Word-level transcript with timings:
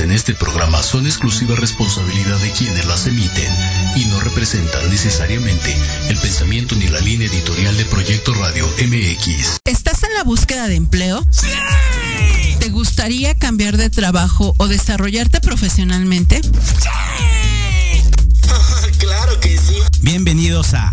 en 0.00 0.12
este 0.12 0.34
programa 0.34 0.82
son 0.82 1.06
exclusiva 1.06 1.56
responsabilidad 1.56 2.38
de 2.38 2.52
quienes 2.52 2.84
las 2.86 3.06
emiten 3.06 3.52
y 3.96 4.04
no 4.06 4.20
representan 4.20 4.88
necesariamente 4.90 5.76
el 6.08 6.16
pensamiento 6.18 6.74
ni 6.76 6.88
la 6.88 7.00
línea 7.00 7.26
editorial 7.26 7.76
de 7.76 7.84
Proyecto 7.86 8.32
Radio 8.34 8.68
MX. 8.78 9.58
¿Estás 9.64 10.02
en 10.04 10.14
la 10.14 10.22
búsqueda 10.24 10.68
de 10.68 10.76
empleo? 10.76 11.24
¡Sí! 11.30 11.48
¿Te 12.60 12.68
gustaría 12.68 13.34
cambiar 13.34 13.76
de 13.76 13.90
trabajo 13.90 14.54
o 14.58 14.68
desarrollarte 14.68 15.40
profesionalmente? 15.40 16.42
¡Sí! 16.42 18.02
claro 18.98 19.40
que 19.40 19.58
sí. 19.58 19.76
Bienvenidos 20.02 20.74
a 20.74 20.92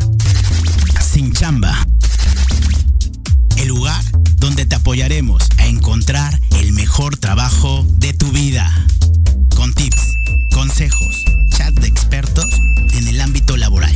Sin 1.02 1.32
Chamba. 1.34 1.86
El 3.58 3.68
lugar 3.68 4.04
donde 4.46 4.68
te 4.68 4.76
apoyaremos 4.76 5.42
a 5.58 5.66
encontrar 5.66 6.40
el 6.60 6.72
mejor 6.72 7.18
trabajo 7.18 7.84
de 7.98 8.14
tu 8.14 8.32
vida 8.32 8.72
con 9.56 9.74
tips, 9.74 10.04
consejos, 10.54 11.26
chat 11.58 11.74
de 11.74 11.88
expertos 11.88 12.46
en 12.94 13.08
el 13.08 13.22
ámbito 13.22 13.58
laboral. 13.58 13.96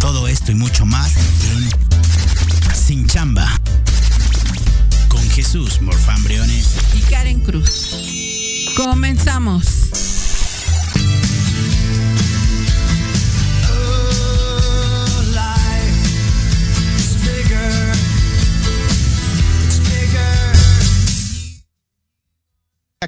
Todo 0.00 0.26
esto 0.26 0.52
y 0.52 0.54
mucho 0.54 0.86
más 0.86 1.12
en 1.50 2.74
Sin 2.74 3.06
Chamba. 3.06 3.60
Con 5.08 5.28
Jesús 5.28 5.82
Morfambriones 5.82 6.76
y 6.94 7.00
Karen 7.00 7.40
Cruz. 7.40 7.94
Comenzamos. 8.78 9.93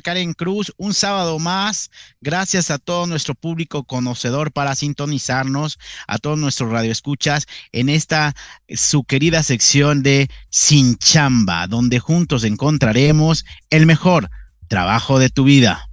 Karen 0.00 0.32
Cruz, 0.32 0.72
un 0.76 0.94
sábado 0.94 1.38
más. 1.38 1.90
Gracias 2.20 2.70
a 2.70 2.78
todo 2.78 3.06
nuestro 3.06 3.34
público 3.34 3.84
conocedor 3.84 4.52
para 4.52 4.74
sintonizarnos, 4.74 5.78
a 6.06 6.18
todos 6.18 6.38
nuestros 6.38 6.70
radioescuchas 6.70 7.46
en 7.72 7.88
esta 7.88 8.34
su 8.68 9.04
querida 9.04 9.42
sección 9.42 10.02
de 10.02 10.28
Sin 10.50 10.96
Chamba, 10.96 11.66
donde 11.66 11.98
juntos 11.98 12.44
encontraremos 12.44 13.44
el 13.70 13.86
mejor 13.86 14.30
trabajo 14.68 15.18
de 15.18 15.30
tu 15.30 15.44
vida. 15.44 15.88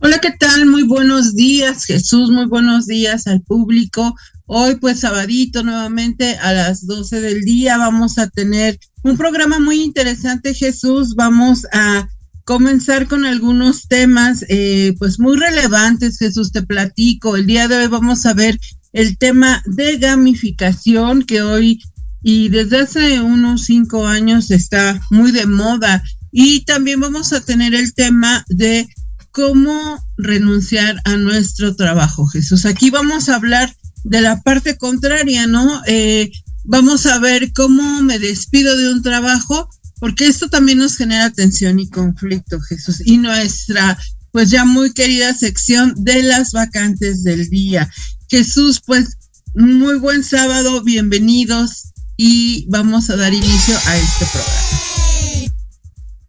Hola, 0.00 0.20
¿qué 0.20 0.30
tal? 0.30 0.66
Muy 0.66 0.84
buenos 0.84 1.34
días, 1.34 1.84
Jesús. 1.84 2.30
Muy 2.30 2.46
buenos 2.46 2.86
días 2.86 3.26
al 3.26 3.42
público. 3.42 4.14
Hoy, 4.46 4.76
pues, 4.76 5.00
sabadito, 5.00 5.64
nuevamente 5.64 6.38
a 6.38 6.52
las 6.52 6.86
12 6.86 7.20
del 7.20 7.42
día, 7.42 7.78
vamos 7.78 8.16
a 8.18 8.28
tener 8.30 8.78
un 9.02 9.16
programa 9.16 9.58
muy 9.58 9.82
interesante, 9.82 10.54
Jesús. 10.54 11.16
Vamos 11.16 11.66
a 11.72 12.08
comenzar 12.48 13.08
con 13.08 13.26
algunos 13.26 13.88
temas 13.88 14.42
eh, 14.48 14.94
pues 14.98 15.20
muy 15.20 15.36
relevantes, 15.36 16.16
Jesús, 16.16 16.50
te 16.50 16.62
platico. 16.62 17.36
El 17.36 17.44
día 17.44 17.68
de 17.68 17.76
hoy 17.76 17.88
vamos 17.88 18.24
a 18.24 18.32
ver 18.32 18.58
el 18.94 19.18
tema 19.18 19.62
de 19.66 19.98
gamificación 19.98 21.24
que 21.24 21.42
hoy 21.42 21.82
y 22.22 22.48
desde 22.48 22.80
hace 22.80 23.20
unos 23.20 23.66
cinco 23.66 24.06
años 24.06 24.50
está 24.50 24.98
muy 25.10 25.30
de 25.30 25.44
moda. 25.44 26.02
Y 26.32 26.64
también 26.64 27.00
vamos 27.00 27.34
a 27.34 27.42
tener 27.42 27.74
el 27.74 27.92
tema 27.92 28.46
de 28.48 28.88
cómo 29.30 30.02
renunciar 30.16 31.02
a 31.04 31.18
nuestro 31.18 31.76
trabajo, 31.76 32.26
Jesús. 32.28 32.64
Aquí 32.64 32.88
vamos 32.88 33.28
a 33.28 33.34
hablar 33.34 33.76
de 34.04 34.22
la 34.22 34.40
parte 34.40 34.78
contraria, 34.78 35.46
¿no? 35.46 35.82
Eh, 35.86 36.30
vamos 36.64 37.04
a 37.04 37.18
ver 37.18 37.52
cómo 37.52 38.00
me 38.00 38.18
despido 38.18 38.74
de 38.78 38.90
un 38.90 39.02
trabajo 39.02 39.68
porque 40.00 40.26
esto 40.26 40.48
también 40.48 40.78
nos 40.78 40.96
genera 40.96 41.30
tensión 41.30 41.78
y 41.78 41.88
conflicto, 41.88 42.60
Jesús, 42.60 43.02
y 43.04 43.18
nuestra, 43.18 43.98
pues 44.32 44.50
ya 44.50 44.64
muy 44.64 44.92
querida 44.92 45.34
sección 45.34 45.94
de 45.96 46.22
las 46.22 46.52
vacantes 46.52 47.22
del 47.22 47.48
día. 47.48 47.90
Jesús, 48.28 48.80
pues 48.84 49.16
muy 49.54 49.98
buen 49.98 50.22
sábado, 50.22 50.82
bienvenidos 50.82 51.92
y 52.16 52.66
vamos 52.68 53.10
a 53.10 53.16
dar 53.16 53.32
inicio 53.32 53.76
a 53.86 53.96
este 53.96 54.26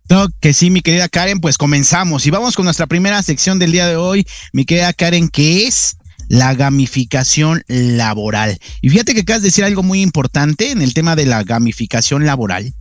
programa. 0.07 0.33
que 0.39 0.53
sí, 0.53 0.69
mi 0.69 0.81
querida 0.81 1.09
Karen, 1.09 1.39
pues 1.39 1.57
comenzamos 1.57 2.25
y 2.25 2.31
vamos 2.31 2.55
con 2.55 2.65
nuestra 2.65 2.87
primera 2.87 3.21
sección 3.21 3.59
del 3.59 3.71
día 3.71 3.87
de 3.87 3.97
hoy, 3.97 4.25
mi 4.53 4.65
querida 4.65 4.93
Karen, 4.93 5.29
que 5.29 5.67
es 5.67 5.97
la 6.29 6.55
gamificación 6.55 7.63
laboral. 7.67 8.57
Y 8.81 8.89
fíjate 8.89 9.13
que 9.13 9.21
acabas 9.21 9.41
de 9.41 9.49
decir 9.49 9.65
algo 9.65 9.83
muy 9.83 10.01
importante 10.01 10.71
en 10.71 10.81
el 10.81 10.93
tema 10.93 11.17
de 11.17 11.25
la 11.25 11.43
gamificación 11.43 12.25
laboral 12.25 12.73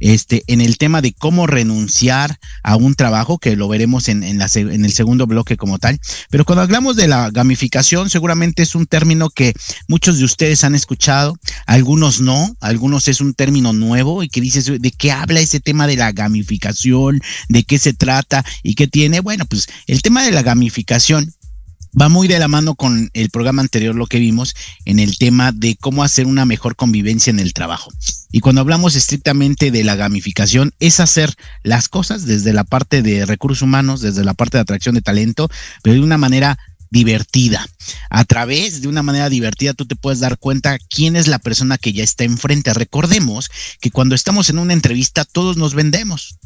este, 0.00 0.42
en 0.48 0.60
el 0.60 0.76
tema 0.76 1.00
de 1.00 1.12
cómo 1.12 1.46
renunciar 1.46 2.38
a 2.62 2.76
un 2.76 2.94
trabajo, 2.94 3.38
que 3.38 3.56
lo 3.56 3.68
veremos 3.68 4.08
en, 4.08 4.22
en, 4.22 4.40
en 4.40 4.84
el 4.84 4.92
segundo 4.92 5.26
bloque 5.26 5.56
como 5.56 5.78
tal. 5.78 6.00
Pero 6.30 6.44
cuando 6.44 6.62
hablamos 6.62 6.96
de 6.96 7.08
la 7.08 7.30
gamificación, 7.30 8.10
seguramente 8.10 8.62
es 8.62 8.74
un 8.74 8.86
término 8.86 9.30
que 9.30 9.54
muchos 9.88 10.18
de 10.18 10.24
ustedes 10.24 10.64
han 10.64 10.74
escuchado, 10.74 11.36
algunos 11.66 12.20
no, 12.20 12.54
algunos 12.60 13.08
es 13.08 13.20
un 13.20 13.34
término 13.34 13.72
nuevo 13.72 14.22
y 14.22 14.28
que 14.28 14.40
dices, 14.40 14.66
¿de 14.66 14.90
qué 14.90 15.12
habla 15.12 15.40
ese 15.40 15.60
tema 15.60 15.86
de 15.86 15.96
la 15.96 16.12
gamificación? 16.12 17.20
¿De 17.48 17.64
qué 17.64 17.78
se 17.78 17.94
trata? 17.94 18.44
¿Y 18.62 18.74
qué 18.74 18.88
tiene? 18.88 19.20
Bueno, 19.20 19.46
pues 19.46 19.68
el 19.86 20.02
tema 20.02 20.22
de 20.22 20.32
la 20.32 20.42
gamificación 20.42 21.32
va 22.00 22.08
muy 22.08 22.28
de 22.28 22.38
la 22.38 22.48
mano 22.48 22.74
con 22.74 23.10
el 23.14 23.30
programa 23.30 23.62
anterior, 23.62 23.94
lo 23.94 24.06
que 24.06 24.18
vimos 24.18 24.54
en 24.84 24.98
el 24.98 25.16
tema 25.18 25.52
de 25.52 25.76
cómo 25.76 26.02
hacer 26.02 26.26
una 26.26 26.44
mejor 26.44 26.76
convivencia 26.76 27.30
en 27.30 27.40
el 27.40 27.52
trabajo. 27.52 27.90
Y 28.32 28.40
cuando 28.40 28.60
hablamos 28.60 28.96
estrictamente 28.96 29.70
de 29.70 29.84
la 29.84 29.94
gamificación, 29.94 30.72
es 30.80 31.00
hacer 31.00 31.34
las 31.62 31.88
cosas 31.88 32.26
desde 32.26 32.52
la 32.52 32.64
parte 32.64 33.02
de 33.02 33.26
recursos 33.26 33.62
humanos, 33.62 34.00
desde 34.00 34.24
la 34.24 34.34
parte 34.34 34.56
de 34.56 34.62
atracción 34.62 34.94
de 34.94 35.02
talento, 35.02 35.48
pero 35.82 35.94
de 35.94 36.00
una 36.00 36.18
manera 36.18 36.58
divertida. 36.90 37.66
A 38.08 38.24
través 38.24 38.80
de 38.80 38.88
una 38.88 39.02
manera 39.02 39.28
divertida 39.28 39.74
tú 39.74 39.84
te 39.84 39.96
puedes 39.96 40.20
dar 40.20 40.38
cuenta 40.38 40.78
quién 40.78 41.16
es 41.16 41.26
la 41.26 41.38
persona 41.38 41.76
que 41.76 41.92
ya 41.92 42.04
está 42.04 42.24
enfrente. 42.24 42.72
Recordemos 42.72 43.50
que 43.80 43.90
cuando 43.90 44.14
estamos 44.14 44.48
en 44.48 44.58
una 44.58 44.72
entrevista 44.72 45.24
todos 45.24 45.56
nos 45.56 45.74
vendemos. 45.74 46.38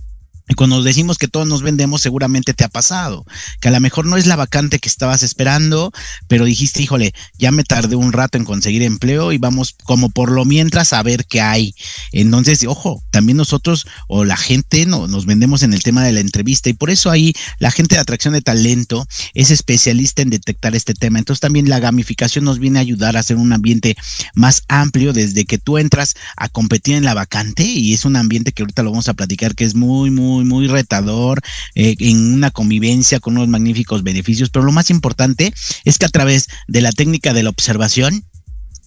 Y 0.48 0.54
cuando 0.54 0.82
decimos 0.82 1.18
que 1.18 1.28
todos 1.28 1.46
nos 1.46 1.62
vendemos, 1.62 2.00
seguramente 2.00 2.54
te 2.54 2.64
ha 2.64 2.68
pasado, 2.68 3.26
que 3.60 3.68
a 3.68 3.70
lo 3.70 3.80
mejor 3.80 4.06
no 4.06 4.16
es 4.16 4.26
la 4.26 4.36
vacante 4.36 4.78
que 4.78 4.88
estabas 4.88 5.22
esperando, 5.22 5.92
pero 6.26 6.44
dijiste, 6.44 6.82
híjole, 6.82 7.12
ya 7.38 7.50
me 7.50 7.64
tardé 7.64 7.96
un 7.96 8.12
rato 8.12 8.38
en 8.38 8.44
conseguir 8.44 8.82
empleo 8.82 9.32
y 9.32 9.38
vamos 9.38 9.74
como 9.84 10.10
por 10.10 10.30
lo 10.30 10.44
mientras 10.44 10.92
a 10.92 11.02
ver 11.02 11.26
qué 11.26 11.40
hay. 11.40 11.74
Entonces, 12.12 12.64
ojo, 12.66 13.02
también 13.10 13.36
nosotros 13.36 13.86
o 14.06 14.24
la 14.24 14.36
gente 14.36 14.86
no, 14.86 15.06
nos 15.06 15.26
vendemos 15.26 15.62
en 15.62 15.74
el 15.74 15.82
tema 15.82 16.02
de 16.02 16.12
la 16.12 16.20
entrevista 16.20 16.70
y 16.70 16.74
por 16.74 16.90
eso 16.90 17.10
ahí 17.10 17.34
la 17.58 17.70
gente 17.70 17.94
de 17.94 18.00
atracción 18.00 18.34
de 18.34 18.42
talento 18.42 19.06
es 19.34 19.50
especialista 19.50 20.22
en 20.22 20.30
detectar 20.30 20.74
este 20.74 20.94
tema. 20.94 21.18
Entonces 21.18 21.40
también 21.40 21.68
la 21.68 21.80
gamificación 21.80 22.44
nos 22.44 22.58
viene 22.58 22.78
a 22.78 22.82
ayudar 22.82 23.16
a 23.16 23.20
hacer 23.20 23.36
un 23.36 23.52
ambiente 23.52 23.96
más 24.34 24.62
amplio 24.68 25.12
desde 25.12 25.44
que 25.44 25.58
tú 25.58 25.78
entras 25.78 26.14
a 26.36 26.48
competir 26.48 26.94
en 26.94 27.04
la 27.04 27.14
vacante 27.14 27.64
y 27.64 27.94
es 27.94 28.04
un 28.04 28.16
ambiente 28.16 28.52
que 28.52 28.62
ahorita 28.62 28.82
lo 28.82 28.90
vamos 28.90 29.08
a 29.08 29.14
platicar 29.14 29.54
que 29.54 29.64
es 29.64 29.74
muy, 29.74 30.10
muy 30.10 30.37
muy, 30.44 30.66
retador, 30.66 31.40
eh, 31.74 31.94
en 31.98 32.34
una 32.34 32.50
convivencia 32.50 33.20
con 33.20 33.36
unos 33.36 33.48
magníficos 33.48 34.02
beneficios, 34.02 34.50
pero 34.50 34.64
lo 34.64 34.72
más 34.72 34.90
importante 34.90 35.52
es 35.84 35.98
que 35.98 36.06
a 36.06 36.10
través 36.10 36.48
de 36.66 36.80
la 36.80 36.92
técnica 36.92 37.32
de 37.32 37.42
la 37.42 37.50
observación 37.50 38.24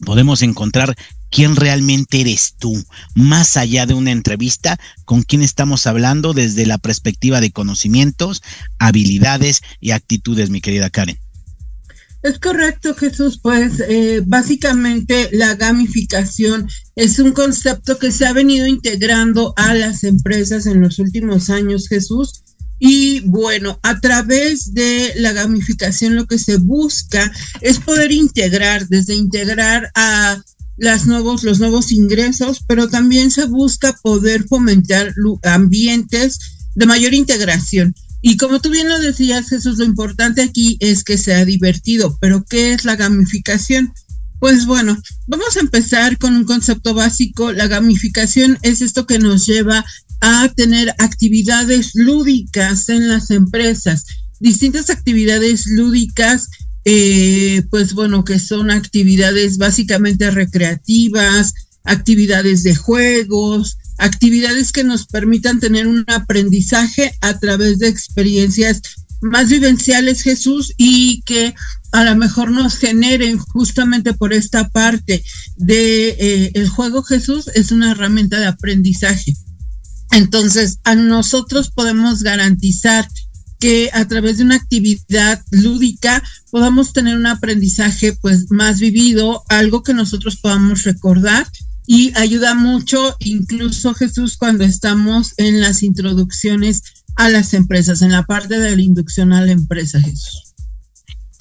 podemos 0.05 0.41
encontrar 0.41 0.96
quién 1.29 1.55
realmente 1.55 2.22
eres 2.22 2.55
tú, 2.60 2.84
más 3.15 3.58
allá 3.58 3.86
de 3.86 3.93
una 3.93 4.12
entrevista, 4.12 4.79
con 5.05 5.24
quién 5.24 5.41
estamos 5.41 5.88
hablando 5.88 6.34
desde 6.34 6.65
la 6.65 6.77
perspectiva 6.77 7.39
de 7.39 7.51
conocimientos, 7.51 8.43
habilidades 8.79 9.62
y 9.79 9.91
actitudes, 9.91 10.50
mi 10.50 10.62
querida 10.62 10.89
Karen. 10.89 11.20
Es 12.24 12.38
correcto, 12.40 12.96
Jesús. 12.96 13.40
Pues 13.42 13.82
eh, 13.88 14.22
básicamente 14.25 15.30
la 15.32 15.56
gamificación 15.56 16.68
es 16.96 17.20
un 17.20 17.32
concepto 17.32 17.98
que 17.98 18.12
se 18.12 18.25
ha 18.25 18.34
venido 18.34 18.68
integrando 18.68 19.54
a 19.58 19.74
las 19.74 20.04
empresas 20.04 20.66
en 20.68 20.82
los 20.82 21.00
últimos 21.00 21.50
años, 21.50 21.88
Jesús. 21.88 22.44
Y 22.80 23.20
bueno, 23.22 23.80
a 23.84 24.00
través 24.00 24.74
de 24.74 25.13
la 25.16 25.34
gamificación 25.34 26.16
lo 26.16 26.25
que 26.25 26.40
se 26.40 26.58
busca 26.58 27.32
es 27.62 27.80
poder 27.80 28.12
integrar, 28.12 28.88
desde 28.88 29.16
integrar 29.16 29.92
a 29.94 30.42
las 30.78 31.06
los 31.06 31.60
nuevos 31.60 31.92
ingresos, 31.92 32.63
pero 32.68 32.90
también 32.90 33.30
se 33.30 33.46
busca 33.46 33.96
poder 34.01 34.46
fomentar 34.48 35.13
ambientes 35.44 36.40
de 36.74 36.86
mayor 36.88 37.13
integración. 37.13 37.94
Y 38.22 38.38
como 38.38 38.60
tú 38.60 38.70
bien 38.70 38.88
lo 38.88 39.00
decías, 39.00 39.50
Jesús, 39.50 39.78
lo 39.78 39.86
importante 39.86 40.42
aquí 40.42 40.78
es 40.80 41.04
que 41.04 41.18
sea 41.18 41.44
divertido, 41.44 42.18
pero 42.22 42.46
¿qué 42.48 42.74
es 42.74 42.86
la 42.86 42.96
gamificación? 42.96 43.94
Pues 44.40 44.66
bueno, 44.66 44.98
vamos 45.28 45.56
a 45.56 45.60
empezar 45.60 46.18
con 46.18 46.36
un 46.36 46.46
concepto 46.46 46.94
básico. 46.94 47.51
La 47.51 47.68
gamificación 47.68 48.58
es 48.63 48.82
esto 48.82 49.06
que 49.06 49.20
nos 49.20 49.46
lleva 49.46 49.86
a 50.20 50.50
tener 50.56 50.94
actividades 51.00 51.92
lúdicas 51.96 52.90
en 52.90 53.08
las 53.08 53.32
empresas, 53.32 54.06
distintas 54.40 54.90
actividades 54.90 55.66
lúdicas, 55.68 56.50
eh, 56.86 57.63
pues 57.70 57.94
bueno, 57.94 58.24
que 58.24 58.40
son 58.40 58.72
actividades 58.72 59.58
básicamente 59.58 60.30
recreativas, 60.32 61.54
actividades 61.84 62.63
de 62.63 62.75
juegos, 62.75 63.78
actividades 64.01 64.72
que 64.72 64.84
nos 64.84 65.05
permitan 65.05 65.60
tener 65.60 65.88
un 65.88 66.03
aprendizaje 66.08 67.15
a 67.22 67.39
través 67.39 67.79
de 67.79 67.88
experiencias 67.88 68.81
más 69.22 69.50
vivenciales, 69.50 70.24
Jesús, 70.24 70.74
y 70.77 71.22
que 71.22 71.53
a 71.91 72.03
lo 72.03 72.15
mejor 72.15 72.50
nos 72.51 72.77
generen 72.77 73.38
justamente 73.38 74.13
por 74.13 74.34
esta 74.34 74.70
parte 74.70 75.24
de 75.55 76.10
eh, 76.10 76.51
el 76.55 76.67
juego, 76.67 77.03
Jesús, 77.03 77.50
es 77.53 77.72
una 77.72 77.91
herramienta 77.91 78.39
de 78.39 78.48
aprendizaje. 78.48 79.36
Entonces, 80.12 80.79
a 80.84 80.96
nosotros 80.96 81.70
podemos 81.70 82.24
garantizar 82.24 83.08
que 83.60 83.91
a 83.93 84.08
través 84.08 84.38
de 84.38 84.46
una 84.46 84.55
actividad 84.55 85.43
lúdica 85.51 86.24
podamos 86.50 86.93
tener 86.93 87.15
un 87.15 87.27
aprendizaje 87.27 88.13
pues 88.13 88.50
más 88.50 88.79
vivido, 88.79 89.43
algo 89.50 89.84
que 89.84 89.93
nosotros 89.93 90.38
podamos 90.38 90.84
recordar 90.84 91.48
y 91.88 92.12
ayuda 92.18 92.54
mucho 92.54 93.16
incluso 93.20 93.94
Jesús 93.94 94.38
cuando 94.38 94.64
estamos 94.64 95.34
en 95.38 95.62
las 95.62 95.84
introducciones 95.84 96.82
a 97.16 97.30
las 97.30 97.54
empresas, 97.54 98.02
en 98.02 98.12
la 98.12 98.24
parte 98.24 98.60
de 98.60 98.76
la 98.76 98.82
inducción 98.82 99.34
a 99.34 99.42
la 99.42 99.52
empresa 99.52 100.00
Jesús. 100.00 100.52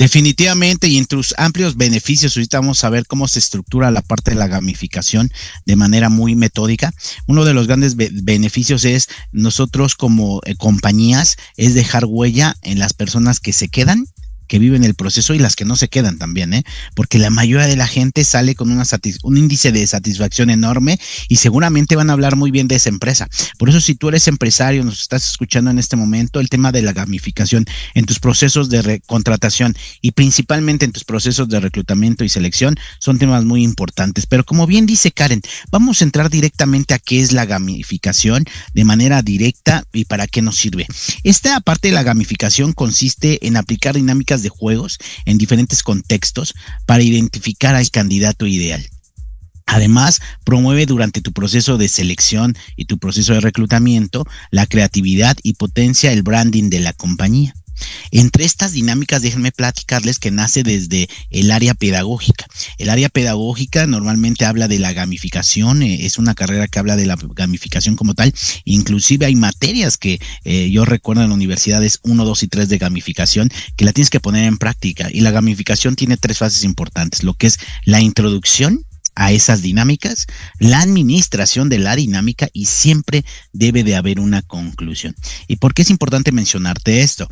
Definitivamente 0.00 0.88
y 0.88 0.96
entre 0.96 1.18
sus 1.18 1.34
amplios 1.36 1.76
beneficios, 1.76 2.34
ahorita 2.34 2.58
vamos 2.58 2.84
a 2.84 2.88
ver 2.88 3.06
cómo 3.06 3.28
se 3.28 3.38
estructura 3.38 3.90
la 3.90 4.00
parte 4.00 4.30
de 4.30 4.38
la 4.38 4.46
gamificación 4.46 5.28
de 5.66 5.76
manera 5.76 6.08
muy 6.08 6.34
metódica. 6.34 6.90
Uno 7.26 7.44
de 7.44 7.52
los 7.52 7.66
grandes 7.66 7.96
beneficios 7.96 8.86
es 8.86 9.08
nosotros 9.30 9.96
como 9.96 10.40
eh, 10.46 10.54
compañías 10.56 11.36
es 11.58 11.74
dejar 11.74 12.06
huella 12.06 12.56
en 12.62 12.78
las 12.78 12.94
personas 12.94 13.40
que 13.40 13.52
se 13.52 13.68
quedan 13.68 14.06
que 14.50 14.58
viven 14.58 14.82
el 14.82 14.96
proceso 14.96 15.32
y 15.32 15.38
las 15.38 15.54
que 15.54 15.64
no 15.64 15.76
se 15.76 15.88
quedan 15.88 16.18
también, 16.18 16.52
¿eh? 16.52 16.64
Porque 16.96 17.20
la 17.20 17.30
mayoría 17.30 17.68
de 17.68 17.76
la 17.76 17.86
gente 17.86 18.24
sale 18.24 18.56
con 18.56 18.72
una 18.72 18.84
un 19.22 19.36
índice 19.36 19.70
de 19.70 19.86
satisfacción 19.86 20.50
enorme 20.50 20.98
y 21.28 21.36
seguramente 21.36 21.94
van 21.94 22.10
a 22.10 22.14
hablar 22.14 22.34
muy 22.34 22.50
bien 22.50 22.66
de 22.66 22.74
esa 22.74 22.88
empresa. 22.88 23.28
Por 23.58 23.68
eso, 23.68 23.80
si 23.80 23.94
tú 23.94 24.08
eres 24.08 24.26
empresario, 24.26 24.82
nos 24.82 25.00
estás 25.00 25.30
escuchando 25.30 25.70
en 25.70 25.78
este 25.78 25.94
momento, 25.94 26.40
el 26.40 26.48
tema 26.48 26.72
de 26.72 26.82
la 26.82 26.92
gamificación 26.92 27.64
en 27.94 28.06
tus 28.06 28.18
procesos 28.18 28.68
de 28.68 29.00
contratación 29.06 29.76
y 30.00 30.10
principalmente 30.10 30.84
en 30.84 30.90
tus 30.90 31.04
procesos 31.04 31.48
de 31.48 31.60
reclutamiento 31.60 32.24
y 32.24 32.28
selección 32.28 32.74
son 32.98 33.20
temas 33.20 33.44
muy 33.44 33.62
importantes. 33.62 34.26
Pero 34.26 34.42
como 34.44 34.66
bien 34.66 34.84
dice 34.84 35.12
Karen, 35.12 35.42
vamos 35.70 36.00
a 36.00 36.04
entrar 36.04 36.28
directamente 36.28 36.94
a 36.94 36.98
qué 36.98 37.20
es 37.20 37.30
la 37.30 37.46
gamificación 37.46 38.44
de 38.74 38.84
manera 38.84 39.22
directa 39.22 39.84
y 39.92 40.06
para 40.06 40.26
qué 40.26 40.42
nos 40.42 40.56
sirve. 40.56 40.88
Esta 41.22 41.60
parte 41.60 41.88
de 41.88 41.94
la 41.94 42.02
gamificación 42.02 42.72
consiste 42.72 43.46
en 43.46 43.56
aplicar 43.56 43.94
dinámicas 43.94 44.39
de 44.42 44.48
juegos 44.48 44.98
en 45.24 45.38
diferentes 45.38 45.82
contextos 45.82 46.54
para 46.86 47.02
identificar 47.02 47.74
al 47.74 47.90
candidato 47.90 48.46
ideal. 48.46 48.84
Además, 49.66 50.20
promueve 50.44 50.84
durante 50.84 51.20
tu 51.20 51.32
proceso 51.32 51.78
de 51.78 51.88
selección 51.88 52.56
y 52.76 52.86
tu 52.86 52.98
proceso 52.98 53.34
de 53.34 53.40
reclutamiento 53.40 54.24
la 54.50 54.66
creatividad 54.66 55.36
y 55.44 55.54
potencia 55.54 56.12
el 56.12 56.24
branding 56.24 56.70
de 56.70 56.80
la 56.80 56.92
compañía. 56.92 57.54
Entre 58.10 58.44
estas 58.44 58.72
dinámicas, 58.72 59.22
déjenme 59.22 59.52
platicarles 59.52 60.18
que 60.18 60.30
nace 60.30 60.62
desde 60.62 61.08
el 61.30 61.50
área 61.50 61.74
pedagógica. 61.74 62.46
El 62.78 62.90
área 62.90 63.08
pedagógica 63.08 63.86
normalmente 63.86 64.44
habla 64.44 64.68
de 64.68 64.78
la 64.78 64.92
gamificación, 64.92 65.82
eh, 65.82 66.06
es 66.06 66.18
una 66.18 66.34
carrera 66.34 66.68
que 66.68 66.78
habla 66.78 66.96
de 66.96 67.06
la 67.06 67.16
gamificación 67.16 67.96
como 67.96 68.14
tal. 68.14 68.34
Inclusive 68.64 69.26
hay 69.26 69.36
materias 69.36 69.96
que 69.96 70.20
eh, 70.44 70.70
yo 70.70 70.84
recuerdo 70.84 71.22
en 71.22 71.32
universidades 71.32 72.00
1, 72.02 72.24
2 72.24 72.42
y 72.42 72.48
3 72.48 72.68
de 72.68 72.78
gamificación 72.78 73.50
que 73.76 73.84
la 73.84 73.92
tienes 73.92 74.10
que 74.10 74.20
poner 74.20 74.44
en 74.44 74.58
práctica. 74.58 75.08
Y 75.12 75.20
la 75.20 75.30
gamificación 75.30 75.96
tiene 75.96 76.16
tres 76.16 76.38
fases 76.38 76.64
importantes, 76.64 77.22
lo 77.22 77.34
que 77.34 77.46
es 77.46 77.58
la 77.84 78.00
introducción, 78.00 78.84
a 79.14 79.32
esas 79.32 79.60
dinámicas, 79.60 80.26
la 80.58 80.80
administración 80.80 81.68
de 81.68 81.78
la 81.78 81.96
dinámica 81.96 82.48
y 82.52 82.66
siempre 82.66 83.24
debe 83.52 83.84
de 83.84 83.96
haber 83.96 84.20
una 84.20 84.40
conclusión. 84.42 85.14
¿Y 85.46 85.56
por 85.56 85.74
qué 85.74 85.82
es 85.82 85.90
importante 85.90 86.32
mencionarte 86.32 87.02
esto? 87.02 87.28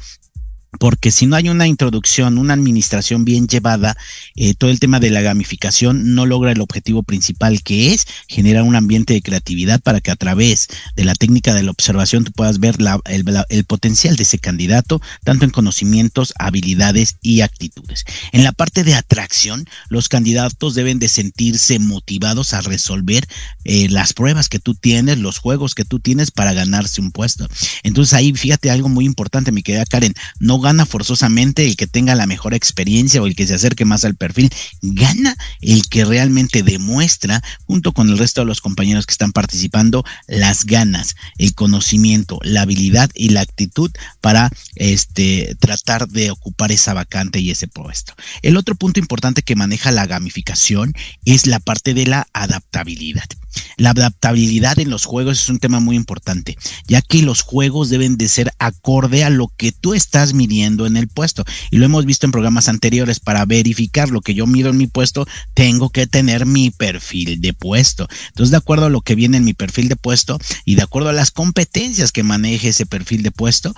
Porque 0.78 1.10
si 1.10 1.26
no 1.26 1.36
hay 1.36 1.48
una 1.48 1.66
introducción, 1.66 2.36
una 2.38 2.54
administración 2.54 3.24
bien 3.24 3.48
llevada, 3.48 3.96
eh, 4.36 4.54
todo 4.54 4.70
el 4.70 4.80
tema 4.80 5.00
de 5.00 5.10
la 5.10 5.22
gamificación 5.22 6.14
no 6.14 6.26
logra 6.26 6.52
el 6.52 6.60
objetivo 6.60 7.02
principal 7.02 7.62
que 7.62 7.94
es 7.94 8.06
generar 8.28 8.62
un 8.62 8.76
ambiente 8.76 9.14
de 9.14 9.22
creatividad 9.22 9.80
para 9.80 10.00
que 10.00 10.10
a 10.10 10.16
través 10.16 10.68
de 10.94 11.04
la 11.04 11.14
técnica 11.14 11.54
de 11.54 11.62
la 11.62 11.70
observación 11.70 12.24
tú 12.24 12.32
puedas 12.32 12.58
ver 12.58 12.76
el, 13.06 13.64
potencial 13.64 14.16
de 14.16 14.22
ese 14.22 14.38
candidato, 14.38 15.00
tanto 15.24 15.44
en 15.44 15.50
conocimientos, 15.50 16.34
habilidades 16.38 17.16
y 17.22 17.40
actitudes. 17.40 18.04
En 18.32 18.44
la 18.44 18.52
parte 18.52 18.84
de 18.84 18.94
atracción, 18.94 19.64
los 19.88 20.08
candidatos 20.08 20.74
deben 20.74 20.98
de 20.98 21.08
sentirse 21.08 21.78
motivados 21.78 22.52
a 22.52 22.60
resolver 22.60 23.26
eh, 23.64 23.88
las 23.88 24.12
pruebas 24.12 24.48
que 24.48 24.58
tú 24.58 24.74
tienes, 24.74 25.18
los 25.18 25.38
juegos 25.38 25.74
que 25.74 25.84
tú 25.84 25.98
tienes 25.98 26.30
para 26.30 26.52
ganarse 26.52 27.00
un 27.00 27.10
puesto. 27.10 27.48
Entonces 27.82 28.12
ahí 28.12 28.32
fíjate 28.34 28.70
algo 28.70 28.88
muy 28.88 29.06
importante, 29.06 29.50
mi 29.50 29.62
querida 29.62 29.86
Karen, 29.86 30.14
no 30.38 30.57
gana 30.60 30.86
forzosamente 30.86 31.64
el 31.64 31.76
que 31.76 31.86
tenga 31.86 32.14
la 32.14 32.26
mejor 32.26 32.54
experiencia 32.54 33.22
o 33.22 33.26
el 33.26 33.36
que 33.36 33.46
se 33.46 33.54
acerque 33.54 33.84
más 33.84 34.04
al 34.04 34.14
perfil, 34.14 34.50
gana 34.82 35.36
el 35.60 35.88
que 35.88 36.04
realmente 36.04 36.62
demuestra, 36.62 37.42
junto 37.64 37.92
con 37.92 38.08
el 38.08 38.18
resto 38.18 38.40
de 38.40 38.46
los 38.46 38.60
compañeros 38.60 39.06
que 39.06 39.12
están 39.12 39.32
participando, 39.32 40.04
las 40.26 40.64
ganas, 40.64 41.16
el 41.38 41.54
conocimiento, 41.54 42.38
la 42.42 42.62
habilidad 42.62 43.10
y 43.14 43.30
la 43.30 43.40
actitud 43.40 43.90
para 44.20 44.50
este, 44.76 45.56
tratar 45.58 46.08
de 46.08 46.30
ocupar 46.30 46.72
esa 46.72 46.94
vacante 46.94 47.40
y 47.40 47.50
ese 47.50 47.68
puesto. 47.68 48.14
El 48.42 48.56
otro 48.56 48.74
punto 48.74 49.00
importante 49.00 49.42
que 49.42 49.56
maneja 49.56 49.92
la 49.92 50.06
gamificación 50.06 50.94
es 51.24 51.46
la 51.46 51.60
parte 51.60 51.94
de 51.94 52.06
la 52.06 52.26
adaptabilidad. 52.32 53.28
La 53.76 53.90
adaptabilidad 53.90 54.78
en 54.78 54.90
los 54.90 55.04
juegos 55.04 55.40
es 55.40 55.48
un 55.48 55.58
tema 55.58 55.80
muy 55.80 55.96
importante, 55.96 56.56
ya 56.86 57.02
que 57.02 57.22
los 57.22 57.42
juegos 57.42 57.88
deben 57.88 58.16
de 58.16 58.28
ser 58.28 58.52
acorde 58.58 59.24
a 59.24 59.30
lo 59.30 59.48
que 59.56 59.72
tú 59.72 59.94
estás 59.94 60.34
midiendo 60.34 60.86
en 60.86 60.96
el 60.96 61.08
puesto. 61.08 61.44
Y 61.70 61.76
lo 61.76 61.84
hemos 61.84 62.04
visto 62.04 62.26
en 62.26 62.32
programas 62.32 62.68
anteriores, 62.68 63.20
para 63.20 63.44
verificar 63.44 64.10
lo 64.10 64.20
que 64.20 64.34
yo 64.34 64.46
mido 64.46 64.70
en 64.70 64.76
mi 64.76 64.86
puesto, 64.86 65.26
tengo 65.54 65.90
que 65.90 66.06
tener 66.06 66.46
mi 66.46 66.70
perfil 66.70 67.40
de 67.40 67.52
puesto. 67.52 68.08
Entonces, 68.28 68.50
de 68.50 68.56
acuerdo 68.56 68.86
a 68.86 68.90
lo 68.90 69.00
que 69.00 69.14
viene 69.14 69.36
en 69.36 69.44
mi 69.44 69.54
perfil 69.54 69.88
de 69.88 69.96
puesto 69.96 70.38
y 70.64 70.74
de 70.74 70.82
acuerdo 70.82 71.08
a 71.08 71.12
las 71.12 71.30
competencias 71.30 72.12
que 72.12 72.22
maneje 72.22 72.68
ese 72.68 72.86
perfil 72.86 73.22
de 73.22 73.30
puesto, 73.30 73.74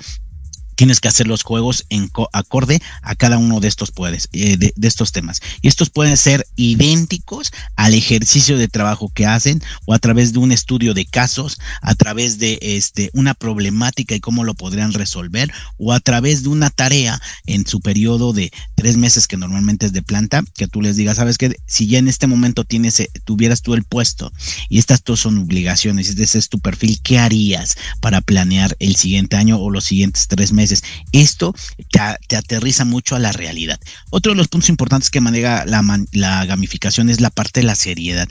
tienes 0.81 1.01
que 1.01 1.09
hacer 1.09 1.27
los 1.27 1.43
juegos 1.43 1.85
en 1.91 2.11
acorde 2.33 2.81
a 3.03 3.15
cada 3.15 3.37
uno 3.37 3.61
de 3.61 3.69
estos 3.69 3.91
puedes, 3.91 4.31
eh, 4.33 4.57
de, 4.57 4.73
estos 4.81 5.13
temas. 5.13 5.43
Y 5.61 5.69
estos 5.69 5.91
pueden 5.91 6.17
ser 6.17 6.47
idénticos 6.57 7.53
al 7.77 7.93
ejercicio 7.93 8.57
de 8.57 8.67
trabajo 8.67 9.13
que 9.15 9.27
hacen 9.27 9.63
o 9.85 9.93
a 9.93 9.99
través 9.99 10.33
de 10.33 10.39
un 10.39 10.53
estudio 10.53 10.95
de 10.95 11.05
casos, 11.05 11.59
a 11.83 11.95
través 11.95 12.39
de 12.39 12.59
este, 12.63 13.11
una 13.13 13.35
problemática 13.35 14.15
y 14.15 14.21
cómo 14.21 14.43
lo 14.43 14.55
podrían 14.55 14.95
resolver 14.95 15.53
o 15.77 15.93
a 15.93 16.01
través 16.01 16.45
de 16.45 16.49
una 16.49 16.71
tarea 16.71 17.21
en 17.45 17.67
su 17.67 17.83
periodo 17.83 18.33
de 18.33 18.51
tres 18.75 18.97
meses 18.97 19.27
que 19.27 19.37
normalmente 19.37 19.85
es 19.85 19.93
de 19.93 20.01
planta, 20.01 20.43
que 20.57 20.67
tú 20.67 20.81
les 20.81 20.97
digas, 20.97 21.19
sabes 21.19 21.37
que 21.37 21.55
si 21.67 21.89
ya 21.89 21.99
en 21.99 22.09
este 22.09 22.27
momento 22.27 22.65
tienes, 22.65 23.01
eh, 23.01 23.11
tuvieras 23.27 23.61
tú 23.61 23.75
el 23.75 23.85
puesto 23.85 24.33
y 24.71 24.79
estas 24.79 25.03
todas 25.03 25.21
son 25.21 25.37
obligaciones, 25.37 26.17
y 26.17 26.23
ese 26.23 26.39
es 26.39 26.49
tu 26.49 26.59
perfil, 26.59 27.01
¿qué 27.03 27.19
harías 27.19 27.77
para 28.01 28.23
planear 28.23 28.75
el 28.79 28.97
siguiente 28.97 29.37
año 29.37 29.59
o 29.59 29.71
los 29.71 29.85
siguientes 29.85 30.27
tres 30.27 30.55
meses? 30.55 30.70
Esto 31.13 31.55
te, 31.91 32.37
aterriza 32.37 32.85
mucho 32.85 33.17
a 33.17 33.19
la 33.19 33.33
realidad. 33.33 33.79
Otro 34.11 34.33
de 34.33 34.37
los 34.37 34.49
puntos 34.49 34.69
importantes 34.69 35.11
que 35.11 35.21
maneja 35.21 35.65
la, 35.67 35.83
la 36.13 36.45
gamificación 36.47 37.11
es 37.11 37.21
la 37.21 37.31
parte 37.31 37.61
de 37.61 37.67
la 37.67 37.75
seriedad 37.75 38.29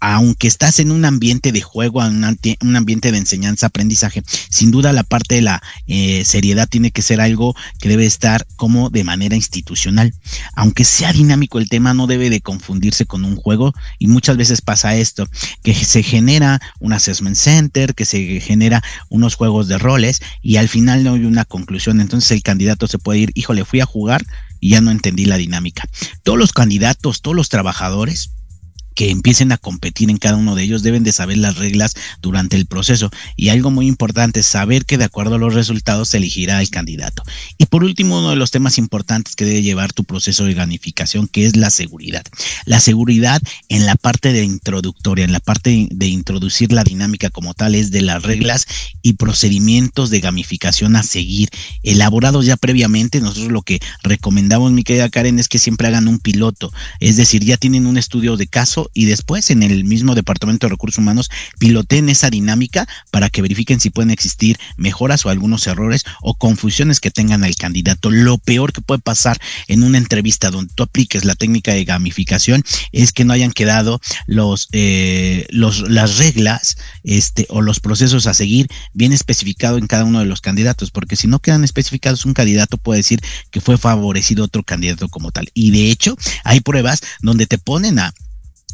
aunque 0.00 0.46
estás 0.46 0.78
en 0.78 0.92
un 0.92 1.04
ambiente 1.04 1.52
de 1.52 1.60
juego, 1.60 2.04
en 2.04 2.24
un 2.60 2.76
ambiente 2.76 3.10
de 3.10 3.18
enseñanza, 3.18 3.66
aprendizaje, 3.66 4.22
sin 4.50 4.70
duda 4.70 4.92
la 4.92 5.02
parte 5.02 5.36
de 5.36 5.42
la 5.42 5.62
eh, 5.86 6.24
seriedad 6.24 6.68
tiene 6.68 6.90
que 6.90 7.02
ser 7.02 7.20
algo 7.20 7.56
que 7.80 7.88
debe 7.88 8.06
estar 8.06 8.46
como 8.56 8.90
de 8.90 9.04
manera 9.04 9.34
institucional. 9.34 10.14
Aunque 10.54 10.84
sea 10.84 11.12
dinámico 11.12 11.58
el 11.58 11.68
tema, 11.68 11.94
no 11.94 12.06
debe 12.06 12.30
de 12.30 12.40
confundirse 12.40 13.06
con 13.06 13.24
un 13.24 13.36
juego 13.36 13.74
y 13.98 14.06
muchas 14.06 14.36
veces 14.36 14.60
pasa 14.60 14.96
esto, 14.96 15.28
que 15.62 15.74
se 15.74 16.02
genera 16.02 16.60
un 16.78 16.92
assessment 16.92 17.36
center, 17.36 17.94
que 17.94 18.04
se 18.04 18.40
genera 18.40 18.82
unos 19.08 19.34
juegos 19.34 19.68
de 19.68 19.78
roles 19.78 20.20
y 20.42 20.56
al 20.56 20.68
final 20.68 21.02
no 21.02 21.14
hay 21.14 21.24
una 21.24 21.44
conclusión. 21.44 21.77
Entonces 21.86 22.30
el 22.32 22.42
candidato 22.42 22.86
se 22.86 22.98
puede 22.98 23.20
ir, 23.20 23.30
híjole, 23.34 23.64
fui 23.64 23.80
a 23.80 23.86
jugar 23.86 24.24
y 24.60 24.70
ya 24.70 24.80
no 24.80 24.90
entendí 24.90 25.24
la 25.24 25.36
dinámica. 25.36 25.88
Todos 26.22 26.38
los 26.38 26.52
candidatos, 26.52 27.22
todos 27.22 27.36
los 27.36 27.48
trabajadores, 27.48 28.32
que 28.98 29.12
empiecen 29.12 29.52
a 29.52 29.58
competir 29.58 30.10
en 30.10 30.16
cada 30.16 30.34
uno 30.34 30.56
de 30.56 30.64
ellos 30.64 30.82
deben 30.82 31.04
de 31.04 31.12
saber 31.12 31.38
las 31.38 31.56
reglas 31.56 31.94
durante 32.20 32.56
el 32.56 32.66
proceso 32.66 33.10
y 33.36 33.50
algo 33.50 33.70
muy 33.70 33.86
importante 33.86 34.42
saber 34.42 34.86
que 34.86 34.98
de 34.98 35.04
acuerdo 35.04 35.36
a 35.36 35.38
los 35.38 35.54
resultados 35.54 36.08
se 36.08 36.16
elegirá 36.16 36.60
el 36.60 36.68
candidato. 36.68 37.22
Y 37.58 37.66
por 37.66 37.84
último, 37.84 38.18
uno 38.18 38.30
de 38.30 38.36
los 38.36 38.50
temas 38.50 38.76
importantes 38.76 39.36
que 39.36 39.44
debe 39.44 39.62
llevar 39.62 39.92
tu 39.92 40.02
proceso 40.02 40.46
de 40.46 40.54
gamificación 40.54 41.28
que 41.28 41.46
es 41.46 41.54
la 41.54 41.70
seguridad. 41.70 42.24
La 42.64 42.80
seguridad 42.80 43.40
en 43.68 43.86
la 43.86 43.94
parte 43.94 44.32
de 44.32 44.42
introductoria, 44.42 45.24
en 45.24 45.30
la 45.30 45.38
parte 45.38 45.86
de 45.88 46.06
introducir 46.08 46.72
la 46.72 46.82
dinámica 46.82 47.30
como 47.30 47.54
tal 47.54 47.76
es 47.76 47.92
de 47.92 48.02
las 48.02 48.24
reglas 48.24 48.66
y 49.00 49.12
procedimientos 49.12 50.10
de 50.10 50.18
gamificación 50.18 50.96
a 50.96 51.04
seguir 51.04 51.50
elaborados 51.84 52.46
ya 52.46 52.56
previamente. 52.56 53.20
Nosotros 53.20 53.52
lo 53.52 53.62
que 53.62 53.78
recomendamos, 54.02 54.72
mi 54.72 54.82
querida 54.82 55.08
Karen, 55.08 55.38
es 55.38 55.46
que 55.46 55.60
siempre 55.60 55.86
hagan 55.86 56.08
un 56.08 56.18
piloto, 56.18 56.72
es 56.98 57.16
decir, 57.16 57.44
ya 57.44 57.56
tienen 57.56 57.86
un 57.86 57.96
estudio 57.96 58.36
de 58.36 58.48
caso 58.48 58.87
y 58.94 59.06
después 59.06 59.50
en 59.50 59.62
el 59.62 59.84
mismo 59.84 60.14
Departamento 60.14 60.66
de 60.66 60.72
Recursos 60.72 60.98
Humanos 60.98 61.30
piloteen 61.58 62.08
esa 62.08 62.30
dinámica 62.30 62.86
para 63.10 63.30
que 63.30 63.42
verifiquen 63.42 63.80
si 63.80 63.90
pueden 63.90 64.10
existir 64.10 64.58
mejoras 64.76 65.24
o 65.24 65.30
algunos 65.30 65.66
errores 65.66 66.04
o 66.20 66.34
confusiones 66.34 67.00
que 67.00 67.10
tengan 67.10 67.44
al 67.44 67.56
candidato. 67.56 68.10
Lo 68.10 68.38
peor 68.38 68.72
que 68.72 68.80
puede 68.80 69.00
pasar 69.00 69.38
en 69.66 69.82
una 69.82 69.98
entrevista 69.98 70.50
donde 70.50 70.72
tú 70.74 70.82
apliques 70.82 71.24
la 71.24 71.34
técnica 71.34 71.72
de 71.72 71.84
gamificación 71.84 72.64
es 72.92 73.12
que 73.12 73.24
no 73.24 73.32
hayan 73.32 73.52
quedado 73.52 74.00
los, 74.26 74.68
eh, 74.72 75.46
los 75.50 75.88
las 75.88 76.18
reglas 76.18 76.76
este, 77.04 77.46
o 77.48 77.60
los 77.60 77.80
procesos 77.80 78.26
a 78.26 78.34
seguir 78.34 78.68
bien 78.92 79.12
especificado 79.12 79.78
en 79.78 79.86
cada 79.86 80.04
uno 80.04 80.20
de 80.20 80.26
los 80.26 80.40
candidatos, 80.40 80.90
porque 80.90 81.16
si 81.16 81.26
no 81.26 81.38
quedan 81.38 81.64
especificados, 81.64 82.24
un 82.24 82.34
candidato 82.34 82.78
puede 82.78 82.98
decir 82.98 83.20
que 83.50 83.60
fue 83.60 83.78
favorecido 83.78 84.44
otro 84.44 84.62
candidato 84.62 85.08
como 85.08 85.30
tal. 85.30 85.48
Y 85.54 85.70
de 85.70 85.90
hecho, 85.90 86.16
hay 86.44 86.60
pruebas 86.60 87.02
donde 87.20 87.46
te 87.46 87.58
ponen 87.58 87.98
a 87.98 88.14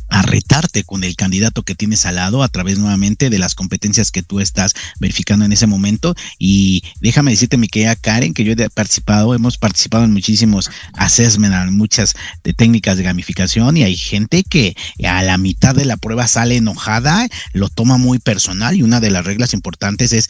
a 0.09 0.23
retarte 0.23 0.85
con 0.85 1.05
el 1.05 1.17
candidato 1.17 1.63
que 1.63 1.75
tienes 1.75 2.07
al 2.07 2.17
lado 2.17 2.43
a 2.43 2.49
través 2.49 2.79
nuevamente 2.79 3.31
de 3.31 3.39
las 3.39 3.55
competencias 3.55 4.11
que 4.11 4.23
tú 4.23 4.41
estás 4.41 4.75
verificando 5.01 5.45
en 5.45 5.53
ese 5.53 5.67
momento. 5.67 6.15
Y 6.39 6.83
déjame 7.01 7.33
decirte, 7.33 7.57
mi 7.57 7.69
querida 7.69 7.97
Karen, 7.97 8.35
que 8.35 8.45
yo 8.45 8.53
he 8.53 8.71
participado, 8.71 9.35
hemos 9.35 9.59
participado 9.59 10.05
en 10.05 10.13
muchísimos 10.13 10.71
assessment, 10.95 11.55
en 11.55 11.77
muchas 11.77 12.15
de 12.43 12.53
técnicas 12.55 12.97
de 12.97 13.03
gamificación 13.03 13.77
y 13.77 13.85
hay 13.85 13.97
gente 13.97 14.45
que 14.45 14.77
a 15.05 15.23
la 15.23 15.39
mitad 15.39 15.75
de 15.75 15.85
la 15.85 15.97
prueba 15.97 16.27
sale 16.27 16.57
enojada, 16.57 17.29
lo 17.53 17.69
toma 17.69 17.99
muy 17.99 18.19
personal 18.19 18.77
y 18.77 18.83
una 18.83 19.01
de 19.01 19.11
las 19.11 19.25
reglas 19.25 19.55
importantes 19.55 20.13
es 20.13 20.29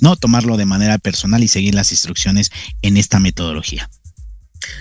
no 0.00 0.16
tomarlo 0.16 0.56
de 0.56 0.66
manera 0.66 0.98
personal 0.98 1.42
y 1.42 1.48
seguir 1.48 1.74
las 1.74 1.92
instrucciones 1.92 2.50
en 2.82 2.96
esta 2.96 3.20
metodología. 3.20 3.88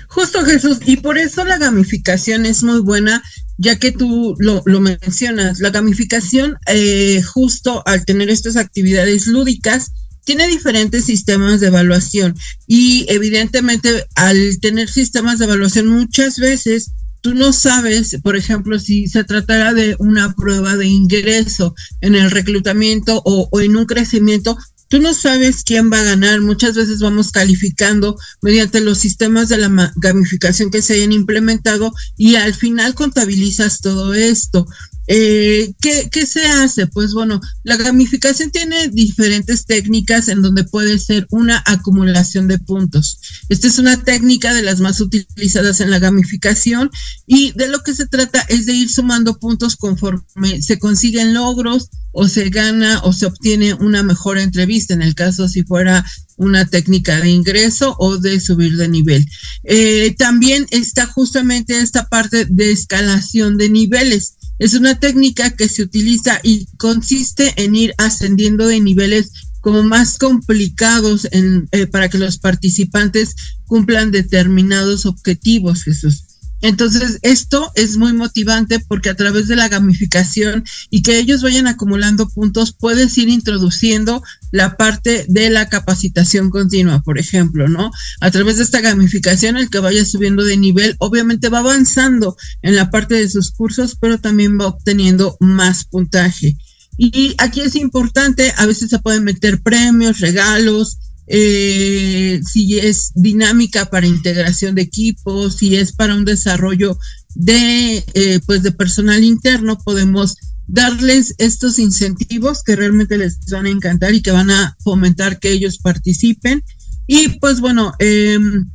Justo 0.08 0.44
Jesús, 0.44 0.80
y 0.86 0.98
por 0.98 1.18
eso 1.18 1.44
la 1.46 1.58
gamificación 1.58 2.46
es 2.46 2.64
muy 2.64 2.80
buena, 2.80 3.24
ya 3.58 3.78
que 3.78 3.92
tú 3.92 4.36
lo, 4.40 4.64
mencionas, 4.80 5.60
la 5.60 5.70
gamificación 5.70 6.58
eh, 6.68 7.22
justo 7.22 7.84
al 7.86 8.06
tener 8.06 8.30
estas 8.30 8.56
actividades 8.56 9.28
lúdicas, 9.28 9.92
tiene 10.24 10.48
diferentes 10.48 11.06
sistemas 11.06 11.60
de 11.60 11.68
evaluación. 11.68 12.36
Y 12.68 13.06
evidentemente 13.10 14.06
al 14.16 14.60
tener 14.60 14.90
sistemas 14.90 15.40
de 15.40 15.46
evaluación 15.46 15.88
muchas 15.88 16.40
veces 16.40 16.92
tú 17.22 17.34
no 17.34 17.54
sabes, 17.54 18.18
por 18.22 18.36
ejemplo, 18.36 18.78
si 18.78 19.08
se 19.08 19.24
tratara 19.24 19.74
de 19.74 19.96
una 20.00 20.34
prueba 20.34 20.78
de 20.78 20.88
ingreso 20.88 21.74
en 22.02 22.14
el 22.16 22.30
reclutamiento 22.30 23.22
o 23.26 23.60
en 23.62 23.76
un 23.76 23.86
crecimiento, 23.86 24.58
Tú 24.88 25.00
no 25.00 25.14
sabes 25.14 25.64
quién 25.64 25.92
va 25.92 26.00
a 26.00 26.04
ganar. 26.04 26.42
Muchas 26.42 26.76
veces 26.76 27.00
vamos 27.00 27.32
calificando 27.32 28.18
mediante 28.42 28.82
los 28.82 29.00
sistemas 29.00 29.50
de 29.50 29.58
la 29.58 29.94
gamificación 29.96 30.70
que 30.70 30.82
se 30.82 30.94
hayan 30.94 31.12
implementado 31.12 31.94
y 32.18 32.36
al 32.36 32.54
final 32.54 32.94
contabilizas 32.94 33.82
todo 33.82 34.14
esto. 34.14 34.68
Eh, 35.08 35.74
¿qué, 35.82 36.10
¿Qué 36.12 36.26
se 36.26 36.46
hace? 36.46 36.88
Pues 36.88 37.14
bueno, 37.14 37.40
la 37.64 37.78
gamificación 37.78 38.52
tiene 38.52 38.90
diferentes 38.90 39.66
técnicas 39.66 40.28
en 40.28 40.42
donde 40.42 40.64
puede 40.64 40.98
ser 41.00 41.28
una 41.30 41.62
acumulación 41.66 42.48
de 42.48 42.60
puntos. 42.60 43.20
Esta 43.50 43.68
es 43.68 43.78
una 43.80 44.04
técnica 44.04 44.54
de 44.54 44.64
las 44.64 44.80
más 44.80 45.00
utilizadas 45.02 45.82
en 45.82 45.92
la 45.92 46.00
gamificación 46.00 46.90
y 47.28 47.52
de 47.54 47.68
lo 47.68 47.80
que 47.82 47.94
se 47.94 48.08
trata 48.08 48.44
es 48.50 48.66
de 48.66 48.74
ir 48.74 48.90
sumando 48.90 49.38
puntos 49.38 49.76
conforme 49.76 50.62
se 50.62 50.80
consiguen 50.80 51.34
logros 51.34 51.90
o 52.12 52.28
se 52.28 52.50
gana 52.50 53.02
o 53.04 53.12
se 53.12 53.26
obtiene 53.26 53.74
una 53.74 54.02
mejor 54.02 54.38
entrevista, 54.38 54.94
en 54.94 55.02
el 55.02 55.16
caso 55.16 55.50
si 55.50 55.64
fuera 55.64 56.06
una 56.38 56.66
técnica 56.66 57.20
de 57.20 57.30
ingreso 57.30 57.96
o 58.00 58.18
de 58.18 58.40
subir 58.40 58.78
de 58.78 58.88
nivel. 58.88 59.26
Eh, 59.64 60.16
también 60.18 60.66
está 60.72 61.06
justamente 61.06 61.80
esta 61.80 62.08
parte 62.08 62.46
de 62.46 62.72
escalación 62.72 63.58
de 63.58 63.70
niveles. 63.70 64.36
Es 64.58 64.74
una 64.74 65.00
técnica 65.00 65.50
que 65.52 65.68
se 65.68 65.84
utiliza 65.84 66.40
y 66.44 66.68
consiste 66.78 67.54
en 67.58 67.76
ir 67.76 67.94
ascendiendo 67.98 68.68
de 68.68 68.80
niveles 68.80 69.32
como 69.62 69.84
más 69.84 70.18
complicados 70.18 71.28
en, 71.32 71.68
eh, 71.72 71.88
para 71.88 72.08
que 72.08 72.20
los 72.20 72.38
participantes 72.38 73.36
cumplan 73.66 74.12
determinados 74.12 75.06
objetivos, 75.06 75.84
Jesús. 75.84 76.35
Entonces, 76.66 77.20
esto 77.22 77.72
es 77.76 77.98
muy 77.98 78.12
motivante 78.14 78.80
porque 78.80 79.12
a 79.12 79.16
través 79.16 79.48
de 79.48 79.56
la 79.56 79.70
gamificación 79.70 80.64
y 80.90 81.04
que 81.04 81.20
ellos 81.20 81.44
vayan 81.44 81.68
acumulando 81.68 82.28
puntos, 82.28 82.74
puedes 82.74 83.16
ir 83.20 83.30
introduciendo 83.30 84.24
la 84.52 84.76
parte 84.76 85.28
de 85.30 85.52
la 85.52 85.70
capacitación 85.70 86.50
continua, 86.50 87.04
por 87.04 87.20
ejemplo, 87.20 87.68
¿no? 87.68 87.92
A 88.20 88.32
través 88.32 88.58
de 88.58 88.64
esta 88.64 88.82
gamificación, 88.82 89.58
el 89.58 89.70
que 89.70 89.78
vaya 89.78 90.04
subiendo 90.06 90.44
de 90.44 90.58
nivel, 90.58 90.96
obviamente 90.98 91.50
va 91.50 91.60
avanzando 91.60 92.36
en 92.64 92.76
la 92.76 92.90
parte 92.90 93.14
de 93.14 93.30
sus 93.30 93.52
cursos, 93.52 93.96
pero 94.02 94.18
también 94.18 94.60
va 94.60 94.66
obteniendo 94.66 95.38
más 95.40 95.86
puntaje. 95.86 96.58
Y 96.98 97.36
aquí 97.38 97.62
es 97.62 97.76
importante, 97.76 98.56
a 98.58 98.66
veces 98.66 98.90
se 98.90 98.98
pueden 98.98 99.24
meter 99.24 99.62
premios, 99.62 100.20
regalos, 100.20 100.98
eh, 101.28 102.40
si 102.46 102.80
es 102.80 103.12
dinámica 103.16 103.86
para 103.86 104.08
integración 104.08 104.76
de 104.76 104.84
equipos, 104.84 105.58
si 105.58 105.76
es 105.76 105.92
para 105.94 106.16
un 106.16 106.26
desarrollo 106.26 106.98
de, 107.34 108.04
eh, 108.14 108.40
pues 108.46 108.64
de 108.64 108.72
personal 108.72 109.24
interno, 109.24 109.78
podemos 109.84 110.38
darles 110.68 111.36
estos 111.38 111.80
incentivos 111.80 112.64
que 112.64 112.76
realmente 112.76 113.18
les 113.18 113.40
van 113.52 113.66
a 113.66 113.70
encantar 113.70 114.14
y 114.14 114.22
que 114.22 114.32
van 114.32 114.52
a 114.52 114.76
fomentar 114.84 115.40
que 115.40 115.52
ellos 115.52 115.78
participen. 115.78 116.64
Y 117.08 117.40
pues 117.40 117.60
bueno, 117.60 117.94
em, 118.00 118.70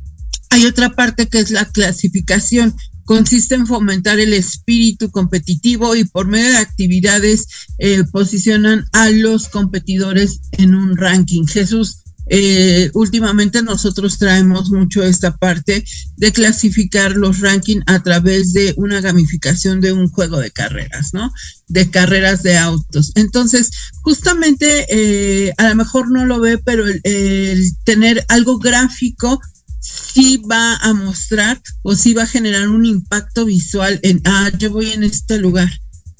hay 0.49 0.65
otra 0.65 0.89
parte 0.91 1.27
que 1.27 1.39
es 1.39 1.51
la 1.51 1.65
clasificación. 1.65 2.75
Consiste 3.03 3.55
en 3.55 3.67
fomentar 3.67 4.19
el 4.19 4.33
espíritu 4.33 5.11
competitivo 5.11 5.95
y 5.95 6.05
por 6.05 6.27
medio 6.27 6.49
de 6.49 6.57
actividades 6.57 7.47
eh, 7.79 8.03
posicionan 8.11 8.85
a 8.93 9.09
los 9.09 9.49
competidores 9.49 10.41
en 10.53 10.75
un 10.75 10.95
ranking. 10.95 11.45
Jesús, 11.45 12.03
eh, 12.33 12.89
últimamente 12.93 13.61
nosotros 13.61 14.17
traemos 14.17 14.69
mucho 14.69 15.03
esta 15.03 15.35
parte 15.35 15.83
de 16.15 16.31
clasificar 16.31 17.11
los 17.11 17.41
rankings 17.41 17.83
a 17.87 18.01
través 18.01 18.53
de 18.53 18.73
una 18.77 19.01
gamificación 19.01 19.81
de 19.81 19.91
un 19.91 20.07
juego 20.07 20.39
de 20.39 20.49
carreras, 20.49 21.13
¿no? 21.13 21.33
De 21.67 21.89
carreras 21.89 22.41
de 22.41 22.57
autos. 22.57 23.11
Entonces, 23.15 23.71
justamente, 24.01 24.85
eh, 24.89 25.51
a 25.57 25.67
lo 25.67 25.75
mejor 25.75 26.09
no 26.09 26.25
lo 26.25 26.39
ve, 26.39 26.57
pero 26.57 26.85
el, 26.87 27.71
tener 27.83 28.23
algo 28.29 28.59
gráfico 28.59 29.41
sí 29.81 30.41
va 30.49 30.77
a 30.77 30.93
mostrar 30.93 31.61
o 31.81 31.95
sí 31.95 32.13
va 32.13 32.23
a 32.23 32.27
generar 32.27 32.69
un 32.69 32.85
impacto 32.85 33.43
visual 33.43 33.99
en, 34.03 34.21
ah, 34.23 34.49
yo 34.57 34.71
voy 34.71 34.91
en 34.91 35.03
este 35.03 35.37
lugar. 35.37 35.69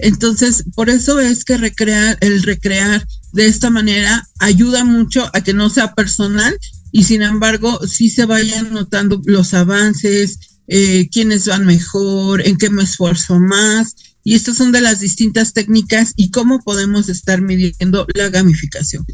Entonces, 0.02 0.64
por 0.76 0.90
eso 0.90 1.20
es 1.20 1.46
que 1.46 1.58
recrear, 1.58 2.18
el 2.22 2.42
recrear 2.44 3.08
de 3.34 3.46
esta 3.46 3.70
manera 3.70 4.28
ayuda 4.40 4.84
mucho 4.84 5.30
a 5.34 5.42
que 5.42 5.54
no 5.54 5.70
sea 5.70 5.94
personal 5.94 6.58
y 6.92 7.04
sin 7.04 7.22
embargo 7.22 7.80
sí 7.88 8.10
se 8.10 8.26
vayan 8.26 8.74
notando 8.74 9.22
los 9.26 9.54
avances, 9.54 10.40
eh, 10.68 11.08
quiénes 11.12 11.48
van 11.48 11.66
mejor, 11.66 12.46
en 12.46 12.58
qué 12.58 12.70
me 12.70 12.84
esfuerzo 12.84 13.40
más. 13.40 13.96
Y 14.24 14.36
estas 14.36 14.58
son 14.58 14.72
de 14.72 14.82
las 14.82 15.00
distintas 15.00 15.54
técnicas 15.54 16.14
y 16.16 16.30
cómo 16.32 16.60
podemos 16.60 17.10
estar 17.10 17.42
midiendo 17.42 18.06
la 18.14 18.30
gamificación. 18.30 19.06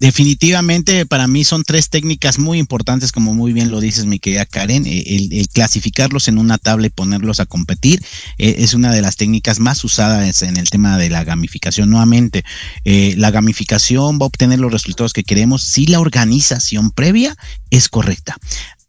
Definitivamente 0.00 1.06
para 1.06 1.26
mí 1.26 1.42
son 1.42 1.64
tres 1.64 1.90
técnicas 1.90 2.38
muy 2.38 2.58
importantes, 2.58 3.10
como 3.10 3.34
muy 3.34 3.52
bien 3.52 3.70
lo 3.70 3.80
dices 3.80 4.06
mi 4.06 4.20
querida 4.20 4.46
Karen, 4.46 4.86
eh, 4.86 5.02
el, 5.06 5.48
clasificarlos 5.48 6.28
en 6.28 6.38
una 6.38 6.56
tabla 6.56 6.86
y 6.86 6.90
ponerlos 6.90 7.40
a 7.40 7.46
competir 7.46 8.00
eh, 8.38 8.56
es 8.58 8.74
una 8.74 8.92
de 8.92 9.02
las 9.02 9.16
técnicas 9.16 9.58
más 9.58 9.82
usadas 9.82 10.42
en 10.42 10.56
el 10.56 10.70
tema 10.70 10.98
de 10.98 11.10
la 11.10 11.24
gamificación. 11.24 11.90
Nuevamente, 11.90 12.44
eh, 12.84 13.14
la 13.16 13.32
gamificación 13.32 14.20
va 14.20 14.24
a 14.24 14.28
obtener 14.28 14.60
los 14.60 14.70
resultados 14.70 15.12
que 15.12 15.24
queremos 15.24 15.64
si 15.64 15.86
la 15.86 15.98
organización 15.98 16.92
previa 16.92 17.36
es 17.70 17.88
correcta. 17.88 18.36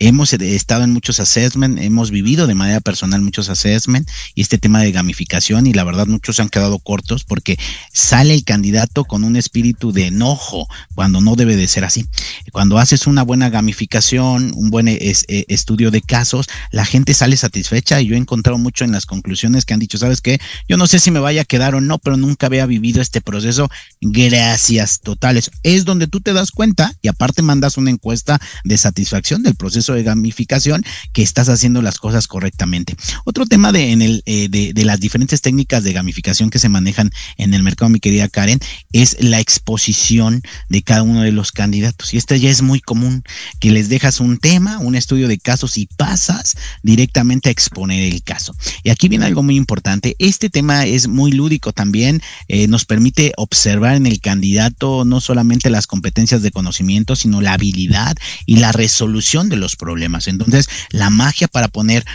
Hemos 0.01 0.31
estado 0.31 0.85
en 0.85 0.93
muchos 0.93 1.19
assessment, 1.19 1.77
hemos 1.77 2.09
vivido 2.09 2.47
de 2.47 2.55
manera 2.55 2.79
personal 2.79 3.21
muchos 3.21 3.49
assessment 3.49 4.09
y 4.33 4.41
este 4.41 4.57
tema 4.57 4.81
de 4.81 4.93
gamificación 4.93 5.67
y 5.67 5.73
la 5.73 5.83
verdad 5.83 6.07
muchos 6.07 6.37
se 6.37 6.41
han 6.41 6.47
quedado 6.47 6.79
cortos 6.79 7.25
porque 7.25 7.59
sale 7.91 8.33
el 8.33 8.45
candidato 8.45 9.03
con 9.03 9.25
un 9.25 9.35
espíritu 9.35 9.91
de 9.91 10.07
enojo 10.07 10.69
cuando 10.95 11.19
no 11.19 11.35
debe 11.35 11.57
de 11.57 11.67
ser 11.67 11.83
así. 11.83 12.05
Cuando 12.53 12.77
haces 12.77 13.07
una 13.07 13.23
buena 13.23 13.49
gamificación, 13.49 14.53
un 14.55 14.69
buen 14.69 14.87
eh, 14.87 15.15
estudio 15.27 15.91
de 15.91 16.01
casos, 16.01 16.47
la 16.71 16.85
gente 16.85 17.13
sale 17.13 17.35
satisfecha 17.35 17.99
y 17.99 18.07
yo 18.07 18.15
he 18.15 18.19
encontrado 18.19 18.57
mucho 18.57 18.85
en 18.85 18.93
las 18.93 19.05
conclusiones 19.05 19.65
que 19.65 19.73
han 19.73 19.81
dicho, 19.81 19.97
¿sabes 19.97 20.21
qué? 20.21 20.39
Yo 20.69 20.77
no 20.77 20.87
sé 20.87 20.99
si 20.99 21.11
me 21.11 21.19
vaya 21.19 21.41
a 21.41 21.45
quedar 21.45 21.75
o 21.75 21.81
no, 21.81 21.99
pero 21.99 22.15
nunca 22.15 22.45
había 22.45 22.65
vivido 22.65 23.01
este 23.01 23.19
proceso. 23.19 23.69
Gracias 23.99 25.01
totales. 25.01 25.51
Es 25.63 25.83
donde 25.83 26.07
tú 26.07 26.21
te 26.21 26.31
das 26.31 26.51
cuenta 26.51 26.93
y 27.01 27.09
aparte 27.09 27.41
mandas 27.41 27.75
una 27.75 27.91
encuesta 27.91 28.39
de 28.63 28.77
satisfacción 28.77 29.43
del 29.43 29.55
proceso 29.55 29.88
de 29.93 30.03
gamificación 30.03 30.83
que 31.13 31.21
estás 31.21 31.49
haciendo 31.49 31.81
las 31.81 31.97
cosas 31.97 32.27
correctamente. 32.27 32.95
Otro 33.25 33.45
tema 33.45 33.71
de, 33.71 33.91
en 33.91 34.01
el, 34.01 34.23
eh, 34.25 34.47
de, 34.49 34.85
las 34.85 34.99
diferentes 34.99 35.41
técnicas 35.41 35.83
de 35.83 35.93
gamificación 35.93 36.49
que 36.49 36.59
se 36.59 36.69
manejan 36.69 37.11
en 37.37 37.53
el 37.53 37.63
mercado, 37.63 37.89
mi 37.89 37.99
querida 37.99 38.27
Karen, 38.27 38.59
es 38.91 39.17
la 39.19 39.39
exposición 39.39 40.41
de 40.69 40.81
cada 40.81 41.03
uno 41.03 41.21
de 41.21 41.31
los 41.31 41.51
candidatos. 41.51 42.13
Y 42.13 42.17
esta 42.17 42.35
ya 42.37 42.49
es 42.49 42.61
muy 42.61 42.79
común, 42.79 43.23
que 43.59 43.71
les 43.71 43.89
dejas 43.89 44.19
un 44.19 44.37
tema, 44.37 44.79
un 44.79 44.95
estudio 44.95 45.27
de 45.27 45.37
casos 45.37 45.77
y 45.77 45.87
pasas 45.97 46.55
directamente 46.83 47.49
a 47.49 47.51
exponer 47.51 48.01
el 48.01 48.23
caso. 48.23 48.55
Y 48.83 48.89
aquí 48.89 49.09
viene 49.09 49.25
algo 49.25 49.43
muy 49.43 49.55
importante. 49.55 50.15
Este 50.19 50.49
tema 50.49 50.85
es 50.85 51.07
muy 51.07 51.31
lúdico 51.31 51.73
también, 51.73 52.21
eh, 52.47 52.67
nos 52.67 52.85
permite 52.85 53.33
observar 53.37 53.95
en 53.95 54.05
el 54.05 54.21
candidato 54.21 55.05
no 55.05 55.21
solamente 55.21 55.69
las 55.69 55.87
competencias 55.87 56.41
de 56.41 56.51
conocimiento, 56.51 57.15
sino 57.15 57.41
la 57.41 57.53
habilidad 57.53 58.15
y 58.45 58.57
la 58.57 58.71
resolución 58.71 59.49
de 59.49 59.57
los 59.57 59.75
problemas. 59.79 60.27
Entonces, 60.27 60.69
la 60.91 61.09
magia 61.09 61.47
para 61.47 61.69
poner 61.69 62.05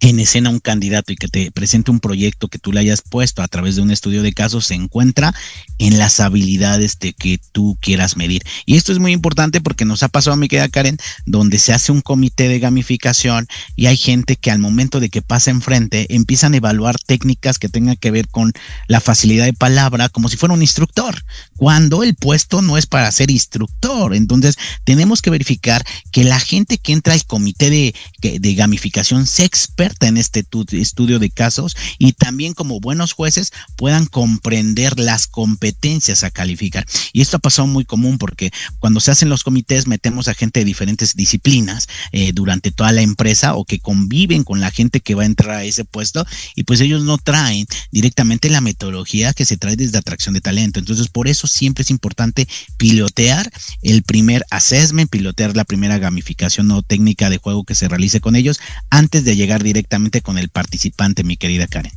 en 0.00 0.20
escena 0.20 0.50
un 0.50 0.60
candidato 0.60 1.12
y 1.12 1.16
que 1.16 1.28
te 1.28 1.50
presente 1.50 1.90
un 1.90 2.00
proyecto 2.00 2.48
que 2.48 2.58
tú 2.58 2.72
le 2.72 2.80
hayas 2.80 3.02
puesto 3.02 3.42
a 3.42 3.48
través 3.48 3.76
de 3.76 3.82
un 3.82 3.90
estudio 3.90 4.22
de 4.22 4.32
casos 4.32 4.66
se 4.66 4.74
encuentra 4.74 5.34
en 5.78 5.98
las 5.98 6.20
habilidades 6.20 6.98
de 6.98 7.12
que 7.12 7.38
tú 7.52 7.78
quieras 7.80 8.16
medir. 8.16 8.42
Y 8.66 8.76
esto 8.76 8.92
es 8.92 8.98
muy 8.98 9.12
importante 9.12 9.60
porque 9.60 9.84
nos 9.84 10.02
ha 10.02 10.08
pasado 10.08 10.34
a 10.34 10.36
mi 10.36 10.48
querida 10.48 10.68
Karen, 10.68 10.98
donde 11.26 11.58
se 11.58 11.72
hace 11.72 11.92
un 11.92 12.00
comité 12.00 12.48
de 12.48 12.58
gamificación 12.58 13.46
y 13.76 13.86
hay 13.86 13.96
gente 13.96 14.36
que 14.36 14.50
al 14.50 14.58
momento 14.58 15.00
de 15.00 15.08
que 15.08 15.22
pasa 15.22 15.50
enfrente 15.50 16.06
empiezan 16.14 16.54
a 16.54 16.58
evaluar 16.58 16.96
técnicas 16.98 17.58
que 17.58 17.68
tengan 17.68 17.96
que 17.96 18.10
ver 18.10 18.28
con 18.28 18.52
la 18.88 19.00
facilidad 19.00 19.44
de 19.44 19.52
palabra 19.52 20.08
como 20.08 20.28
si 20.28 20.36
fuera 20.36 20.54
un 20.54 20.62
instructor, 20.62 21.24
cuando 21.56 22.02
el 22.02 22.14
puesto 22.14 22.62
no 22.62 22.76
es 22.76 22.86
para 22.86 23.10
ser 23.12 23.30
instructor. 23.30 24.14
Entonces 24.14 24.56
tenemos 24.84 25.22
que 25.22 25.30
verificar 25.30 25.84
que 26.12 26.24
la 26.24 26.40
gente 26.40 26.78
que 26.78 26.92
entra 26.92 27.14
al 27.14 27.24
comité 27.24 27.70
de, 27.70 27.94
de 28.20 28.54
gamificación 28.54 29.26
se 29.26 29.44
experta 29.44 29.83
en 30.00 30.16
este 30.16 30.44
estudio 30.72 31.18
de 31.18 31.30
casos 31.30 31.76
y 31.98 32.12
también 32.12 32.54
como 32.54 32.80
buenos 32.80 33.12
jueces 33.12 33.52
puedan 33.76 34.06
comprender 34.06 34.98
las 34.98 35.26
competencias 35.26 36.24
a 36.24 36.30
calificar. 36.30 36.86
Y 37.12 37.20
esto 37.20 37.36
ha 37.36 37.40
pasado 37.40 37.66
muy 37.68 37.84
común 37.84 38.18
porque 38.18 38.50
cuando 38.78 39.00
se 39.00 39.10
hacen 39.10 39.28
los 39.28 39.44
comités 39.44 39.86
metemos 39.86 40.28
a 40.28 40.34
gente 40.34 40.60
de 40.60 40.64
diferentes 40.64 41.14
disciplinas 41.14 41.88
eh, 42.12 42.32
durante 42.32 42.70
toda 42.70 42.92
la 42.92 43.02
empresa 43.02 43.54
o 43.54 43.64
que 43.64 43.78
conviven 43.78 44.44
con 44.44 44.60
la 44.60 44.70
gente 44.70 45.00
que 45.00 45.14
va 45.14 45.22
a 45.24 45.26
entrar 45.26 45.56
a 45.58 45.64
ese 45.64 45.84
puesto 45.84 46.26
y 46.54 46.64
pues 46.64 46.80
ellos 46.80 47.02
no 47.02 47.18
traen 47.18 47.66
directamente 47.90 48.48
la 48.48 48.60
metodología 48.60 49.32
que 49.32 49.44
se 49.44 49.56
trae 49.56 49.76
desde 49.76 49.98
atracción 49.98 50.34
de 50.34 50.40
talento. 50.40 50.78
Entonces 50.78 51.08
por 51.08 51.28
eso 51.28 51.46
siempre 51.46 51.82
es 51.82 51.90
importante 51.90 52.48
pilotear 52.76 53.50
el 53.82 54.02
primer 54.02 54.44
assessment, 54.50 55.10
pilotear 55.10 55.56
la 55.56 55.64
primera 55.64 55.98
gamificación 55.98 56.70
o 56.70 56.82
técnica 56.82 57.30
de 57.30 57.38
juego 57.38 57.64
que 57.64 57.74
se 57.74 57.88
realice 57.88 58.20
con 58.20 58.36
ellos 58.36 58.60
antes 58.90 59.24
de 59.24 59.36
llegar 59.36 59.62
directamente 59.62 59.73
directamente 59.74 60.22
con 60.22 60.38
el 60.38 60.48
participante, 60.48 61.24
mi 61.24 61.36
querida 61.36 61.66
Karen. 61.66 61.92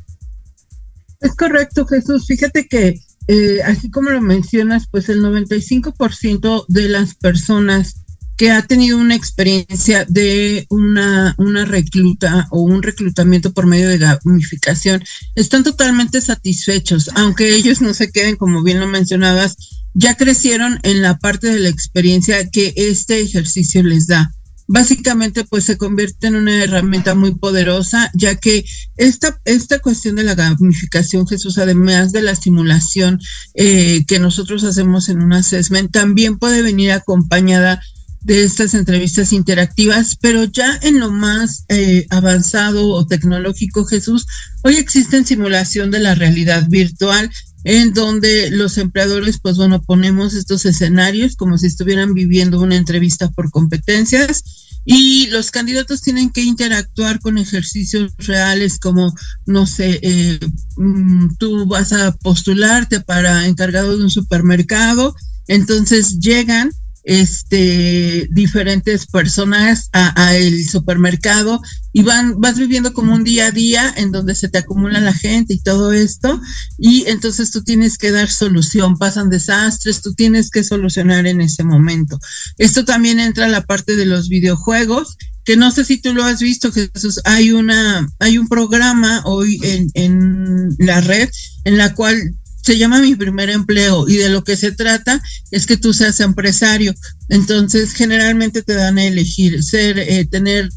Es 1.21 1.35
correcto, 1.35 1.85
Jesús. 1.85 2.25
Fíjate 2.25 2.67
que, 2.67 2.99
eh, 3.27 3.59
así 3.63 3.91
como 3.91 4.09
lo 4.09 4.21
mencionas, 4.21 4.87
pues 4.89 5.09
el 5.09 5.21
95% 5.21 6.65
de 6.67 6.89
las 6.89 7.13
personas 7.15 8.03
que 8.35 8.51
ha 8.51 8.61
tenido 8.61 8.97
una 8.99 9.15
experiencia 9.15 10.05
de 10.05 10.67
una, 10.69 11.33
una 11.39 11.65
recluta 11.65 12.47
o 12.51 12.61
un 12.61 12.83
reclutamiento 12.83 13.51
por 13.51 13.65
medio 13.65 13.89
de 13.89 13.97
gamificación 13.97 15.03
están 15.33 15.63
totalmente 15.63 16.21
satisfechos, 16.21 17.09
aunque 17.15 17.55
ellos 17.55 17.81
no 17.81 17.95
se 17.95 18.11
queden, 18.11 18.35
como 18.35 18.61
bien 18.61 18.79
lo 18.79 18.87
mencionabas, 18.87 19.57
ya 19.95 20.15
crecieron 20.15 20.79
en 20.83 21.01
la 21.01 21.17
parte 21.17 21.47
de 21.47 21.59
la 21.59 21.69
experiencia 21.69 22.47
que 22.51 22.73
este 22.75 23.21
ejercicio 23.21 23.81
les 23.81 24.05
da 24.05 24.31
básicamente 24.67 25.45
pues 25.45 25.63
se 25.63 25.77
convierte 25.77 26.27
en 26.27 26.35
una 26.35 26.63
herramienta 26.63 27.15
muy 27.15 27.35
poderosa, 27.35 28.11
ya 28.13 28.35
que 28.35 28.65
esta, 28.97 29.39
esta 29.45 29.79
cuestión 29.79 30.15
de 30.15 30.23
la 30.23 30.35
gamificación, 30.35 31.27
Jesús, 31.27 31.57
además 31.57 32.11
de 32.11 32.21
la 32.21 32.35
simulación 32.35 33.19
eh, 33.55 34.05
que 34.05 34.19
nosotros 34.19 34.63
hacemos 34.63 35.09
en 35.09 35.21
un 35.21 35.33
assessment, 35.33 35.91
también 35.91 36.37
puede 36.37 36.61
venir 36.61 36.91
acompañada 36.91 37.81
de 38.21 38.43
estas 38.43 38.73
entrevistas 38.73 39.31
interactivas, 39.31 40.17
pero 40.19 40.43
ya 40.43 40.77
en 40.81 40.99
lo 40.99 41.11
más 41.11 41.63
eh, 41.69 42.05
avanzado 42.09 42.89
o 42.89 43.07
tecnológico, 43.07 43.85
Jesús, 43.85 44.25
hoy 44.63 44.75
existen 44.75 45.25
simulación 45.25 45.91
de 45.91 45.99
la 45.99 46.13
realidad 46.13 46.67
virtual 46.67 47.31
en 47.63 47.93
donde 47.93 48.49
los 48.51 48.77
empleadores, 48.77 49.39
pues 49.41 49.57
bueno, 49.57 49.81
ponemos 49.81 50.33
estos 50.33 50.65
escenarios 50.65 51.35
como 51.35 51.57
si 51.57 51.67
estuvieran 51.67 52.13
viviendo 52.13 52.61
una 52.61 52.75
entrevista 52.75 53.29
por 53.29 53.51
competencias 53.51 54.43
y 54.85 55.27
los 55.27 55.51
candidatos 55.51 56.01
tienen 56.01 56.29
que 56.29 56.43
interactuar 56.43 57.19
con 57.19 57.37
ejercicios 57.37 58.13
reales 58.19 58.79
como, 58.79 59.13
no 59.45 59.65
sé, 59.65 59.99
eh, 60.01 60.39
mm, 60.77 61.35
tú 61.37 61.65
vas 61.65 61.91
a 61.91 62.13
postularte 62.13 63.01
para 63.01 63.47
encargado 63.47 63.97
de 63.97 64.03
un 64.03 64.09
supermercado, 64.09 65.13
entonces 65.47 66.19
llegan 66.19 66.71
este 67.07 68.27
diferentes 68.31 69.07
personas 69.07 69.89
a, 69.93 70.35
el 70.35 70.67
supermercado 70.67 71.61
y 71.93 72.03
van 72.03 72.39
vas 72.41 72.59
viviendo 72.59 72.93
como 72.93 73.13
un 73.13 73.23
día 73.23 73.47
a 73.47 73.51
día 73.51 73.93
en 73.95 74.11
donde 74.11 74.35
se 74.35 74.49
te 74.49 74.57
acumula 74.57 74.99
la 74.99 75.13
gente 75.13 75.53
y 75.53 75.61
todo 75.61 75.93
esto. 75.93 76.39
Y 76.77 77.05
entonces 77.07 77.51
tú 77.51 77.63
tienes 77.63 77.97
que 77.97 78.11
dar 78.11 78.29
solución. 78.29 78.97
Pasan 78.97 79.29
desastres 79.29 80.01
tú 80.01 80.13
tienes 80.13 80.49
que 80.49 80.65
solucionar 80.65 81.25
en 81.27 81.39
ese 81.39 81.63
momento. 81.63 82.19
Esto 82.57 82.83
también 82.83 83.21
entra 83.21 83.45
a 83.45 83.49
la 83.49 83.65
parte 83.65 83.95
de 83.95 84.05
los 84.05 84.27
videojuegos 84.27 85.17
que 85.45 85.55
no 85.55 85.71
sé 85.71 85.85
si 85.85 86.01
tú 86.01 86.13
lo 86.13 86.25
has 86.25 86.41
visto 86.41 86.73
Jesús. 86.73 87.21
Hay 87.23 87.53
una 87.53 88.05
hay 88.19 88.37
un 88.37 88.49
programa 88.49 89.21
hoy 89.23 89.61
en, 89.63 89.87
en 89.93 90.75
la 90.77 90.99
red 90.99 91.29
en 91.63 91.77
la 91.77 91.93
cual 91.95 92.35
se 92.67 92.77
llama 92.77 92.99
mi 92.99 93.15
primer 93.15 93.49
empleo 93.49 94.09
y 94.09 94.17
de 94.17 94.27
lo 94.27 94.43
que 94.43 94.57
se 94.57 94.73
trata 94.73 95.23
es 95.51 95.65
que 95.65 95.77
tú 95.77 95.93
seas 95.93 96.19
empresario. 96.19 96.93
Entonces, 97.29 97.93
generalmente 97.93 98.61
te 98.61 98.73
dan 98.73 98.97
a 98.97 99.05
elegir 99.05 99.63
ser, 99.63 99.97
eh, 99.97 100.25
tener 100.25 100.67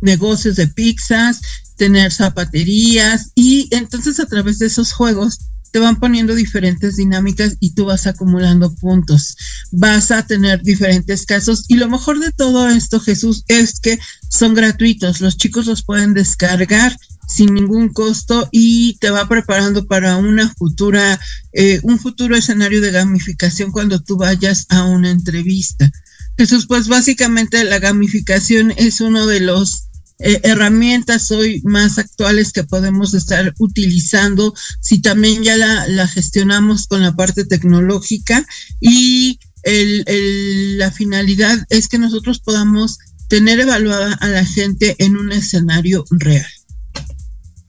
negocios 0.00 0.56
de 0.56 0.66
pizzas, 0.66 1.42
tener 1.76 2.10
zapaterías 2.10 3.32
y 3.34 3.68
entonces 3.70 4.18
a 4.18 4.24
través 4.24 4.58
de 4.58 4.68
esos 4.68 4.94
juegos 4.94 5.50
te 5.72 5.78
van 5.78 6.00
poniendo 6.00 6.34
diferentes 6.34 6.96
dinámicas 6.96 7.58
y 7.60 7.74
tú 7.74 7.84
vas 7.84 8.06
acumulando 8.06 8.74
puntos. 8.74 9.36
Vas 9.72 10.10
a 10.10 10.26
tener 10.26 10.62
diferentes 10.62 11.26
casos 11.26 11.66
y 11.68 11.74
lo 11.74 11.90
mejor 11.90 12.18
de 12.18 12.32
todo 12.32 12.70
esto, 12.70 12.98
Jesús, 12.98 13.44
es 13.48 13.78
que 13.78 13.98
son 14.30 14.54
gratuitos. 14.54 15.20
Los 15.20 15.36
chicos 15.36 15.66
los 15.66 15.82
pueden 15.82 16.14
descargar 16.14 16.96
sin 17.26 17.54
ningún 17.54 17.88
costo 17.90 18.48
y 18.52 18.96
te 18.98 19.10
va 19.10 19.28
preparando 19.28 19.86
para 19.86 20.16
una 20.16 20.52
futura, 20.54 21.20
eh, 21.52 21.80
un 21.82 21.98
futuro 21.98 22.36
escenario 22.36 22.80
de 22.80 22.92
gamificación 22.92 23.72
cuando 23.72 24.00
tú 24.00 24.16
vayas 24.16 24.66
a 24.68 24.84
una 24.84 25.10
entrevista. 25.10 25.90
Jesús, 26.38 26.66
pues 26.66 26.88
básicamente 26.88 27.64
la 27.64 27.78
gamificación 27.78 28.72
es 28.76 29.00
uno 29.00 29.26
de 29.26 29.40
los 29.40 29.86
eh, 30.18 30.40
herramientas 30.44 31.30
hoy 31.30 31.60
más 31.64 31.98
actuales 31.98 32.52
que 32.52 32.64
podemos 32.64 33.12
estar 33.12 33.52
utilizando 33.58 34.54
si 34.80 35.02
también 35.02 35.42
ya 35.42 35.56
la, 35.58 36.08
gestionamos 36.08 36.86
con 36.86 37.02
la 37.02 37.14
parte 37.14 37.44
tecnológica 37.44 38.46
y 38.80 39.38
el, 39.62 40.78
la 40.78 40.90
finalidad 40.90 41.66
es 41.68 41.88
que 41.88 41.98
nosotros 41.98 42.38
podamos 42.38 42.98
tener 43.28 43.60
evaluada 43.60 44.14
a 44.14 44.28
la 44.28 44.44
gente 44.44 44.94
en 44.98 45.16
un 45.16 45.32
escenario 45.32 46.04
real. 46.10 46.46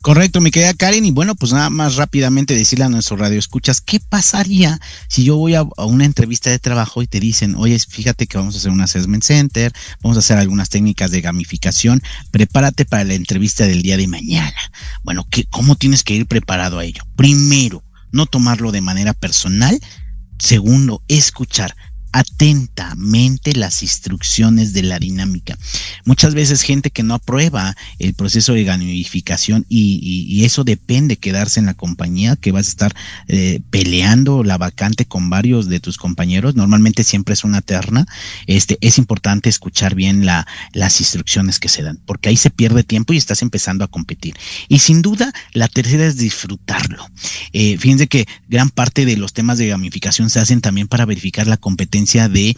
Correcto, 0.08 0.40
mi 0.40 0.52
querida 0.52 0.74
Karen. 0.74 1.04
Y 1.04 1.12
bueno, 1.12 1.36
pues 1.36 1.52
nada 1.52 1.70
más 1.70 1.98
rápidamente 1.98 2.56
decirle 2.56 2.86
a 2.86 2.90
nuestro 2.90 3.18
radio 3.18 3.38
escuchas, 3.38 3.82
¿qué 3.82 4.00
pasaría 4.00 4.80
si 5.10 5.26
yo 5.26 5.36
voy 5.36 5.56
a, 5.56 5.64
una 5.64 6.06
entrevista 6.06 6.50
de 6.50 6.60
trabajo 6.60 7.02
y 7.02 7.08
te 7.08 7.20
dicen, 7.20 7.56
oye, 7.56 7.78
fíjate 7.78 8.26
que 8.26 8.38
vamos 8.38 8.56
a 8.56 8.60
hacer 8.60 8.72
un 8.72 8.80
assessment 8.80 9.26
center, 9.26 9.74
vamos 10.02 10.16
a 10.16 10.22
hacer 10.22 10.38
algunas 10.38 10.70
técnicas 10.70 11.12
de 11.12 11.20
gamificación, 11.20 12.02
prepárate 12.32 12.86
para 12.86 13.04
la 13.04 13.16
entrevista 13.16 13.68
del 13.68 13.82
día 13.82 13.98
de 13.98 14.08
mañana. 14.08 14.56
Bueno, 15.04 15.28
¿qué, 15.30 15.44
¿cómo 15.44 15.76
tienes 15.76 16.04
que 16.04 16.14
ir 16.16 16.26
preparado 16.26 16.80
a 16.80 16.86
ello? 16.86 17.04
Primero, 17.18 17.84
no 18.14 18.28
tomarlo 18.28 18.72
de 18.72 18.80
manera 18.80 19.12
personal. 19.12 19.78
Segundo, 20.40 21.04
escuchar 21.10 21.76
atentamente 22.12 23.54
las 23.54 23.84
instrucciones 23.84 24.74
de 24.74 24.84
la 24.84 25.00
dinámica. 25.00 25.58
Muchas 26.06 26.34
veces 26.34 26.62
gente 26.62 26.90
que 26.90 27.04
no 27.04 27.14
aprueba 27.14 27.76
el 28.00 28.14
proceso 28.14 28.54
de 28.54 28.64
gamificación 28.64 29.66
y, 29.70 30.46
eso 30.48 30.64
depende 30.64 31.18
quedarse 31.18 31.60
en 31.60 31.66
la 31.66 31.74
compañía, 31.74 32.38
que 32.38 32.52
vas 32.52 32.68
a 32.68 32.70
estar 32.70 32.96
eh, 33.28 33.60
peleando 33.70 34.44
la 34.44 34.58
vacante 34.58 35.06
con 35.06 35.30
varios 35.30 35.68
de 35.68 35.80
tus 35.80 35.98
compañeros, 35.98 36.56
normalmente 36.56 37.04
siempre 37.04 37.34
es 37.34 37.44
una 37.44 37.62
terna, 37.62 38.06
este, 38.46 38.78
es 38.80 38.98
importante 38.98 39.50
escuchar 39.50 39.94
bien 39.94 40.26
la, 40.26 40.48
las 40.74 41.02
instrucciones 41.02 41.60
que 41.60 41.68
se 41.68 41.84
dan, 41.84 42.00
porque 42.06 42.30
ahí 42.30 42.38
se 42.38 42.50
pierde 42.50 42.84
tiempo 42.84 43.14
y 43.14 43.18
estás 43.18 43.42
empezando 43.42 43.84
a 43.84 43.90
competir. 43.90 44.36
Y 44.70 44.80
sin 44.80 45.02
duda, 45.02 45.34
la 45.54 45.68
tercera 45.68 46.06
es 46.06 46.18
disfrutarlo. 46.18 47.06
Eh, 47.52 47.78
fíjense 47.78 48.08
que 48.08 48.26
gran 48.48 48.70
parte 48.70 49.06
de 49.06 49.18
los 49.18 49.34
temas 49.34 49.58
de 49.58 49.68
gamificación 49.68 50.30
se 50.30 50.40
hacen 50.40 50.62
también 50.62 50.88
para 50.88 51.06
verificar 51.06 51.48
la 51.48 51.58
competencia 51.58 51.97
de 52.06 52.56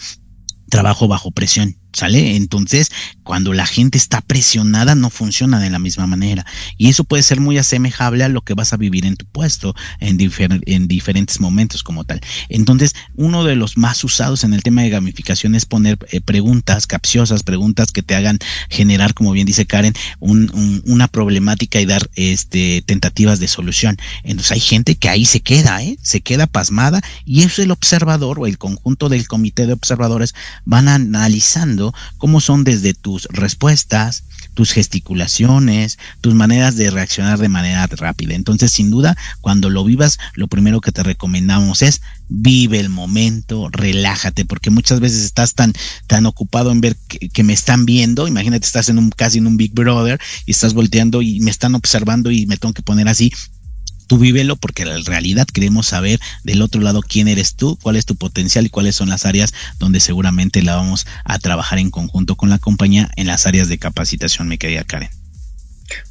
trabajo 0.69 1.07
bajo 1.07 1.31
presión. 1.31 1.78
¿Sale? 1.91 2.35
Entonces, 2.35 2.91
cuando 3.23 3.51
la 3.53 3.65
gente 3.65 3.97
está 3.97 4.21
presionada, 4.21 4.93
no 4.93 5.09
funciona 5.09 5.59
de 5.59 5.69
la 5.69 5.79
misma 5.79 6.05
manera. 6.05 6.45
Y 6.77 6.89
eso 6.89 7.03
puede 7.03 7.23
ser 7.23 7.39
muy 7.39 7.57
asemejable 7.57 8.23
a 8.23 8.29
lo 8.29 8.41
que 8.41 8.53
vas 8.53 8.73
a 8.73 8.77
vivir 8.77 9.05
en 9.05 9.15
tu 9.15 9.25
puesto 9.25 9.75
en, 9.99 10.19
en 10.65 10.87
diferentes 10.87 11.39
momentos 11.39 11.83
como 11.83 12.03
tal. 12.03 12.21
Entonces, 12.49 12.93
uno 13.15 13.43
de 13.43 13.55
los 13.55 13.77
más 13.77 14.03
usados 14.03 14.43
en 14.43 14.53
el 14.53 14.61
tema 14.61 14.83
de 14.83 14.89
gamificación 14.89 15.55
es 15.55 15.65
poner 15.65 15.97
eh, 16.11 16.21
preguntas 16.21 16.85
capciosas, 16.85 17.43
preguntas 17.43 17.91
que 17.91 18.03
te 18.03 18.15
hagan 18.15 18.37
generar, 18.69 19.13
como 19.15 19.31
bien 19.31 19.47
dice 19.47 19.65
Karen, 19.65 19.93
una 20.19 21.07
problemática 21.07 21.81
y 21.81 21.85
dar 21.85 22.09
este, 22.15 22.83
tentativas 22.85 23.39
de 23.39 23.47
solución. 23.47 23.97
Entonces, 24.23 24.51
hay 24.51 24.59
gente 24.59 24.95
que 24.95 25.09
ahí 25.09 25.25
se 25.25 25.41
queda, 25.41 25.81
¿eh? 25.83 25.97
Se 26.03 26.21
queda 26.21 26.45
pasmada 26.45 27.01
y 27.25 27.43
eso 27.43 27.63
el 27.63 27.71
observador 27.71 28.39
o 28.39 28.45
el 28.45 28.57
conjunto 28.57 29.09
del 29.09 29.27
comité 29.27 29.65
de 29.65 29.73
observadores 29.73 30.35
van 30.65 30.87
analizando 30.87 31.78
cómo 32.17 32.41
son 32.41 32.63
desde 32.63 32.93
tus 32.93 33.27
respuestas, 33.31 34.23
tus 34.53 34.71
gesticulaciones, 34.71 35.97
tus 36.21 36.35
maneras 36.35 36.75
de 36.75 36.91
reaccionar 36.91 37.39
de 37.39 37.49
manera 37.49 37.87
rápida. 37.87 38.35
Entonces, 38.35 38.71
sin 38.71 38.89
duda, 38.89 39.17
cuando 39.41 39.69
lo 39.69 39.83
vivas, 39.83 40.19
lo 40.33 40.47
primero 40.47 40.81
que 40.81 40.91
te 40.91 41.03
recomendamos 41.03 41.81
es 41.81 42.01
vive 42.27 42.79
el 42.79 42.89
momento, 42.89 43.69
relájate, 43.71 44.45
porque 44.45 44.69
muchas 44.69 44.99
veces 44.99 45.23
estás 45.23 45.55
tan, 45.55 45.73
tan 46.07 46.25
ocupado 46.25 46.71
en 46.71 46.81
ver 46.81 46.95
que, 47.07 47.29
que, 47.29 47.43
me 47.43 47.53
están 47.53 47.85
viendo. 47.85 48.27
Imagínate, 48.27 48.65
estás 48.65 48.89
en 48.89 48.99
un 48.99 49.09
casi 49.09 49.39
en 49.39 49.47
un 49.47 49.57
Big 49.57 49.73
Brother 49.73 50.19
y 50.45 50.51
estás 50.51 50.73
volteando 50.73 51.21
y 51.21 51.39
me 51.39 51.51
están 51.51 51.75
observando 51.75 52.29
y 52.29 52.45
me 52.45 52.57
tengo 52.57 52.73
que 52.73 52.83
poner 52.83 53.07
así 53.07 53.33
tú 54.09 54.17
vívelo 54.17 54.57
porque 54.57 54.83
en 54.83 55.05
realidad 55.05 55.47
queremos 55.47 55.87
saber 55.87 56.19
del 56.43 56.63
otro 56.63 56.81
lado 56.81 57.01
quién 57.01 57.27
eres 57.27 57.53
tú, 57.55 57.77
cuál 57.81 57.95
es 57.95 58.07
tu 58.07 58.15
potencial 58.15 58.65
y 58.65 58.69
cuáles 58.69 58.95
son 58.95 59.07
las 59.07 59.25
áreas 59.25 59.53
donde 59.77 59.99
seguramente 59.99 60.63
la 60.63 60.75
vamos 60.75 61.05
a 61.23 61.37
trabajar 61.37 61.77
en 61.77 61.91
conjunto 61.91 62.35
con 62.35 62.49
la 62.49 62.57
compañía 62.57 63.11
en 63.15 63.27
las 63.27 63.45
áreas 63.45 63.69
de 63.69 63.77
capacitación, 63.77 64.47
mi 64.47 64.57
querida 64.57 64.83
Karen. 64.83 65.11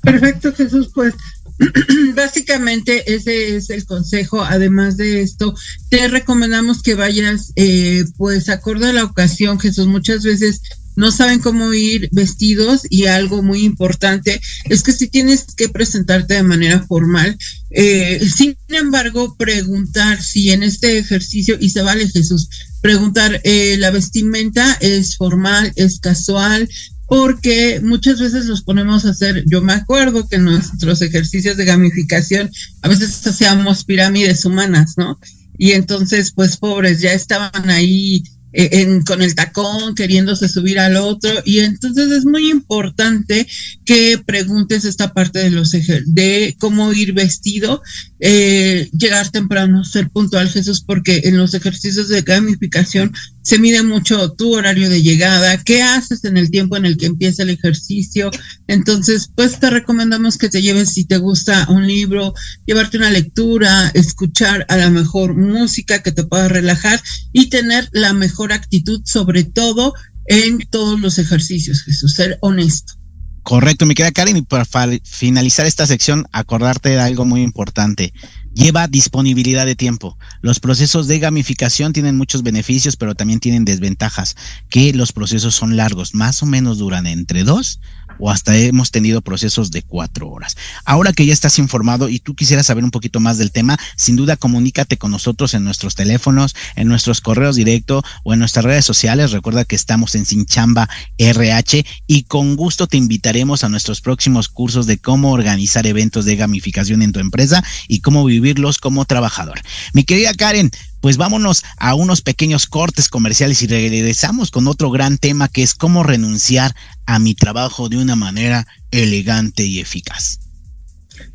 Perfecto, 0.01 0.53
Jesús, 0.55 0.91
pues 0.95 1.15
básicamente 2.15 3.13
ese 3.13 3.57
es 3.57 3.69
el 3.71 3.85
consejo. 3.85 4.43
Además 4.43 4.97
de 4.97 5.23
esto, 5.23 5.55
te 5.89 6.07
recomendamos 6.07 6.83
que 6.83 6.95
vayas, 6.95 7.53
eh, 7.57 8.05
pues, 8.17 8.49
acorde 8.49 8.91
a 8.91 8.93
la 8.93 9.05
ocasión, 9.05 9.59
Jesús. 9.59 9.89
Muchas 9.89 10.23
veces 10.23 10.63
no 10.99 11.13
saben 11.13 11.39
cómo 11.39 11.73
ir 11.73 12.09
vestidos 12.11 12.83
y 12.91 13.07
algo 13.07 13.41
muy 13.41 13.63
importante 13.63 14.41
es 14.65 14.83
que 14.83 14.91
si 14.91 15.07
tienes 15.07 15.45
que 15.57 15.69
presentarte 15.69 16.35
de 16.35 16.43
manera 16.43 16.85
formal, 16.89 17.39
eh, 17.71 18.21
sin 18.37 18.57
embargo, 18.67 19.37
preguntar 19.39 20.21
si 20.21 20.51
en 20.51 20.65
este 20.65 20.99
ejercicio, 20.99 21.57
y 21.61 21.71
se 21.71 21.83
vale 21.83 22.09
Jesús, 22.09 22.49
preguntar, 22.83 23.41
eh, 23.45 23.77
la 23.79 23.93
vestimenta 23.93 24.77
es 24.81 25.17
formal, 25.17 25.73
es 25.77 26.01
casual, 26.01 26.69
porque 27.07 27.81
muchas 27.81 28.19
veces 28.19 28.47
los 28.47 28.63
ponemos 28.63 29.05
a 29.05 29.11
hacer, 29.11 29.45
yo 29.47 29.63
me 29.63 29.75
acuerdo 29.75 30.27
que 30.29 30.35
en 30.35 30.47
nuestros 30.47 31.01
ejercicios 31.01 31.57
de 31.57 31.65
gamificación 31.65 32.51
a 32.83 32.89
veces 32.89 33.25
hacíamos 33.25 33.85
pirámides 33.85 34.45
humanas, 34.45 34.95
¿no? 34.97 35.21
Y 35.57 35.73
entonces, 35.73 36.33
pues 36.33 36.57
pobres, 36.57 37.01
ya 37.01 37.13
estaban 37.13 37.71
ahí 37.71 38.25
en, 38.53 39.03
con 39.03 39.23
el 39.23 39.35
tacón, 39.35 39.95
queriéndose 39.95 40.49
subir 40.49 40.79
al 40.79 40.97
otro. 40.97 41.31
Y 41.45 41.61
entonces 41.61 42.11
es 42.11 42.25
muy 42.25 42.51
importante 42.51 43.47
que 43.85 44.19
preguntes 44.25 44.85
esta 44.85 45.13
parte 45.13 45.39
de 45.39 45.51
los 45.51 45.71
de 45.71 46.57
cómo 46.59 46.93
ir 46.93 47.13
vestido, 47.13 47.83
eh, 48.21 48.89
llegar 48.99 49.31
temprano, 49.31 49.85
ser 49.85 50.09
puntual, 50.11 50.49
Jesús, 50.49 50.83
porque 50.85 51.23
en 51.25 51.37
los 51.37 51.55
ejercicios 51.55 52.09
de 52.09 52.23
gamificación 52.23 53.13
se 53.43 53.59
mide 53.59 53.83
mucho 53.83 54.33
tu 54.33 54.55
horario 54.55 54.91
de 54.91 55.03
llegada, 55.03 55.57
qué 55.65 55.83
haces 55.83 56.25
en 56.25 56.37
el 56.37 56.51
tiempo 56.51 56.77
en 56.77 56.85
el 56.85 56.99
que 56.99 57.07
empieza 57.07 57.45
el 57.45 57.51
ejercicio. 57.51 58.31
Entonces, 58.67 59.31
pues 59.35 59.59
te 59.59 59.71
recomendamos 59.71 60.37
que 60.37 60.51
te 60.51 60.61
lleves, 60.61 60.91
si 60.91 61.07
te 61.07 61.17
gusta 61.17 61.67
un 61.71 61.87
libro, 61.87 62.35
llevarte 62.67 62.99
una 62.99 63.11
lectura, 63.11 63.91
escuchar 63.95 64.67
a 64.69 64.77
la 64.77 64.91
mejor 64.91 65.35
música 65.35 66.03
que 66.03 66.13
te 66.13 66.25
pueda 66.25 66.49
relajar 66.49 67.01
y 67.33 67.49
tener 67.49 67.89
la 67.93 68.13
mejor 68.13 68.38
actitud, 68.53 69.03
sobre 69.05 69.45
todo 69.45 69.95
en 70.27 70.59
todos 70.71 71.01
los 71.01 71.19
ejercicios, 71.19 71.83
Jesús, 71.83 72.15
ser 72.15 72.39
honesto. 72.41 72.95
Correcto, 73.43 73.87
me 73.87 73.95
queda 73.95 74.13
Karen, 74.13 74.37
y 74.37 74.43
para 74.43 74.67
finalizar 75.05 75.65
esta 75.65 75.87
sección, 75.87 76.27
acordarte 76.33 76.91
de 76.91 77.01
algo 77.01 77.25
muy 77.25 77.43
importante 77.43 78.13
lleva 78.59 78.89
disponibilidad 78.89 79.67
de 79.67 79.77
tiempo. 79.77 80.19
Los 80.41 80.59
procesos 80.59 81.07
de 81.07 81.21
gamificación 81.21 81.93
tienen 81.93 82.17
muchos 82.17 82.43
beneficios, 82.43 82.97
pero 82.97 83.15
también 83.15 83.41
tienen 83.41 83.65
desventajas, 83.65 84.37
que 84.69 84.93
los 84.93 85.13
procesos 85.13 85.55
son 85.55 85.77
largos, 85.77 86.15
más 86.15 86.43
o 86.43 86.47
menos 86.47 86.79
duran 86.79 87.07
entre 87.07 87.45
dos 87.45 87.81
o 88.19 88.31
hasta 88.31 88.57
hemos 88.57 88.91
tenido 88.91 89.21
procesos 89.21 89.71
de 89.71 89.83
cuatro 89.83 90.29
horas. 90.29 90.57
Ahora 90.85 91.13
que 91.13 91.27
ya 91.27 91.33
estás 91.33 91.59
informado 91.59 92.09
y 92.09 92.19
tú 92.19 92.35
quisieras 92.35 92.67
saber 92.67 92.85
un 92.85 92.91
poquito 92.91 93.21
más 93.21 93.39
del 93.39 93.51
tema, 93.51 93.79
sin 93.97 94.17
duda 94.17 94.37
comunícate 94.37 94.97
con 94.97 95.11
nosotros 95.11 95.55
en 95.55 95.65
nuestros 95.65 95.95
teléfonos, 95.95 96.55
en 96.77 96.89
nuestros 96.89 97.21
correos 97.21 97.57
directos 97.57 98.05
o 98.25 98.33
en 98.33 98.39
nuestras 98.39 98.65
redes 98.65 98.85
sociales. 98.85 99.33
Recuerda 99.33 99.65
que 99.65 99.77
estamos 99.77 100.15
en 100.15 100.27
Sinchamba 100.27 100.89
RH 101.19 101.85
y 102.07 102.25
con 102.25 102.57
gusto 102.57 102.87
te 102.87 102.97
invitaremos 102.97 103.65
a 103.65 103.69
nuestros 103.69 104.01
próximos 104.01 104.49
cursos 104.49 104.87
de 104.87 104.99
cómo 104.99 105.33
organizar 105.33 105.87
eventos 105.87 106.25
de 106.25 106.37
gamificación 106.37 107.03
en 107.03 107.13
tu 107.13 107.21
empresa 107.21 107.65
y 107.87 108.01
cómo 108.01 108.25
vivirlos 108.25 108.79
como 108.79 109.05
trabajador. 109.05 109.61
Mi 109.93 110.05
querida 110.05 110.35
Karen, 110.35 110.71
pues 111.01 111.17
vámonos 111.17 111.63
a 111.79 111.95
unos 111.95 112.23
pequeños 112.23 112.67
cortes 112.67 113.09
comerciales 113.09 113.63
y 113.63 113.67
regresamos 113.67 114.51
con 114.51 114.67
otro 114.69 114.91
gran 114.91 115.19
tema 115.19 115.49
que 115.49 115.63
es 115.63 115.75
cómo 115.75 116.03
renunciar 116.03 116.75
a 117.07 117.19
mi 117.19 117.35
trabajo 117.35 117.89
de 117.89 117.99
una 117.99 118.17
manera 118.17 118.67
elegante 118.91 119.65
y 119.65 119.81
eficaz. 119.81 120.41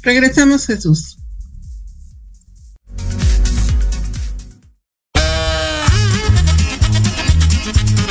Regresamos, 0.01 0.65
Jesús. 0.65 1.17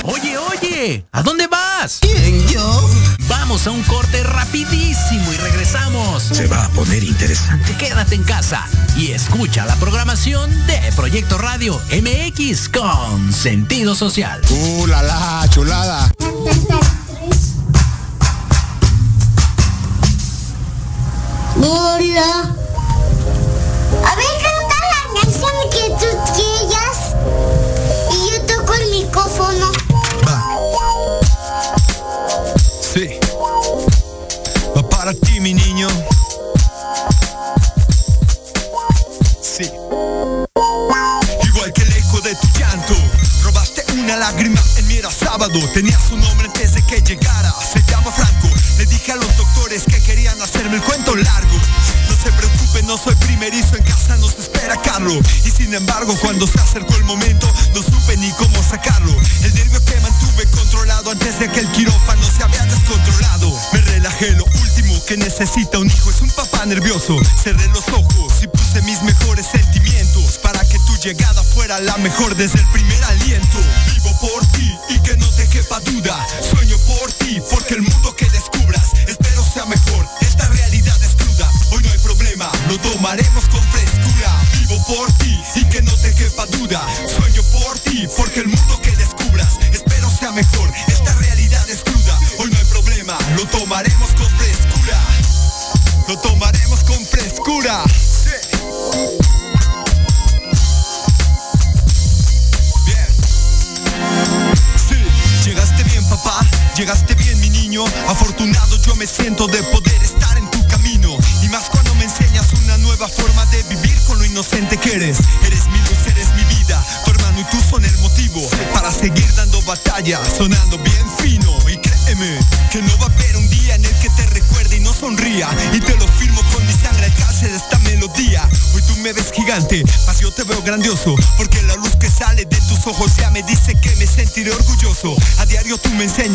Oye, 0.04 0.36
oye, 0.36 1.06
¿a 1.12 1.22
dónde 1.22 1.46
vas? 1.46 1.98
¿Quién, 2.00 2.46
yo? 2.48 3.01
Vamos 3.42 3.66
a 3.66 3.72
un 3.72 3.82
corte 3.82 4.22
rapidísimo 4.22 5.32
y 5.32 5.36
regresamos. 5.36 6.22
Se 6.22 6.46
va 6.46 6.64
a 6.64 6.68
poner 6.68 7.02
interesante. 7.02 7.76
Quédate 7.76 8.14
en 8.14 8.22
casa 8.22 8.64
y 8.96 9.10
escucha 9.10 9.66
la 9.66 9.74
programación 9.74 10.48
de 10.68 10.78
Proyecto 10.94 11.38
Radio 11.38 11.76
MX 11.90 12.68
con 12.68 13.32
sentido 13.32 13.96
social. 13.96 14.40
¡Uh, 14.48 14.86
la, 14.86 15.02
la 15.02 15.44
chulada! 15.50 16.12
Hola. 21.56 22.54
A 24.06 24.16
ver, 24.16 24.34
canta 24.40 24.76
la 24.92 25.20
canción 25.20 25.52
que 25.72 25.88
tú 25.98 26.06
quieras. 26.36 27.16
Y 28.12 28.30
yo 28.30 28.40
toco 28.42 28.72
el 28.74 28.90
micrófono. 28.90 29.71
Y 55.44 55.50
sin 55.50 55.74
embargo, 55.74 56.16
cuando 56.20 56.46
se 56.46 56.58
acercó 56.60 56.94
el 56.96 57.04
momento, 57.04 57.52
no 57.74 57.82
supe 57.82 58.16
ni 58.16 58.30
cómo 58.32 58.62
sacarlo. 58.62 59.12
El 59.42 59.54
nervio 59.54 59.84
que 59.84 60.00
mantuve 60.00 60.46
controlado 60.46 61.10
antes 61.10 61.38
de 61.38 61.50
que 61.50 61.60
el 61.60 61.70
quirófano 61.72 62.22
se 62.22 62.42
había 62.42 62.64
descontrolado. 62.64 63.52
Me 63.72 63.80
relajé, 63.80 64.30
lo 64.32 64.44
último 64.44 65.04
que 65.06 65.16
necesita 65.16 65.78
un 65.78 65.88
hijo 65.88 66.10
es 66.10 66.20
un 66.22 66.30
papá 66.30 66.64
nervioso. 66.66 67.16
Cerré 67.42 67.66
los 67.68 67.88
ojos 67.88 68.42
y 68.42 68.48
puse 68.48 68.82
mis 68.82 69.02
mejores 69.02 69.46
sentimientos 69.46 70.38
para 70.38 70.60
que 70.64 70.78
tu 70.86 70.96
llegada 70.96 71.42
fuera 71.42 71.78
la 71.80 71.96
mejor 71.98 72.34
desde 72.36 72.60
el 72.60 72.66
primer 72.68 73.04
aliento. 73.04 73.58
Vivo 73.94 74.18
por 74.20 74.46
ti 74.52 74.74
y 74.90 74.98
que 75.00 75.16
no 75.16 75.28
te 75.28 75.46
quepa 75.48 75.80
duda. 75.80 76.26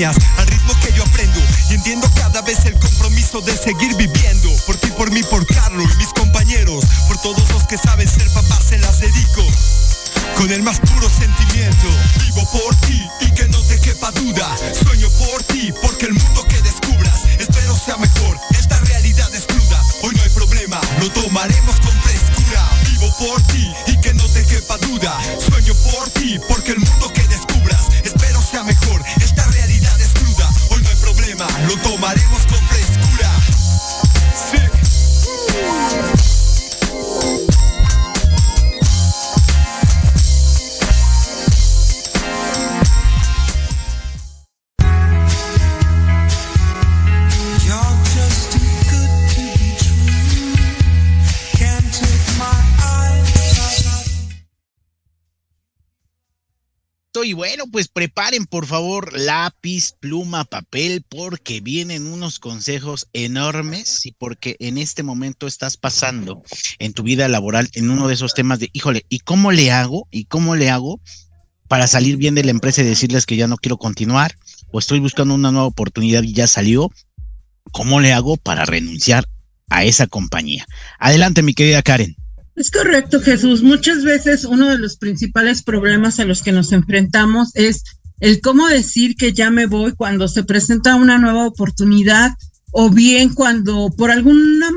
Al 0.06 0.48
ritmo 0.48 0.74
que 0.80 0.94
yo 0.94 1.04
aprendo. 1.04 1.40
Y 1.72 1.74
entiendo 1.74 2.08
cada 2.16 2.42
vez 2.44 2.66
el 2.66 2.74
compromiso 2.78 3.42
de 3.42 3.58
seguir 3.58 3.96
viviendo. 3.96 4.50
Por 4.68 4.78
ti, 4.78 4.90
por 4.92 5.12
mí, 5.12 5.24
por 5.24 5.46
Carlos 5.48 5.90
y 5.92 5.98
mis 5.98 6.10
compañeros. 6.10 6.86
Por 7.08 7.18
todos 7.22 7.50
los 7.50 7.64
que 7.66 7.78
saben 7.78 8.08
ser 8.08 8.30
papás 8.30 8.64
se 8.70 8.78
las 8.78 9.00
dedico. 9.00 9.44
Con 10.36 10.52
el 10.52 10.62
más 10.62 10.80
puro 10.80 11.10
sentimiento 11.10 11.88
Vivo 12.20 12.48
por 12.52 12.76
ti 12.82 13.02
y 13.22 13.32
que 13.32 13.48
no 13.48 13.60
te 13.64 13.80
quepa 13.80 14.12
duda. 14.12 14.56
Sueño 14.74 14.97
Y 57.28 57.34
bueno, 57.34 57.66
pues 57.70 57.90
preparen 57.90 58.46
por 58.46 58.66
favor 58.66 59.12
lápiz, 59.12 59.92
pluma, 60.00 60.46
papel, 60.46 61.04
porque 61.10 61.60
vienen 61.60 62.08
unos 62.08 62.40
consejos 62.40 63.10
enormes 63.12 64.06
y 64.06 64.14
porque 64.14 64.56
en 64.62 64.78
este 64.78 65.04
momento 65.04 65.46
estás 65.46 65.76
pasando 65.76 66.42
en 66.80 66.94
tu 66.94 67.04
vida 67.04 67.28
laboral 67.28 67.68
en 67.74 67.90
uno 67.90 68.08
de 68.08 68.14
esos 68.14 68.34
temas 68.34 68.60
de, 68.60 68.70
híjole, 68.72 69.06
¿y 69.10 69.20
cómo 69.20 69.52
le 69.52 69.72
hago? 69.72 70.08
¿Y 70.10 70.24
cómo 70.24 70.56
le 70.56 70.70
hago 70.70 71.02
para 71.68 71.88
salir 71.88 72.16
bien 72.16 72.34
de 72.34 72.46
la 72.46 72.52
empresa 72.52 72.82
y 72.82 72.86
decirles 72.86 73.26
que 73.26 73.36
ya 73.36 73.48
no 73.48 73.58
quiero 73.58 73.76
continuar? 73.76 74.38
O 74.72 74.80
estoy 74.80 75.02
buscando 75.02 75.36
una 75.36 75.52
nueva 75.52 75.68
oportunidad 75.68 76.24
y 76.24 76.32
ya 76.32 76.48
salió. 76.48 76.94
¿Cómo 77.74 78.00
le 78.00 78.14
hago 78.14 78.38
para 78.38 78.64
renunciar 78.64 79.28
a 79.68 79.84
esa 79.84 80.08
compañía? 80.08 80.66
Adelante, 80.98 81.44
mi 81.44 81.54
querida 81.54 81.82
Karen. 81.82 82.16
Es 82.58 82.72
correcto, 82.72 83.22
Jesús. 83.22 83.62
Muchas 83.62 84.04
veces 84.04 84.44
uno 84.44 84.68
de 84.72 84.80
los 84.80 84.98
principales 84.98 85.62
problemas 85.62 86.20
a 86.20 86.26
los 86.26 86.42
que 86.42 86.52
nos 86.52 86.72
enfrentamos 86.72 87.52
es 87.54 87.84
el 88.20 88.42
cómo 88.42 88.68
decir 88.68 89.16
que 89.16 89.32
ya 89.32 89.52
me 89.52 89.68
voy 89.68 89.94
cuando 89.94 90.28
se 90.28 90.44
presenta 90.44 90.96
una 90.96 91.20
nueva 91.20 91.46
oportunidad 91.46 92.32
o 92.72 92.90
bien 92.90 93.36
cuando 93.36 93.92
por 93.96 94.10
alguna 94.10 94.70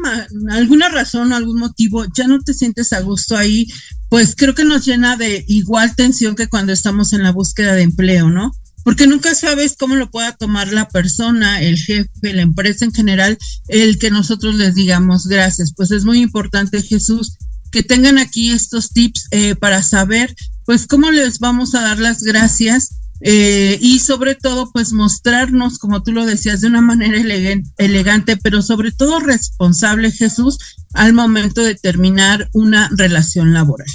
alguna 0.50 0.90
razón, 0.90 1.32
algún 1.32 1.58
motivo 1.58 2.04
ya 2.14 2.26
no 2.26 2.40
te 2.40 2.52
sientes 2.52 2.92
a 2.92 3.00
gusto 3.00 3.34
ahí, 3.34 3.66
pues 4.10 4.34
creo 4.36 4.54
que 4.54 4.66
nos 4.66 4.84
llena 4.84 5.16
de 5.16 5.42
igual 5.48 5.96
tensión 5.96 6.36
que 6.36 6.48
cuando 6.48 6.74
estamos 6.74 7.14
en 7.14 7.22
la 7.22 7.32
búsqueda 7.32 7.72
de 7.72 7.82
empleo, 7.82 8.28
¿no? 8.28 8.52
Porque 8.84 9.06
nunca 9.06 9.34
sabes 9.34 9.74
cómo 9.78 9.96
lo 9.96 10.10
pueda 10.10 10.32
tomar 10.32 10.70
la 10.70 10.86
persona, 10.88 11.62
el 11.62 11.78
jefe, 11.78 12.34
la 12.34 12.42
empresa 12.42 12.84
en 12.84 12.92
general, 12.92 13.38
el 13.68 13.98
que 13.98 14.10
nosotros 14.10 14.56
les 14.56 14.74
digamos 14.74 15.26
gracias. 15.26 15.72
Pues 15.74 15.90
es 15.90 16.04
muy 16.04 16.20
importante, 16.20 16.82
Jesús, 16.82 17.38
que 17.70 17.82
tengan 17.82 18.18
aquí 18.18 18.50
estos 18.50 18.90
tips 18.90 19.28
eh, 19.30 19.54
para 19.54 19.82
saber, 19.82 20.34
pues, 20.64 20.86
cómo 20.86 21.10
les 21.10 21.38
vamos 21.38 21.74
a 21.74 21.80
dar 21.82 21.98
las 21.98 22.22
gracias 22.22 22.96
eh, 23.22 23.78
y 23.80 23.98
sobre 23.98 24.34
todo, 24.34 24.70
pues, 24.72 24.92
mostrarnos, 24.92 25.78
como 25.78 26.02
tú 26.02 26.12
lo 26.12 26.24
decías, 26.24 26.60
de 26.60 26.68
una 26.68 26.80
manera 26.80 27.18
elegan- 27.18 27.64
elegante, 27.78 28.36
pero 28.36 28.62
sobre 28.62 28.92
todo 28.92 29.20
responsable, 29.20 30.10
Jesús, 30.10 30.58
al 30.94 31.12
momento 31.12 31.62
de 31.62 31.74
terminar 31.74 32.48
una 32.52 32.88
relación 32.92 33.52
laboral. 33.52 33.88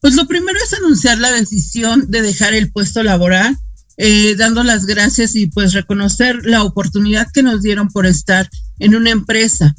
Pues 0.00 0.14
lo 0.14 0.26
primero 0.26 0.58
es 0.64 0.72
anunciar 0.74 1.18
la 1.18 1.30
decisión 1.30 2.10
de 2.10 2.22
dejar 2.22 2.54
el 2.54 2.72
puesto 2.72 3.02
laboral, 3.04 3.56
eh, 3.98 4.34
dando 4.36 4.64
las 4.64 4.86
gracias 4.86 5.36
y 5.36 5.46
pues 5.46 5.74
reconocer 5.74 6.44
la 6.44 6.64
oportunidad 6.64 7.28
que 7.32 7.44
nos 7.44 7.62
dieron 7.62 7.88
por 7.88 8.06
estar 8.06 8.48
en 8.80 8.96
una 8.96 9.10
empresa, 9.10 9.76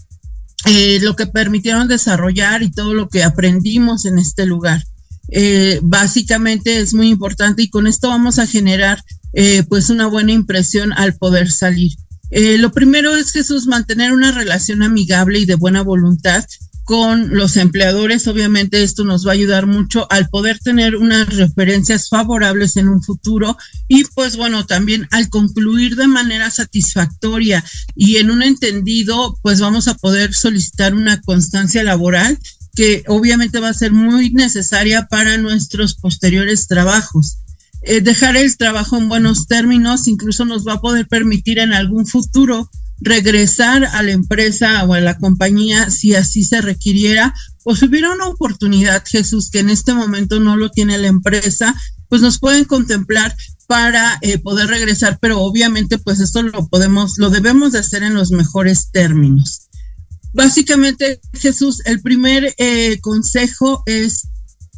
eh, 0.66 1.00
lo 1.02 1.16
que 1.16 1.28
permitieron 1.28 1.88
desarrollar 1.88 2.64
y 2.64 2.72
todo 2.72 2.94
lo 2.94 3.10
que 3.10 3.24
aprendimos 3.24 4.06
en 4.06 4.18
este 4.18 4.46
lugar. 4.46 4.84
Eh, 5.30 5.80
básicamente 5.82 6.80
es 6.80 6.94
muy 6.94 7.10
importante 7.10 7.64
y 7.64 7.70
con 7.70 7.88
esto 7.88 8.10
vamos 8.10 8.40
a 8.40 8.48
generar 8.48 9.04
eh, 9.34 9.64
pues 9.68 9.90
una 9.90 10.08
buena 10.08 10.32
impresión 10.32 10.94
al 10.94 11.16
poder 11.16 11.52
salir. 11.52 11.94
Eh, 12.30 12.58
lo 12.58 12.72
primero 12.72 13.16
es 13.16 13.32
Jesús 13.32 13.68
mantener 13.68 14.12
una 14.12 14.32
relación 14.32 14.84
amigable 14.84 15.40
y 15.40 15.46
de 15.46 15.56
buena 15.56 15.82
voluntad 15.82 16.46
con 16.84 17.36
los 17.36 17.58
empleadores. 17.58 18.28
Obviamente 18.28 18.84
esto 18.84 19.04
nos 19.04 19.26
va 19.26 19.32
a 19.32 19.36
ayudar 19.36 19.68
mucho 19.68 20.08
al 20.12 20.30
poder 20.30 20.60
tener 20.60 20.96
unas 20.96 21.36
referencias 21.36 22.10
favorables 22.10 22.78
en 22.78 22.90
un 22.90 23.02
futuro 23.02 23.58
y 23.88 24.04
pues 24.16 24.36
bueno, 24.38 24.66
también 24.66 25.08
al 25.12 25.30
concluir 25.30 25.96
de 25.96 26.08
manera 26.08 26.52
satisfactoria 26.52 27.64
y 27.96 28.18
en 28.18 28.32
un 28.32 28.44
entendido, 28.44 29.38
pues 29.42 29.60
vamos 29.60 29.88
a 29.88 29.96
poder 29.96 30.34
solicitar 30.34 30.94
una 30.94 31.22
constancia 31.22 31.84
laboral 31.84 32.38
que 32.76 33.04
obviamente 33.08 33.60
va 33.60 33.70
a 33.70 33.74
ser 33.74 33.92
muy 33.92 34.32
necesaria 34.32 35.08
para 35.08 35.38
nuestros 35.38 35.96
posteriores 35.96 36.68
trabajos. 36.68 37.38
Eh, 37.84 38.02
dejar 38.02 38.38
el 38.38 38.56
trabajo 38.58 38.98
en 38.98 39.10
buenos 39.10 39.46
términos 39.48 40.08
incluso 40.08 40.46
nos 40.46 40.66
va 40.66 40.74
a 40.74 40.82
poder 40.82 41.06
permitir 41.08 41.60
en 41.60 41.74
algún 41.74 42.08
futuro 42.08 42.70
regresar 43.04 43.86
a 43.86 44.02
la 44.02 44.12
empresa 44.12 44.84
o 44.86 44.94
a 44.94 45.02
la 45.02 45.18
compañía 45.18 45.90
si 45.90 46.16
así 46.16 46.44
se 46.44 46.62
requiriera 46.62 47.34
o 47.64 47.76
si 47.76 47.86
hubiera 47.86 48.12
una 48.12 48.28
oportunidad, 48.28 49.04
Jesús, 49.06 49.50
que 49.50 49.60
en 49.60 49.70
este 49.70 49.94
momento 49.94 50.40
no 50.40 50.56
lo 50.56 50.70
tiene 50.70 50.98
la 50.98 51.08
empresa, 51.08 51.76
pues 52.10 52.22
nos 52.22 52.40
pueden 52.40 52.66
contemplar 52.66 53.36
para 53.68 54.20
eh, 54.22 54.38
poder 54.38 54.68
regresar, 54.68 55.18
pero 55.22 55.42
obviamente 55.42 55.98
pues 55.98 56.20
esto 56.20 56.44
lo 56.44 56.68
podemos, 56.68 57.18
lo 57.18 57.30
debemos 57.30 57.72
de 57.72 57.80
hacer 57.80 58.04
en 58.04 58.14
los 58.14 58.32
mejores 58.32 58.92
términos. 58.92 59.68
Básicamente, 60.34 61.22
Jesús, 61.34 61.82
el 61.86 62.02
primer 62.02 62.56
eh, 62.58 63.00
consejo 63.02 63.84
es 63.86 64.30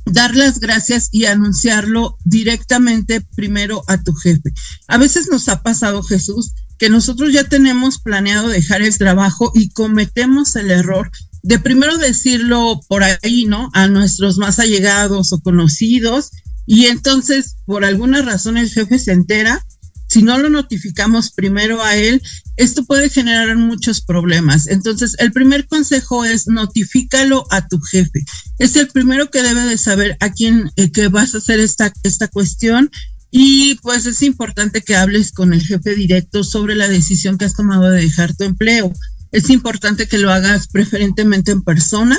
dar 0.06 0.36
las 0.36 0.60
gracias 0.60 1.10
y 1.12 1.26
anunciarlo 1.26 2.18
directamente 2.24 3.22
primero 3.36 3.84
a 3.88 4.04
tu 4.04 4.14
jefe. 4.14 4.54
A 4.88 4.98
veces 4.98 5.30
nos 5.32 5.50
ha 5.50 5.64
pasado, 5.64 6.04
Jesús, 6.04 6.54
que 6.78 6.90
nosotros 6.90 7.34
ya 7.34 7.44
tenemos 7.44 8.00
planeado 8.00 8.50
dejar 8.50 8.82
el 8.82 8.98
trabajo 8.98 9.52
y 9.54 9.70
cometemos 9.70 10.56
el 10.56 10.72
error 10.72 11.12
de 11.46 11.60
primero 11.60 12.00
decirlo 12.00 12.80
por 12.88 13.04
ahí, 13.04 13.46
¿no? 13.46 13.70
A 13.74 13.88
nuestros 13.88 14.40
más 14.40 14.58
allegados 14.58 15.32
o 15.32 15.40
conocidos 15.42 16.32
y 16.66 16.88
entonces 16.88 17.58
por 17.66 17.86
alguna 17.86 18.24
razón 18.24 18.58
el 18.58 18.70
jefe 18.70 18.98
se 18.98 19.12
entera. 19.12 19.64
Si 20.08 20.24
no 20.24 20.38
lo 20.38 20.50
notificamos 20.50 21.32
primero 21.32 21.84
a 21.84 21.96
él, 21.96 22.22
esto 22.58 22.86
puede 22.86 23.10
generar 23.10 23.58
muchos 23.58 24.02
problemas. 24.02 24.68
Entonces, 24.68 25.16
el 25.18 25.32
primer 25.32 25.68
consejo 25.68 26.24
es 26.24 26.48
notifícalo 26.48 27.46
a 27.50 27.68
tu 27.68 27.80
jefe. 27.82 28.24
Es 28.60 28.76
el 28.76 28.88
primero 28.88 29.32
que 29.32 29.42
debe 29.42 29.62
de 29.62 29.78
saber 29.78 30.16
a 30.20 30.32
quién 30.32 30.72
eh, 30.76 30.92
que 30.92 31.08
vas 31.08 31.34
a 31.34 31.40
hacer 31.40 31.60
esta, 31.60 31.92
esta 32.04 32.28
cuestión 32.28 32.92
y 33.38 33.76
pues 33.82 34.06
es 34.06 34.22
importante 34.22 34.82
que 34.82 34.96
hables 34.96 35.34
con 35.34 35.52
el 35.52 35.62
jefe 35.62 35.94
directo 35.94 36.42
sobre 36.42 36.74
la 36.74 36.88
decisión 36.88 37.38
que 37.38 37.44
has 37.44 37.54
tomado 37.54 37.92
de 37.92 38.04
dejar 38.04 38.34
tu 38.34 38.46
empleo. 38.46 38.94
Es 39.34 39.50
importante 39.50 40.08
que 40.08 40.18
lo 40.18 40.32
hagas 40.32 40.68
preferentemente 40.70 41.52
en 41.52 41.62
persona 41.62 42.18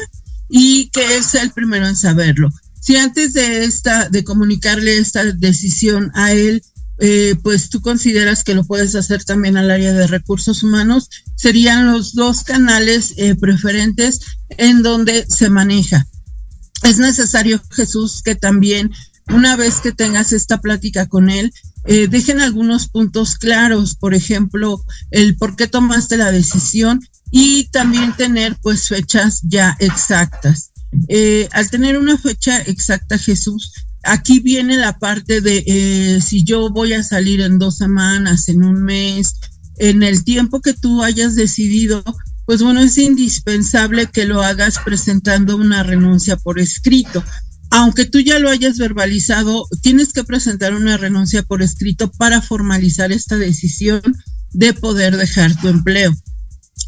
y 0.51 0.91
que 0.91 1.17
él 1.17 1.25
sea 1.25 1.41
el 1.41 1.53
primero 1.53 1.89
en 1.89 1.97
saberlo. 1.97 2.51
Si 2.83 2.97
antes 2.97 3.33
de 3.33 3.65
esta, 3.65 4.11
de 4.11 4.25
comunicarle 4.25 4.99
esta 4.99 5.25
decisión 5.25 6.11
a 6.13 6.33
él, 6.33 6.63
eh, 6.99 7.35
pues 7.43 7.71
tú 7.71 7.81
consideras 7.81 8.45
que 8.45 8.55
lo 8.55 8.65
puedes 8.65 8.95
hacer 8.95 9.25
también 9.25 9.57
al 9.57 9.71
área 9.71 9.95
de 9.95 10.07
recursos 10.07 10.63
humanos, 10.63 11.09
serían 11.35 11.87
los 11.87 12.15
dos 12.15 12.45
canales 12.45 13.15
eh, 13.17 13.35
preferentes 13.37 14.21
en 14.51 14.83
donde 14.83 15.25
se 15.31 15.49
maneja. 15.49 16.07
Es 16.83 16.99
necesario, 16.99 17.63
Jesús, 17.71 18.21
que 18.23 18.35
también 18.35 18.93
una 19.33 19.57
vez 19.57 19.81
que 19.81 19.93
tengas 19.93 20.33
esta 20.33 20.61
plática 20.61 21.07
con 21.07 21.31
él, 21.31 21.53
eh, 21.85 22.09
dejen 22.09 22.41
algunos 22.41 22.89
puntos 22.89 23.37
claros, 23.37 23.95
por 23.95 24.15
ejemplo, 24.15 24.85
el 25.11 25.37
por 25.37 25.57
qué 25.57 25.67
tomaste 25.67 26.17
la 26.17 26.33
decisión 26.33 27.01
y 27.31 27.69
también 27.71 28.17
tener 28.17 28.57
pues 28.63 28.89
fechas 28.89 29.41
ya 29.43 29.77
exactas. 29.81 30.73
Eh, 31.09 31.49
al 31.53 31.71
tener 31.71 31.99
una 31.99 32.17
fecha 32.19 32.61
exacta, 32.63 33.19
Jesús, 33.19 33.73
aquí 34.03 34.41
viene 34.41 34.77
la 34.77 34.99
parte 34.99 35.41
de 35.41 35.65
eh, 35.67 36.21
si 36.21 36.45
yo 36.45 36.71
voy 36.71 36.93
a 36.93 37.03
salir 37.03 37.41
en 37.41 37.59
dos 37.59 37.77
semanas, 37.77 38.49
en 38.49 38.65
un 38.65 38.83
mes, 38.83 39.35
en 39.79 40.03
el 40.03 40.25
tiempo 40.25 40.61
que 40.61 40.73
tú 40.73 41.03
hayas 41.03 41.35
decidido, 41.35 42.03
pues 42.47 42.63
bueno, 42.63 42.81
es 42.81 42.97
indispensable 42.97 44.07
que 44.07 44.25
lo 44.25 44.43
hagas 44.43 44.79
presentando 44.85 45.57
una 45.57 45.83
renuncia 45.83 46.37
por 46.37 46.59
escrito. 46.61 47.23
Aunque 47.71 48.05
tú 48.05 48.21
ya 48.21 48.39
lo 48.39 48.49
hayas 48.49 48.79
verbalizado, 48.79 49.67
tienes 49.83 50.13
que 50.13 50.25
presentar 50.25 50.75
una 50.75 50.97
renuncia 50.97 51.43
por 51.43 51.63
escrito 51.63 52.11
para 52.13 52.41
formalizar 52.41 53.13
esta 53.13 53.37
decisión 53.37 54.01
de 54.53 54.73
poder 54.73 55.17
dejar 55.17 55.59
tu 55.61 55.69
empleo. 55.69 56.15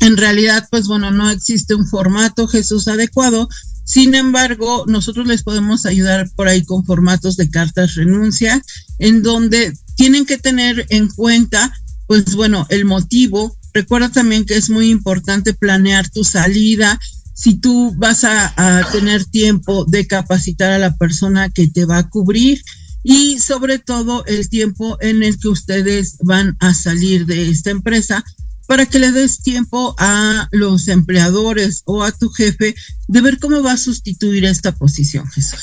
En 0.01 0.16
realidad, 0.16 0.68
pues 0.70 0.87
bueno, 0.87 1.11
no 1.11 1.31
existe 1.31 1.74
un 1.74 1.87
formato 1.87 2.47
Jesús 2.47 2.89
adecuado, 2.89 3.49
sin 3.89 4.14
embargo, 4.14 4.85
nosotros 4.87 5.26
les 5.26 5.43
podemos 5.43 5.87
ayudar 5.87 6.31
por 6.37 6.47
ahí 6.47 6.62
con 6.62 6.85
formatos 6.85 7.39
de 7.39 7.49
cartas 7.49 7.95
renuncia, 7.95 8.62
en 8.99 9.22
donde 9.22 9.72
tienen 9.97 10.26
que 10.26 10.37
tener 10.37 10.85
en 10.91 11.09
cuenta, 11.09 11.72
pues 12.07 12.35
bueno, 12.35 12.66
el 12.68 12.85
motivo. 12.85 13.57
Recuerda 13.72 14.11
también 14.11 14.45
que 14.45 14.59
es 14.59 14.68
muy 14.68 14.91
importante 14.91 15.55
planear 15.55 16.11
tu 16.11 16.22
salida. 16.22 17.01
Si 17.39 17.55
tú 17.55 17.95
vas 17.97 18.24
a, 18.24 18.53
tener 18.91 19.24
tiempo 19.24 19.84
de 19.84 20.09
capacitar 20.09 20.72
a 20.72 20.78
la 20.78 20.97
persona 20.97 21.51
que 21.51 21.68
te 21.68 21.84
va 21.84 21.99
a 21.99 22.09
cubrir 22.11 22.61
y 23.05 23.39
sobre 23.39 23.78
todo 23.78 24.24
el 24.26 24.49
tiempo 24.49 24.99
en 25.01 25.22
el 25.22 25.39
que 25.39 25.47
ustedes 25.47 26.16
van 26.24 26.57
a 26.59 26.74
salir 26.74 27.26
de 27.26 27.49
esta 27.49 27.70
empresa 27.70 28.24
para 28.66 28.86
que 28.86 28.99
le 28.99 29.12
des 29.12 29.41
tiempo 29.41 29.95
a 29.99 30.49
los 30.51 30.89
empleadores 30.89 31.82
o 31.86 32.03
a 32.03 32.11
tu 32.11 32.28
jefe 32.28 32.74
de 33.07 33.20
ver 33.20 33.39
cómo 33.39 33.62
va 33.62 33.74
a 33.74 33.76
sustituir 33.76 34.45
esta 34.45 34.72
posición, 34.72 35.28
Jesús. 35.28 35.61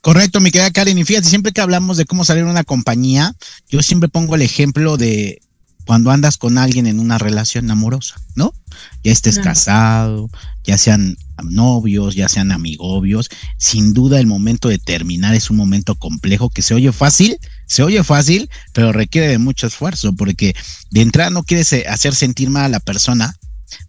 Correcto, 0.00 0.40
mi 0.40 0.50
querida 0.50 0.72
Karen. 0.72 0.98
Y 0.98 1.04
fíjate, 1.04 1.28
siempre 1.28 1.52
que 1.52 1.60
hablamos 1.60 1.98
de 1.98 2.04
cómo 2.04 2.24
salir 2.24 2.42
una 2.42 2.64
compañía, 2.64 3.32
yo 3.68 3.80
siempre 3.80 4.08
pongo 4.08 4.34
el 4.34 4.42
ejemplo 4.42 4.96
de 4.96 5.40
cuando 5.86 6.10
andas 6.10 6.36
con 6.36 6.58
alguien 6.58 6.86
en 6.86 7.00
una 7.00 7.18
relación 7.18 7.70
amorosa, 7.70 8.16
¿no? 8.34 8.54
Ya 9.02 9.12
estés 9.12 9.38
casado, 9.38 10.30
ya 10.64 10.78
sean 10.78 11.16
novios, 11.42 12.14
ya 12.14 12.28
sean 12.28 12.52
amigobios, 12.52 13.28
sin 13.58 13.92
duda 13.92 14.20
el 14.20 14.26
momento 14.26 14.68
de 14.68 14.78
terminar 14.78 15.34
es 15.34 15.50
un 15.50 15.56
momento 15.56 15.96
complejo 15.96 16.50
que 16.50 16.62
se 16.62 16.74
oye 16.74 16.92
fácil, 16.92 17.38
se 17.66 17.82
oye 17.82 18.02
fácil, 18.04 18.48
pero 18.72 18.92
requiere 18.92 19.28
de 19.28 19.38
mucho 19.38 19.66
esfuerzo, 19.66 20.14
porque 20.14 20.54
de 20.90 21.02
entrada 21.02 21.30
no 21.30 21.42
quieres 21.42 21.72
eh, 21.72 21.84
hacer 21.88 22.14
sentir 22.14 22.50
mal 22.50 22.64
a 22.64 22.68
la 22.68 22.80
persona 22.80 23.34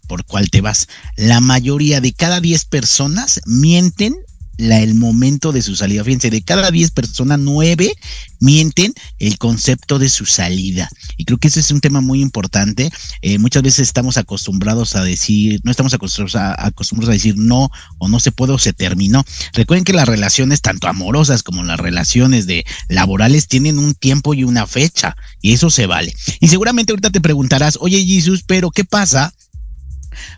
por 0.08 0.26
cual 0.26 0.50
te 0.50 0.62
vas. 0.62 0.88
La 1.16 1.41
mayoría 1.41 2.02
de 2.02 2.14
cada 2.14 2.39
10 2.39 2.66
personas 2.66 3.41
mienten 3.46 4.16
la, 4.58 4.80
el 4.80 4.95
momento 4.95 5.51
de 5.51 5.62
su 5.62 5.76
salida. 5.76 6.04
Fíjense, 6.04 6.30
de 6.30 6.43
cada 6.43 6.72
10 6.72 6.91
personas, 6.91 7.39
9 7.39 7.93
mienten 8.39 8.93
el 9.20 9.38
concepto 9.38 9.99
de 9.99 10.10
su 10.10 10.26
salida. 10.26 10.89
Y 11.18 11.26
creo 11.26 11.38
que 11.38 11.47
ese 11.47 11.62
es 11.62 11.72
un 11.72 11.80
tema 11.80 12.01
muy 12.01 12.22
importante. 12.22 12.91
Eh, 13.22 13.38
muchas 13.38 13.64
veces 13.64 13.88
estamos 13.88 14.18
acostumbrados 14.18 14.95
a 14.95 15.04
decir, 15.04 15.62
no 15.64 15.72
estamos 15.72 15.93
acostumbrados 15.93 16.36
a, 16.36 16.68
acostumbrados 16.68 17.10
a 17.10 17.14
decir 17.14 17.38
no 17.38 17.72
o 17.97 18.08
no 18.08 18.20
se 18.20 18.32
puede 18.32 18.54
o 18.54 18.60
se 18.60 18.74
terminó. 18.74 19.24
Recuerden 19.54 19.86
que 19.86 19.93
las 19.93 20.08
relaciones, 20.08 20.62
tanto 20.62 20.88
amorosas 20.88 21.41
como 21.41 21.64
las 21.64 21.80
relaciones 21.80 22.45
de 22.45 22.66
laborales, 22.89 23.47
tienen 23.47 23.80
un 23.80 23.93
tiempo 23.93 24.34
y 24.34 24.43
una 24.43 24.68
fecha. 24.68 25.16
Y 25.41 25.54
eso 25.54 25.70
se 25.70 25.86
vale. 25.86 26.14
Y 26.39 26.49
seguramente 26.49 26.91
ahorita 26.91 27.12
te 27.12 27.22
preguntarás, 27.22 27.78
oye 27.80 28.06
Jesús, 28.06 28.43
pero 28.45 28.72
¿qué 28.72 28.84
pasa 28.84 29.34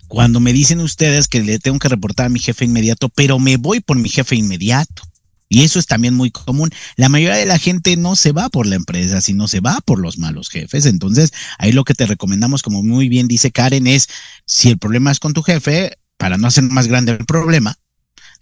cuando 0.08 0.40
me 0.40 0.54
dicen 0.54 0.80
ustedes 0.80 1.28
que 1.28 1.42
le 1.42 1.60
tengo 1.60 1.80
que 1.80 1.90
reportar 1.90 2.28
a 2.28 2.30
mi 2.30 2.40
jefe 2.40 2.66
inmediato, 2.66 3.10
pero 3.10 3.40
me 3.40 3.58
voy 3.58 3.80
por 3.80 3.98
mi 3.98 4.10
jefe 4.10 4.36
inmediato. 4.36 5.04
Y 5.48 5.64
eso 5.64 5.78
es 5.78 5.86
también 5.86 6.16
muy 6.16 6.32
común. 6.32 6.72
La 6.96 7.08
mayoría 7.08 7.38
de 7.38 7.46
la 7.46 7.60
gente 7.60 7.96
no 7.98 8.16
se 8.16 8.32
va 8.32 8.50
por 8.50 8.66
la 8.66 8.76
empresa, 8.76 9.22
sino 9.22 9.48
se 9.48 9.60
va 9.60 9.80
por 9.86 10.00
los 10.00 10.18
malos 10.18 10.50
jefes. 10.50 10.86
Entonces, 10.86 11.32
ahí 11.60 11.72
lo 11.72 11.84
que 11.84 11.94
te 11.94 12.08
recomendamos, 12.08 12.64
como 12.64 12.82
muy 12.82 13.10
bien 13.10 13.28
dice 13.28 13.52
Karen, 13.52 13.86
es 13.88 14.08
si 14.46 14.70
el 14.70 14.80
problema 14.80 15.12
es 15.12 15.20
con 15.20 15.34
tu 15.34 15.44
jefe, 15.44 15.98
para 16.18 16.38
no 16.38 16.48
hacer 16.48 16.64
más 16.64 16.88
grande 16.88 17.12
el 17.12 17.26
problema, 17.26 17.78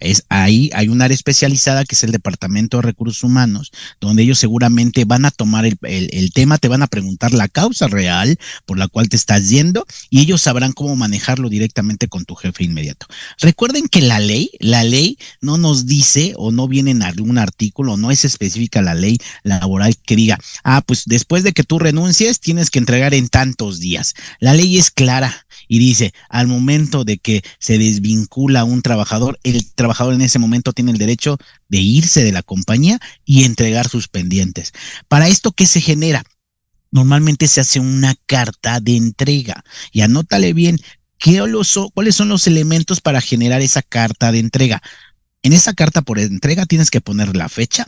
es 0.00 0.24
ahí 0.28 0.70
hay 0.74 0.88
un 0.88 1.02
área 1.02 1.14
especializada 1.14 1.84
que 1.84 1.94
es 1.94 2.04
el 2.04 2.12
Departamento 2.12 2.76
de 2.78 2.82
Recursos 2.82 3.22
Humanos, 3.24 3.72
donde 4.00 4.22
ellos 4.22 4.38
seguramente 4.38 5.04
van 5.04 5.24
a 5.24 5.30
tomar 5.30 5.64
el, 5.66 5.76
el- 5.82 6.10
el 6.12 6.32
tema, 6.32 6.58
te 6.58 6.68
van 6.68 6.82
a 6.82 6.86
preguntar 6.86 7.32
la 7.32 7.48
causa 7.48 7.86
real 7.88 8.36
por 8.66 8.78
la 8.78 8.88
cual 8.88 9.08
te 9.08 9.16
estás 9.16 9.48
yendo 9.48 9.86
y 10.10 10.20
ellos 10.20 10.42
sabrán 10.42 10.72
cómo 10.72 10.96
manejarlo 10.96 11.48
directamente 11.48 12.08
con 12.08 12.24
tu 12.24 12.34
jefe 12.34 12.64
inmediato. 12.64 13.06
Recuerden 13.40 13.88
que 13.88 14.00
la 14.02 14.18
ley, 14.20 14.50
la 14.60 14.84
ley 14.84 15.18
no 15.40 15.58
nos 15.58 15.86
dice 15.86 16.34
o 16.36 16.50
no 16.52 16.68
viene 16.68 16.90
en 16.90 17.02
algún 17.02 17.38
artículo, 17.38 17.96
no 17.96 18.10
es 18.10 18.24
específica 18.24 18.82
la 18.82 18.94
ley 18.94 19.18
laboral 19.42 19.94
que 20.04 20.16
diga, 20.16 20.38
ah, 20.64 20.82
pues 20.86 21.04
después 21.06 21.42
de 21.42 21.52
que 21.52 21.62
tú 21.64 21.78
renuncies 21.78 22.40
tienes 22.40 22.70
que 22.70 22.78
entregar 22.78 23.14
en 23.14 23.28
tantos 23.28 23.80
días. 23.80 24.14
La 24.40 24.54
ley 24.54 24.78
es 24.78 24.90
clara 24.90 25.46
y 25.68 25.78
dice, 25.78 26.12
al 26.28 26.46
momento 26.46 27.04
de 27.04 27.18
que 27.18 27.42
se 27.58 27.78
desvincula 27.78 28.64
un 28.64 28.82
trabajador, 28.82 29.38
el 29.44 29.64
trabajador 29.72 29.93
en 30.12 30.20
ese 30.20 30.38
momento 30.38 30.72
tiene 30.72 30.92
el 30.92 30.98
derecho 30.98 31.38
de 31.68 31.78
irse 31.78 32.24
de 32.24 32.32
la 32.32 32.42
compañía 32.42 32.98
y 33.24 33.44
entregar 33.44 33.88
sus 33.88 34.08
pendientes. 34.08 34.72
Para 35.08 35.28
esto, 35.28 35.52
¿qué 35.52 35.66
se 35.66 35.80
genera? 35.80 36.24
Normalmente 36.90 37.48
se 37.48 37.60
hace 37.60 37.80
una 37.80 38.14
carta 38.26 38.80
de 38.80 38.96
entrega 38.96 39.64
y 39.92 40.02
anótale 40.02 40.52
bien 40.52 40.78
qué 41.18 41.38
los- 41.38 41.78
cuáles 41.94 42.14
son 42.14 42.28
los 42.28 42.46
elementos 42.46 43.00
para 43.00 43.20
generar 43.20 43.62
esa 43.62 43.82
carta 43.82 44.30
de 44.30 44.38
entrega. 44.40 44.82
En 45.42 45.52
esa 45.52 45.74
carta 45.74 46.02
por 46.02 46.18
entrega 46.18 46.66
tienes 46.66 46.90
que 46.90 47.00
poner 47.00 47.36
la 47.36 47.48
fecha, 47.48 47.86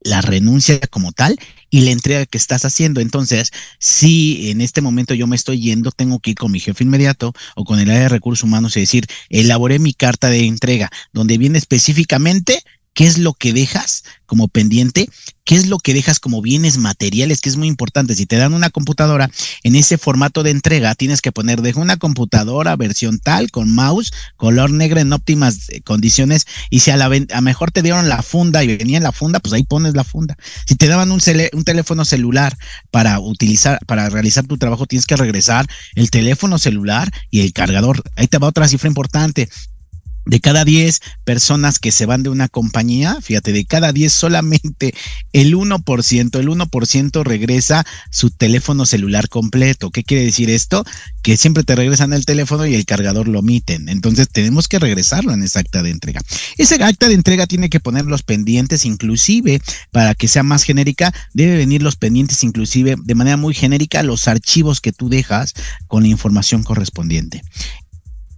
la 0.00 0.20
renuncia 0.20 0.80
como 0.90 1.12
tal 1.12 1.38
y 1.70 1.82
la 1.82 1.90
entrega 1.90 2.26
que 2.26 2.38
estás 2.38 2.64
haciendo. 2.64 3.00
Entonces, 3.00 3.50
si 3.78 4.50
en 4.50 4.60
este 4.60 4.80
momento 4.80 5.14
yo 5.14 5.26
me 5.26 5.36
estoy 5.36 5.60
yendo, 5.60 5.90
tengo 5.90 6.18
que 6.20 6.30
ir 6.30 6.36
con 6.36 6.52
mi 6.52 6.60
jefe 6.60 6.84
inmediato 6.84 7.32
o 7.56 7.64
con 7.64 7.78
el 7.78 7.90
área 7.90 8.02
de 8.04 8.08
recursos 8.08 8.44
humanos 8.44 8.76
y 8.76 8.80
decir, 8.80 9.06
elaboré 9.28 9.78
mi 9.78 9.92
carta 9.92 10.28
de 10.28 10.46
entrega, 10.46 10.90
donde 11.12 11.38
viene 11.38 11.58
específicamente 11.58 12.62
qué 12.98 13.06
es 13.06 13.16
lo 13.16 13.32
que 13.32 13.52
dejas 13.52 14.02
como 14.26 14.48
pendiente, 14.48 15.08
qué 15.44 15.54
es 15.54 15.68
lo 15.68 15.78
que 15.78 15.94
dejas 15.94 16.18
como 16.18 16.42
bienes 16.42 16.78
materiales, 16.78 17.40
que 17.40 17.48
es 17.48 17.56
muy 17.56 17.68
importante. 17.68 18.16
Si 18.16 18.26
te 18.26 18.34
dan 18.34 18.54
una 18.54 18.70
computadora, 18.70 19.30
en 19.62 19.76
ese 19.76 19.98
formato 19.98 20.42
de 20.42 20.50
entrega 20.50 20.96
tienes 20.96 21.22
que 21.22 21.30
poner, 21.30 21.62
dejo 21.62 21.80
una 21.80 21.96
computadora 21.96 22.74
versión 22.74 23.20
tal, 23.20 23.52
con 23.52 23.72
mouse, 23.72 24.12
color 24.34 24.72
negro 24.72 24.98
en 24.98 25.12
óptimas 25.12 25.68
eh, 25.68 25.80
condiciones, 25.82 26.48
y 26.70 26.80
si 26.80 26.90
a 26.90 26.96
la 26.96 27.08
a 27.32 27.40
mejor 27.40 27.70
te 27.70 27.82
dieron 27.82 28.08
la 28.08 28.20
funda 28.20 28.64
y 28.64 28.76
venía 28.76 28.96
en 28.96 29.04
la 29.04 29.12
funda, 29.12 29.38
pues 29.38 29.52
ahí 29.52 29.62
pones 29.62 29.94
la 29.94 30.02
funda. 30.02 30.36
Si 30.66 30.74
te 30.74 30.88
daban 30.88 31.12
un, 31.12 31.20
un 31.52 31.64
teléfono 31.64 32.04
celular 32.04 32.58
para 32.90 33.20
utilizar, 33.20 33.78
para 33.86 34.10
realizar 34.10 34.44
tu 34.44 34.58
trabajo, 34.58 34.86
tienes 34.86 35.06
que 35.06 35.14
regresar 35.14 35.68
el 35.94 36.10
teléfono 36.10 36.58
celular 36.58 37.12
y 37.30 37.42
el 37.42 37.52
cargador. 37.52 38.02
Ahí 38.16 38.26
te 38.26 38.38
va 38.38 38.48
otra 38.48 38.66
cifra 38.66 38.88
importante. 38.88 39.48
De 40.28 40.40
cada 40.40 40.64
10 40.64 41.00
personas 41.24 41.78
que 41.78 41.90
se 41.90 42.04
van 42.04 42.22
de 42.22 42.28
una 42.28 42.48
compañía, 42.48 43.18
fíjate, 43.22 43.52
de 43.52 43.64
cada 43.64 43.92
10 43.92 44.12
solamente 44.12 44.94
el 45.32 45.54
1%, 45.54 46.38
el 46.38 46.48
1% 46.48 47.24
regresa 47.24 47.86
su 48.10 48.30
teléfono 48.30 48.84
celular 48.84 49.30
completo. 49.30 49.90
¿Qué 49.90 50.04
quiere 50.04 50.24
decir 50.24 50.50
esto? 50.50 50.84
Que 51.22 51.38
siempre 51.38 51.64
te 51.64 51.74
regresan 51.74 52.12
el 52.12 52.26
teléfono 52.26 52.66
y 52.66 52.74
el 52.74 52.84
cargador 52.84 53.26
lo 53.26 53.38
omiten. 53.38 53.88
Entonces 53.88 54.28
tenemos 54.28 54.68
que 54.68 54.78
regresarlo 54.78 55.32
en 55.32 55.42
esa 55.42 55.60
acta 55.60 55.82
de 55.82 55.90
entrega. 55.90 56.20
Ese 56.58 56.74
acta 56.74 57.08
de 57.08 57.14
entrega 57.14 57.46
tiene 57.46 57.70
que 57.70 57.80
poner 57.80 58.04
los 58.04 58.22
pendientes, 58.22 58.84
inclusive 58.84 59.62
para 59.92 60.14
que 60.14 60.28
sea 60.28 60.42
más 60.42 60.62
genérica, 60.62 61.14
debe 61.32 61.56
venir 61.56 61.82
los 61.82 61.96
pendientes, 61.96 62.44
inclusive 62.44 62.96
de 63.02 63.14
manera 63.14 63.38
muy 63.38 63.54
genérica, 63.54 64.02
los 64.02 64.28
archivos 64.28 64.82
que 64.82 64.92
tú 64.92 65.08
dejas 65.08 65.54
con 65.86 66.02
la 66.02 66.10
información 66.10 66.62
correspondiente. 66.62 67.42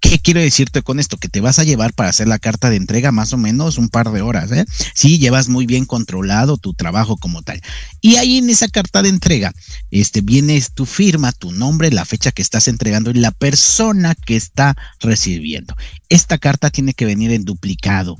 ¿Qué 0.00 0.18
quiero 0.18 0.40
decirte 0.40 0.82
con 0.82 0.98
esto? 0.98 1.18
Que 1.18 1.28
te 1.28 1.40
vas 1.40 1.58
a 1.58 1.64
llevar 1.64 1.92
para 1.92 2.08
hacer 2.08 2.26
la 2.26 2.38
carta 2.38 2.70
de 2.70 2.76
entrega 2.76 3.12
más 3.12 3.32
o 3.32 3.36
menos 3.36 3.76
un 3.76 3.88
par 3.88 4.10
de 4.10 4.22
horas, 4.22 4.50
¿eh? 4.50 4.64
Sí, 4.94 5.18
llevas 5.18 5.48
muy 5.48 5.66
bien 5.66 5.84
controlado 5.84 6.56
tu 6.56 6.72
trabajo 6.72 7.16
como 7.18 7.42
tal. 7.42 7.60
Y 8.00 8.16
ahí 8.16 8.38
en 8.38 8.48
esa 8.48 8.68
carta 8.68 9.02
de 9.02 9.10
entrega, 9.10 9.52
este, 9.90 10.22
viene 10.22 10.62
tu 10.74 10.86
firma, 10.86 11.32
tu 11.32 11.52
nombre, 11.52 11.90
la 11.90 12.04
fecha 12.04 12.32
que 12.32 12.42
estás 12.42 12.66
entregando 12.68 13.10
y 13.10 13.14
la 13.14 13.30
persona 13.30 14.14
que 14.14 14.36
está 14.36 14.74
recibiendo. 15.00 15.76
Esta 16.08 16.38
carta 16.38 16.70
tiene 16.70 16.94
que 16.94 17.04
venir 17.04 17.30
en 17.32 17.44
duplicado. 17.44 18.16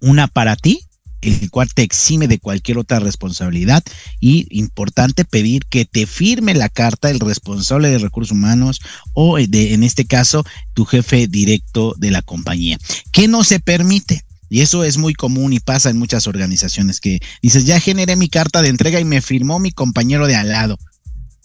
Una 0.00 0.26
para 0.26 0.56
ti, 0.56 0.87
el 1.22 1.50
cual 1.50 1.72
te 1.74 1.82
exime 1.82 2.28
de 2.28 2.38
cualquier 2.38 2.78
otra 2.78 3.00
responsabilidad 3.00 3.82
y 4.20 4.46
importante 4.50 5.24
pedir 5.24 5.64
que 5.66 5.84
te 5.84 6.06
firme 6.06 6.54
la 6.54 6.68
carta 6.68 7.10
el 7.10 7.20
responsable 7.20 7.88
de 7.88 7.98
recursos 7.98 8.32
humanos 8.32 8.80
o 9.14 9.38
eh, 9.38 9.46
de, 9.48 9.74
en 9.74 9.82
este 9.82 10.04
caso 10.04 10.44
tu 10.74 10.84
jefe 10.84 11.26
directo 11.26 11.94
de 11.98 12.10
la 12.10 12.22
compañía. 12.22 12.78
¿Qué 13.12 13.28
no 13.28 13.44
se 13.44 13.60
permite? 13.60 14.24
Y 14.50 14.62
eso 14.62 14.84
es 14.84 14.96
muy 14.96 15.14
común 15.14 15.52
y 15.52 15.60
pasa 15.60 15.90
en 15.90 15.98
muchas 15.98 16.26
organizaciones 16.26 17.00
que 17.00 17.20
dices, 17.42 17.66
ya 17.66 17.80
generé 17.80 18.16
mi 18.16 18.28
carta 18.28 18.62
de 18.62 18.68
entrega 18.68 18.98
y 18.98 19.04
me 19.04 19.20
firmó 19.20 19.58
mi 19.58 19.72
compañero 19.72 20.26
de 20.26 20.36
al 20.36 20.48
lado. 20.48 20.78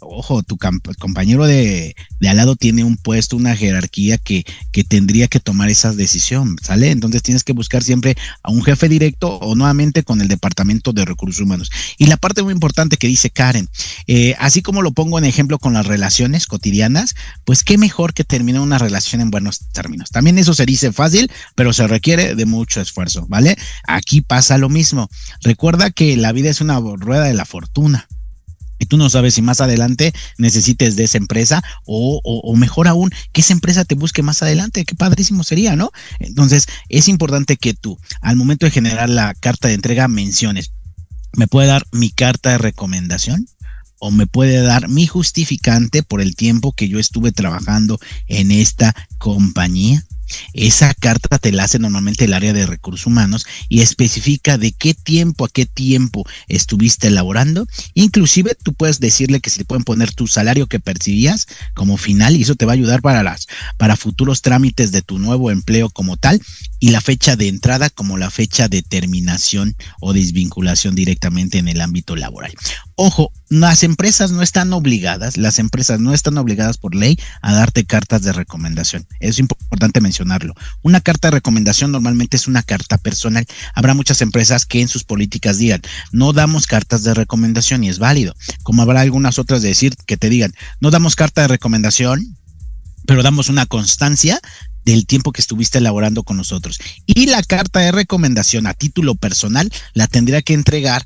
Ojo, 0.06 0.44
tu 0.44 0.58
compañero 1.00 1.46
de, 1.46 1.96
de 2.20 2.30
al 2.30 2.38
lado 2.38 2.56
tiene 2.56 2.84
un 2.84 2.98
puesto, 2.98 3.36
una 3.36 3.56
jerarquía 3.56 4.18
que, 4.18 4.46
que 4.72 4.84
tendría 4.84 5.28
que 5.28 5.40
tomar 5.40 5.70
esa 5.70 5.94
decisión, 5.94 6.58
¿sale? 6.62 6.92
Entonces 6.92 7.24
tienes 7.24 7.44
que 7.44 7.54
buscar 7.54 7.84
siempre 7.84 8.16
a 8.44 8.52
un 8.52 8.64
jefe 8.64 8.90
directo 8.90 9.38
o 9.38 9.56
nuevamente 9.56 10.04
con 10.04 10.22
el 10.22 10.28
departamento 10.28 10.94
de 10.94 11.06
recursos 11.06 11.42
humanos. 11.42 11.72
Y 11.98 12.08
la 12.08 12.18
parte 12.18 12.44
muy 12.44 12.54
importante 12.54 12.98
que 12.98 13.08
dice 13.08 13.30
Karen, 13.30 13.70
eh, 14.08 14.36
así 14.40 14.62
como 14.62 14.82
lo 14.82 14.92
pongo 14.92 15.18
en 15.18 15.26
ejemplo 15.26 15.60
con 15.60 15.74
las 15.74 15.86
relaciones 15.86 16.48
cotidianas, 16.48 17.16
pues 17.46 17.64
qué 17.64 17.78
mejor 17.78 18.14
que 18.14 18.24
terminar 18.24 18.62
una 18.62 18.78
relación 18.78 19.22
en 19.22 19.32
buenos 19.32 19.70
términos. 19.72 20.10
También 20.10 20.38
eso 20.38 20.54
se 20.54 20.66
dice 20.66 20.92
fácil, 20.92 21.32
pero 21.56 21.74
se 21.74 21.88
requiere 21.88 22.36
de 22.36 22.46
mucho 22.46 22.82
esfuerzo, 22.82 23.26
¿vale? 23.28 23.58
Aquí 23.88 24.22
pasa 24.22 24.58
lo 24.58 24.70
mismo. 24.70 25.10
Recuerda 25.42 25.92
que 25.92 26.18
la 26.18 26.32
vida 26.32 26.50
es 26.50 26.62
una 26.62 26.80
rueda 26.80 27.26
de 27.26 27.34
la 27.34 27.46
fortuna 27.46 28.08
y 28.84 28.86
tú 28.86 28.98
no 28.98 29.10
sabes 29.10 29.34
si 29.34 29.42
más 29.42 29.62
adelante 29.62 30.14
necesites 30.38 30.96
de 30.96 31.06
esa 31.06 31.18
empresa 31.18 31.64
o, 31.86 32.54
mejor 32.56 32.88
aún, 32.88 33.12
que 33.32 33.42
esa 33.42 33.54
empresa 33.54 33.86
te 33.86 33.96
busque 33.96 34.22
más 34.22 34.44
adelante. 34.44 34.86
Qué 34.86 34.96
padrísimo 34.96 35.44
sería, 35.44 35.76
¿no? 35.76 35.92
Entonces, 36.20 36.68
es 36.90 37.08
importante 37.08 37.58
que 37.58 37.74
tú, 37.74 37.98
al 38.22 38.36
momento 38.36 38.66
de 38.66 38.72
generar 38.72 39.10
la 39.10 39.34
carta 39.34 39.70
de 39.70 39.76
entrega, 39.76 40.08
menciones, 40.08 40.72
¿me 41.36 41.48
puede 41.48 41.68
dar 41.68 41.84
mi 41.92 42.12
carta 42.12 42.52
de 42.52 42.58
recomendación? 42.58 43.48
O 44.06 44.12
me 44.12 44.28
puede 44.28 44.62
dar 44.62 44.90
mi 44.90 45.08
justificante 45.08 46.04
por 46.04 46.20
el 46.20 46.36
tiempo 46.36 46.74
que 46.74 46.90
yo 46.90 47.00
estuve 47.00 47.32
trabajando 47.32 48.02
en 48.28 48.52
esta 48.52 48.94
compañía. 49.18 50.04
Esa 50.54 50.94
carta 50.94 51.38
te 51.38 51.54
la 51.54 51.64
hace 51.64 51.80
normalmente 51.80 52.26
el 52.26 52.34
área 52.34 52.52
de 52.52 52.66
recursos 52.66 53.06
humanos 53.06 53.46
y 53.70 53.80
especifica 53.80 54.58
de 54.58 54.74
qué 54.74 54.94
tiempo 54.94 55.46
a 55.46 55.50
qué 55.50 55.66
tiempo 55.66 56.26
estuviste 56.50 57.08
elaborando. 57.08 57.66
Inclusive 57.94 58.56
tú 58.62 58.74
puedes 58.74 59.00
decirle 59.00 59.40
que 59.40 59.50
si 59.50 59.60
te 59.60 59.66
pueden 59.66 59.86
poner 59.86 60.14
tu 60.14 60.28
salario 60.28 60.68
que 60.68 60.82
percibías 60.82 61.48
como 61.74 61.96
final 61.96 62.36
y 62.36 62.42
eso 62.42 62.56
te 62.56 62.66
va 62.66 62.74
a 62.74 62.76
ayudar 62.76 63.02
para 63.02 63.24
las 63.24 63.48
para 63.78 63.96
futuros 63.96 64.42
trámites 64.42 64.92
de 64.92 65.02
tu 65.02 65.18
nuevo 65.18 65.50
empleo 65.50 65.90
como 65.90 66.18
tal 66.18 66.42
y 66.84 66.90
la 66.90 67.00
fecha 67.00 67.38
de 67.38 67.48
entrada 67.48 67.90
como 67.90 68.18
la 68.18 68.30
fecha 68.30 68.68
de 68.68 68.82
terminación 68.82 69.74
o 70.02 70.12
desvinculación 70.12 70.96
directamente 70.96 71.58
en 71.58 71.70
el 71.70 71.80
ámbito 71.80 72.18
laboral. 72.18 72.54
Ojo, 72.96 73.32
las 73.48 73.84
empresas 73.84 74.32
no 74.32 74.42
están 74.42 74.74
obligadas, 74.74 75.38
las 75.38 75.60
empresas 75.60 76.02
no 76.02 76.14
están 76.14 76.38
obligadas 76.38 76.78
por 76.78 76.94
ley 76.94 77.18
a 77.42 77.54
darte 77.54 77.86
cartas 77.86 78.24
de 78.24 78.34
recomendación. 78.34 79.08
Es 79.22 79.40
importante 79.40 80.02
mencionarlo. 80.02 80.56
Una 80.82 81.00
carta 81.00 81.30
de 81.30 81.36
recomendación 81.36 81.94
normalmente 81.94 82.36
es 82.36 82.50
una 82.50 82.64
carta 82.64 82.98
personal. 82.98 83.46
Habrá 83.74 83.94
muchas 83.94 84.22
empresas 84.22 84.66
que 84.66 84.82
en 84.82 84.90
sus 84.90 85.06
políticas 85.06 85.60
digan, 85.60 85.82
no 86.12 86.34
damos 86.34 86.68
cartas 86.68 87.04
de 87.04 87.14
recomendación 87.14 87.86
y 87.86 87.88
es 87.88 87.98
válido. 87.98 88.36
Como 88.64 88.82
habrá 88.82 89.00
algunas 89.00 89.40
otras 89.40 89.62
de 89.62 89.70
decir 89.70 89.96
que 90.06 90.18
te 90.18 90.28
digan, 90.28 90.54
no 90.82 90.92
damos 90.92 91.16
carta 91.16 91.44
de 91.44 91.48
recomendación, 91.48 92.36
pero 93.06 93.24
damos 93.24 93.48
una 93.48 93.66
constancia 93.68 94.42
del 94.86 95.06
tiempo 95.06 95.32
que 95.32 95.42
estuviste 95.42 95.78
elaborando 95.78 96.24
con 96.24 96.38
nosotros. 96.38 96.80
Y 97.06 97.28
la 97.28 97.44
carta 97.44 97.80
de 97.80 97.92
recomendación 97.92 98.68
a 98.68 98.74
título 98.74 99.16
personal 99.16 99.72
la 99.94 100.08
tendría 100.08 100.42
que 100.42 100.54
entregar 100.54 101.06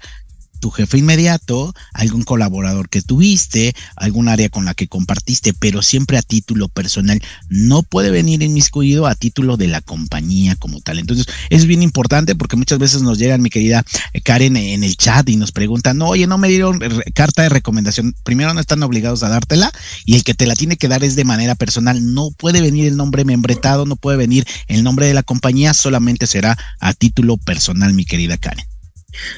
tu 0.60 0.70
jefe 0.72 0.97
inmediato, 0.97 1.74
algún 1.93 2.24
colaborador 2.24 2.89
que 2.89 3.01
tuviste, 3.01 3.76
algún 3.95 4.28
área 4.28 4.49
con 4.49 4.66
la 4.66 4.74
que 4.74 4.88
compartiste, 4.88 5.53
pero 5.53 5.82
siempre 5.82 6.18
a 6.18 6.22
título 6.22 6.68
personal. 6.68 7.22
No 7.49 7.84
puede 7.84 8.12
venir 8.12 8.41
inmiscuido 8.43 9.08
a 9.08 9.16
título 9.16 9.58
de 9.58 9.68
la 9.68 9.82
compañía 9.82 10.55
como 10.55 10.82
tal. 10.82 10.99
Entonces, 10.99 11.28
es 11.49 11.66
bien 11.66 11.84
importante 11.84 12.36
porque 12.36 12.55
muchas 12.55 12.80
veces 12.80 13.01
nos 13.01 13.18
llegan, 13.18 13.41
mi 13.41 13.49
querida 13.49 13.84
Karen, 14.24 14.58
en 14.58 14.84
el 14.84 14.97
chat 14.97 15.28
y 15.30 15.36
nos 15.36 15.51
preguntan, 15.51 16.01
oye, 16.01 16.28
no 16.28 16.38
me 16.38 16.47
dieron 16.47 16.80
carta 17.14 17.43
de 17.43 17.49
recomendación. 17.49 18.16
Primero, 18.24 18.53
no 18.53 18.60
están 18.60 18.84
obligados 18.84 19.24
a 19.24 19.30
dártela 19.30 19.72
y 20.05 20.16
el 20.16 20.24
que 20.24 20.34
te 20.34 20.47
la 20.47 20.55
tiene 20.55 20.78
que 20.78 20.88
dar 20.88 21.03
es 21.03 21.16
de 21.16 21.26
manera 21.26 21.55
personal. 21.55 22.14
No 22.14 22.32
puede 22.32 22.62
venir 22.62 22.88
el 22.88 22.97
nombre 22.97 23.26
membretado, 23.26 23.86
no 23.86 23.95
puede 23.95 24.18
venir 24.18 24.45
el 24.68 24.84
nombre 24.84 25.08
de 25.08 25.14
la 25.14 25.24
compañía, 25.24 25.74
solamente 25.74 26.28
será 26.28 26.58
a 26.80 26.93
título 26.93 27.38
personal, 27.38 27.93
mi 27.93 28.05
querida 28.05 28.38
Karen. 28.38 28.66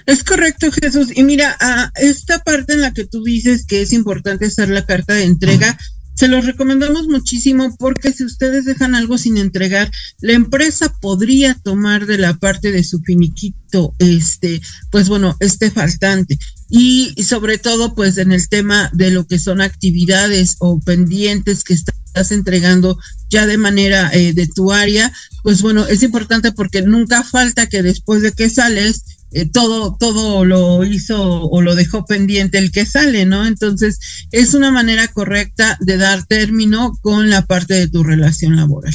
Es 0.05 0.23
correcto, 0.23 0.71
Jesús. 0.71 1.09
Y 1.15 1.23
mira, 1.23 1.55
a 1.59 1.91
esta 1.95 2.39
parte 2.39 2.73
en 2.73 2.81
la 2.81 2.93
que 2.93 3.05
tú 3.05 3.23
dices 3.23 3.65
que 3.65 3.81
es 3.81 3.93
importante 3.93 4.45
hacer 4.45 4.69
la 4.69 4.85
carta 4.85 5.13
de 5.13 5.23
entrega, 5.23 5.77
Se 6.19 6.27
los 6.27 6.45
recomendamos 6.45 7.07
muchísimo 7.07 7.73
porque 7.79 8.11
si 8.11 8.25
ustedes 8.25 8.65
dejan 8.65 8.93
algo 8.93 9.17
sin 9.17 9.37
entregar, 9.37 9.89
la 10.19 10.33
empresa 10.33 10.93
podría 10.99 11.53
tomar 11.53 12.07
de 12.07 12.17
la 12.17 12.33
parte 12.33 12.73
de 12.73 12.83
su 12.83 12.99
finiquito, 12.99 13.95
este, 13.99 14.59
pues 14.91 15.07
bueno, 15.07 15.37
este 15.39 15.71
faltante. 15.71 16.37
Y, 16.69 17.15
sobre 17.23 17.57
todo, 17.57 17.95
pues 17.95 18.17
en 18.17 18.33
el 18.33 18.49
tema 18.49 18.91
de 18.93 19.11
lo 19.11 19.27
que 19.27 19.39
son 19.39 19.61
actividades 19.61 20.57
o 20.59 20.81
pendientes 20.81 21.63
que 21.63 21.73
estás 21.73 22.31
entregando 22.33 22.99
ya 23.29 23.47
de 23.47 23.57
manera 23.57 24.11
eh, 24.11 24.33
de 24.33 24.47
tu 24.47 24.73
área, 24.73 25.13
pues 25.41 25.61
bueno, 25.61 25.87
es 25.87 26.03
importante 26.03 26.51
porque 26.51 26.81
nunca 26.81 27.23
falta 27.23 27.67
que 27.67 27.81
después 27.81 28.21
de 28.21 28.33
que 28.33 28.49
sales, 28.49 29.03
eh, 29.31 29.45
todo, 29.45 29.95
todo 29.99 30.43
lo 30.45 30.83
hizo 30.83 31.43
o 31.43 31.61
lo 31.61 31.75
dejó 31.75 32.05
pendiente 32.05 32.57
el 32.57 32.71
que 32.71 32.85
sale, 32.85 33.25
¿no? 33.25 33.45
Entonces, 33.45 33.99
es 34.31 34.53
una 34.53 34.71
manera 34.71 35.07
correcta 35.07 35.77
de 35.81 35.97
dar 35.97 36.25
término 36.25 36.97
con 37.01 37.29
la 37.29 37.45
parte 37.45 37.75
de 37.75 37.87
tu 37.87 38.03
relación 38.03 38.55
laboral. 38.55 38.93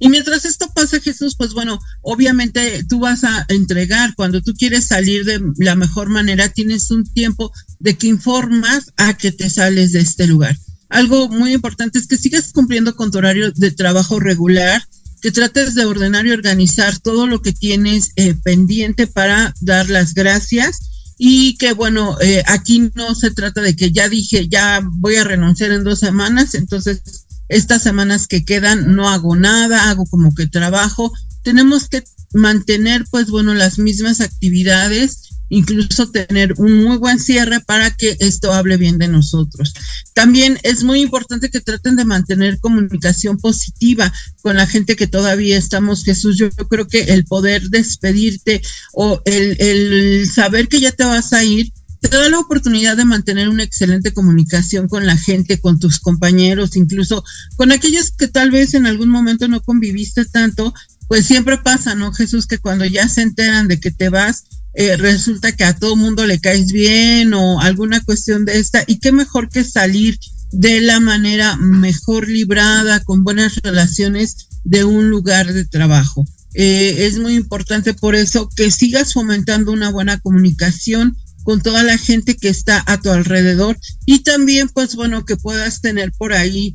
Y 0.00 0.08
mientras 0.08 0.44
esto 0.44 0.70
pasa, 0.74 1.00
Jesús, 1.00 1.34
pues 1.36 1.52
bueno, 1.54 1.80
obviamente 2.02 2.84
tú 2.88 3.00
vas 3.00 3.24
a 3.24 3.44
entregar, 3.48 4.14
cuando 4.14 4.40
tú 4.40 4.54
quieres 4.54 4.86
salir 4.86 5.24
de 5.24 5.42
la 5.58 5.74
mejor 5.74 6.08
manera, 6.08 6.48
tienes 6.48 6.90
un 6.90 7.04
tiempo 7.04 7.52
de 7.80 7.96
que 7.96 8.06
informas 8.06 8.92
a 8.96 9.14
que 9.14 9.32
te 9.32 9.50
sales 9.50 9.92
de 9.92 10.00
este 10.00 10.26
lugar. 10.26 10.56
Algo 10.88 11.28
muy 11.28 11.52
importante 11.52 11.98
es 11.98 12.06
que 12.06 12.16
sigas 12.16 12.52
cumpliendo 12.52 12.94
con 12.94 13.10
tu 13.10 13.18
horario 13.18 13.50
de 13.52 13.72
trabajo 13.72 14.20
regular, 14.20 14.82
que 15.20 15.32
trates 15.32 15.74
de 15.74 15.84
ordenar 15.84 16.26
y 16.26 16.32
organizar 16.32 16.98
todo 16.98 17.26
lo 17.26 17.42
que 17.42 17.52
tienes 17.52 18.10
eh, 18.16 18.34
pendiente 18.34 19.06
para 19.06 19.54
dar 19.60 19.88
las 19.90 20.14
gracias 20.14 21.14
y 21.18 21.56
que 21.56 21.72
bueno, 21.72 22.16
eh, 22.20 22.42
aquí 22.46 22.90
no 22.94 23.14
se 23.14 23.32
trata 23.32 23.60
de 23.60 23.74
que 23.74 23.90
ya 23.90 24.08
dije, 24.08 24.48
ya 24.48 24.80
voy 24.84 25.16
a 25.16 25.24
renunciar 25.24 25.72
en 25.72 25.82
dos 25.82 25.98
semanas, 25.98 26.54
entonces 26.54 27.02
estas 27.48 27.82
semanas 27.82 28.26
que 28.26 28.44
quedan 28.44 28.94
no 28.94 29.08
hago 29.08 29.34
nada, 29.34 29.90
hago 29.90 30.04
como 30.06 30.34
que 30.34 30.46
trabajo. 30.46 31.12
Tenemos 31.42 31.88
que 31.88 32.04
mantener 32.34 33.04
pues 33.10 33.28
bueno 33.30 33.54
las 33.54 33.78
mismas 33.78 34.20
actividades 34.20 35.27
incluso 35.48 36.10
tener 36.10 36.54
un 36.58 36.84
muy 36.84 36.96
buen 36.96 37.18
cierre 37.18 37.60
para 37.60 37.90
que 37.94 38.16
esto 38.20 38.52
hable 38.52 38.76
bien 38.76 38.98
de 38.98 39.08
nosotros. 39.08 39.74
También 40.14 40.58
es 40.62 40.84
muy 40.84 41.00
importante 41.00 41.50
que 41.50 41.60
traten 41.60 41.96
de 41.96 42.04
mantener 42.04 42.58
comunicación 42.58 43.38
positiva 43.38 44.12
con 44.42 44.56
la 44.56 44.66
gente 44.66 44.96
que 44.96 45.06
todavía 45.06 45.56
estamos, 45.56 46.04
Jesús. 46.04 46.36
Yo, 46.36 46.50
creo 46.50 46.86
que 46.86 47.00
el 47.14 47.24
poder 47.24 47.70
despedirte 47.70 48.62
o 48.92 49.22
el, 49.24 49.56
el 49.60 50.30
saber 50.30 50.68
que 50.68 50.80
ya 50.80 50.92
te 50.92 51.04
vas 51.04 51.32
a 51.32 51.44
ir, 51.44 51.72
te 52.00 52.08
da 52.08 52.28
la 52.28 52.38
oportunidad 52.38 52.96
de 52.96 53.04
mantener 53.04 53.48
una 53.48 53.64
excelente 53.64 54.12
comunicación 54.12 54.88
con 54.88 55.06
la 55.06 55.16
gente, 55.16 55.60
con 55.60 55.78
tus 55.78 55.98
compañeros, 55.98 56.76
incluso 56.76 57.24
con 57.56 57.72
aquellos 57.72 58.12
que 58.12 58.28
tal 58.28 58.50
vez 58.50 58.74
en 58.74 58.86
algún 58.86 59.08
momento 59.08 59.48
no 59.48 59.62
conviviste 59.62 60.24
tanto, 60.24 60.72
pues 61.08 61.26
siempre 61.26 61.58
pasa, 61.58 61.94
¿no, 61.94 62.12
Jesús? 62.12 62.46
Que 62.46 62.58
cuando 62.58 62.84
ya 62.84 63.08
se 63.08 63.22
enteran 63.22 63.66
de 63.66 63.80
que 63.80 63.90
te 63.90 64.10
vas, 64.10 64.44
eh, 64.74 64.96
resulta 64.96 65.52
que 65.52 65.64
a 65.64 65.76
todo 65.76 65.96
mundo 65.96 66.26
le 66.26 66.40
caes 66.40 66.72
bien 66.72 67.34
o 67.34 67.60
alguna 67.60 68.00
cuestión 68.02 68.44
de 68.44 68.58
esta, 68.58 68.84
y 68.86 68.98
qué 68.98 69.12
mejor 69.12 69.48
que 69.48 69.64
salir 69.64 70.18
de 70.52 70.80
la 70.80 71.00
manera 71.00 71.56
mejor 71.56 72.28
librada, 72.28 73.02
con 73.04 73.24
buenas 73.24 73.56
relaciones 73.56 74.48
de 74.64 74.84
un 74.84 75.10
lugar 75.10 75.52
de 75.52 75.64
trabajo. 75.64 76.24
Eh, 76.54 77.06
es 77.06 77.18
muy 77.18 77.34
importante 77.34 77.94
por 77.94 78.14
eso 78.14 78.48
que 78.48 78.70
sigas 78.70 79.12
fomentando 79.12 79.72
una 79.72 79.90
buena 79.90 80.18
comunicación 80.18 81.16
con 81.44 81.62
toda 81.62 81.82
la 81.82 81.98
gente 81.98 82.36
que 82.36 82.48
está 82.48 82.82
a 82.86 83.00
tu 83.00 83.10
alrededor 83.10 83.78
y 84.06 84.20
también 84.20 84.68
pues 84.68 84.96
bueno 84.96 85.24
que 85.24 85.36
puedas 85.36 85.80
tener 85.80 86.12
por 86.12 86.32
ahí 86.32 86.74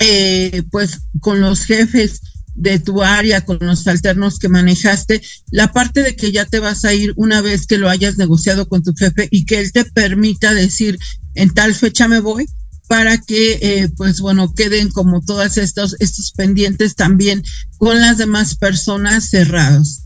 eh, 0.00 0.62
pues 0.70 1.00
con 1.20 1.40
los 1.40 1.64
jefes 1.64 2.20
de 2.54 2.78
tu 2.78 3.02
área, 3.02 3.44
con 3.44 3.58
los 3.60 3.86
alternos 3.86 4.38
que 4.38 4.48
manejaste, 4.48 5.22
la 5.50 5.72
parte 5.72 6.02
de 6.02 6.16
que 6.16 6.32
ya 6.32 6.44
te 6.44 6.60
vas 6.60 6.84
a 6.84 6.94
ir 6.94 7.12
una 7.16 7.40
vez 7.40 7.66
que 7.66 7.78
lo 7.78 7.88
hayas 7.88 8.16
negociado 8.16 8.68
con 8.68 8.82
tu 8.82 8.94
jefe 8.94 9.28
y 9.30 9.44
que 9.44 9.60
él 9.60 9.72
te 9.72 9.84
permita 9.84 10.54
decir 10.54 10.98
en 11.34 11.50
tal 11.50 11.74
fecha 11.74 12.08
me 12.08 12.20
voy 12.20 12.46
para 12.86 13.18
que 13.18 13.58
eh, 13.62 13.88
pues 13.96 14.20
bueno 14.20 14.52
queden 14.54 14.90
como 14.90 15.22
todas 15.22 15.56
estos 15.56 15.96
estos 16.00 16.32
pendientes 16.32 16.94
también 16.94 17.42
con 17.78 18.00
las 18.00 18.18
demás 18.18 18.56
personas 18.56 19.30
cerrados. 19.30 20.02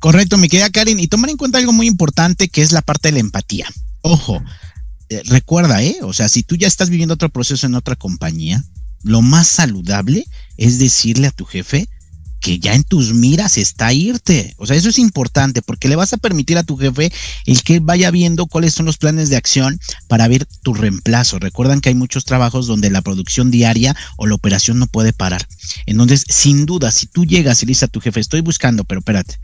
Correcto, 0.00 0.36
mi 0.36 0.48
querida 0.48 0.70
Karen, 0.70 0.98
y 0.98 1.06
tomar 1.06 1.30
en 1.30 1.36
cuenta 1.36 1.58
algo 1.58 1.72
muy 1.72 1.86
importante 1.86 2.48
que 2.48 2.62
es 2.62 2.72
la 2.72 2.82
parte 2.82 3.08
de 3.08 3.12
la 3.12 3.20
empatía. 3.20 3.68
Ojo, 4.00 4.42
eh, 5.08 5.22
recuerda, 5.26 5.80
¿eh? 5.80 5.98
O 6.02 6.12
sea, 6.12 6.28
si 6.28 6.42
tú 6.42 6.56
ya 6.56 6.66
estás 6.66 6.90
viviendo 6.90 7.14
otro 7.14 7.28
proceso 7.28 7.66
en 7.66 7.76
otra 7.76 7.94
compañía, 7.94 8.64
lo 9.02 9.22
más 9.22 9.48
saludable 9.48 10.26
es 10.56 10.78
decirle 10.78 11.26
a 11.26 11.32
tu 11.32 11.44
jefe 11.44 11.88
que 12.42 12.58
ya 12.58 12.74
en 12.74 12.82
tus 12.82 13.14
miras 13.14 13.56
está 13.56 13.92
irte. 13.92 14.54
O 14.58 14.66
sea, 14.66 14.76
eso 14.76 14.88
es 14.88 14.98
importante 14.98 15.62
porque 15.62 15.88
le 15.88 15.96
vas 15.96 16.12
a 16.12 16.16
permitir 16.16 16.58
a 16.58 16.64
tu 16.64 16.76
jefe 16.76 17.10
el 17.46 17.62
que 17.62 17.78
vaya 17.78 18.10
viendo 18.10 18.46
cuáles 18.46 18.74
son 18.74 18.84
los 18.84 18.98
planes 18.98 19.30
de 19.30 19.36
acción 19.36 19.80
para 20.08 20.26
ver 20.26 20.44
tu 20.62 20.74
reemplazo. 20.74 21.38
Recuerdan 21.38 21.80
que 21.80 21.88
hay 21.90 21.94
muchos 21.94 22.24
trabajos 22.24 22.66
donde 22.66 22.90
la 22.90 23.00
producción 23.00 23.52
diaria 23.52 23.96
o 24.16 24.26
la 24.26 24.34
operación 24.34 24.80
no 24.80 24.88
puede 24.88 25.12
parar. 25.12 25.46
Entonces, 25.86 26.24
sin 26.28 26.66
duda, 26.66 26.90
si 26.90 27.06
tú 27.06 27.24
llegas 27.24 27.62
y 27.62 27.66
dices 27.66 27.84
a 27.84 27.88
tu 27.88 28.00
jefe, 28.00 28.18
estoy 28.18 28.40
buscando, 28.40 28.82
pero 28.82 28.98
espérate, 28.98 29.38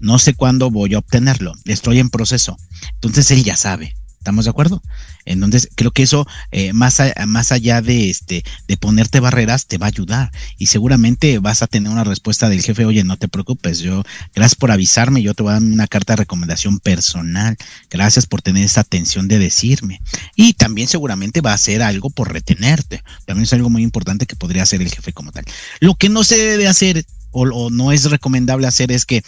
no 0.00 0.18
sé 0.18 0.34
cuándo 0.34 0.70
voy 0.70 0.94
a 0.94 0.98
obtenerlo, 0.98 1.52
estoy 1.66 2.00
en 2.00 2.10
proceso. 2.10 2.56
Entonces 2.94 3.30
él 3.30 3.44
ya 3.44 3.56
sabe. 3.56 3.94
¿Estamos 4.20 4.44
de 4.44 4.50
acuerdo? 4.50 4.82
Entonces, 5.24 5.70
creo 5.74 5.92
que 5.92 6.02
eso, 6.02 6.26
eh, 6.52 6.74
más, 6.74 7.00
más 7.26 7.52
allá 7.52 7.80
de 7.80 8.10
este, 8.10 8.44
de 8.68 8.76
ponerte 8.76 9.18
barreras, 9.18 9.64
te 9.64 9.78
va 9.78 9.86
a 9.86 9.88
ayudar. 9.88 10.30
Y 10.58 10.66
seguramente 10.66 11.38
vas 11.38 11.62
a 11.62 11.66
tener 11.66 11.90
una 11.90 12.04
respuesta 12.04 12.50
del 12.50 12.60
jefe, 12.60 12.84
oye, 12.84 13.02
no 13.02 13.16
te 13.16 13.28
preocupes, 13.28 13.78
yo, 13.78 14.02
gracias 14.34 14.56
por 14.56 14.72
avisarme, 14.72 15.22
yo 15.22 15.32
te 15.32 15.42
voy 15.42 15.52
a 15.52 15.54
dar 15.54 15.62
una 15.62 15.86
carta 15.86 16.12
de 16.12 16.18
recomendación 16.18 16.80
personal. 16.80 17.56
Gracias 17.88 18.26
por 18.26 18.42
tener 18.42 18.62
esa 18.62 18.82
atención 18.82 19.26
de 19.26 19.38
decirme. 19.38 20.02
Y 20.36 20.52
también 20.52 20.86
seguramente 20.86 21.40
va 21.40 21.52
a 21.52 21.54
hacer 21.54 21.80
algo 21.80 22.10
por 22.10 22.30
retenerte. 22.30 23.02
También 23.24 23.44
es 23.44 23.52
algo 23.54 23.70
muy 23.70 23.82
importante 23.82 24.26
que 24.26 24.36
podría 24.36 24.64
hacer 24.64 24.82
el 24.82 24.90
jefe 24.90 25.14
como 25.14 25.32
tal. 25.32 25.46
Lo 25.80 25.94
que 25.94 26.10
no 26.10 26.24
se 26.24 26.36
debe 26.36 26.68
hacer 26.68 27.06
o, 27.30 27.44
o 27.44 27.70
no 27.70 27.90
es 27.90 28.10
recomendable 28.10 28.66
hacer 28.66 28.92
es 28.92 29.06
que 29.06 29.22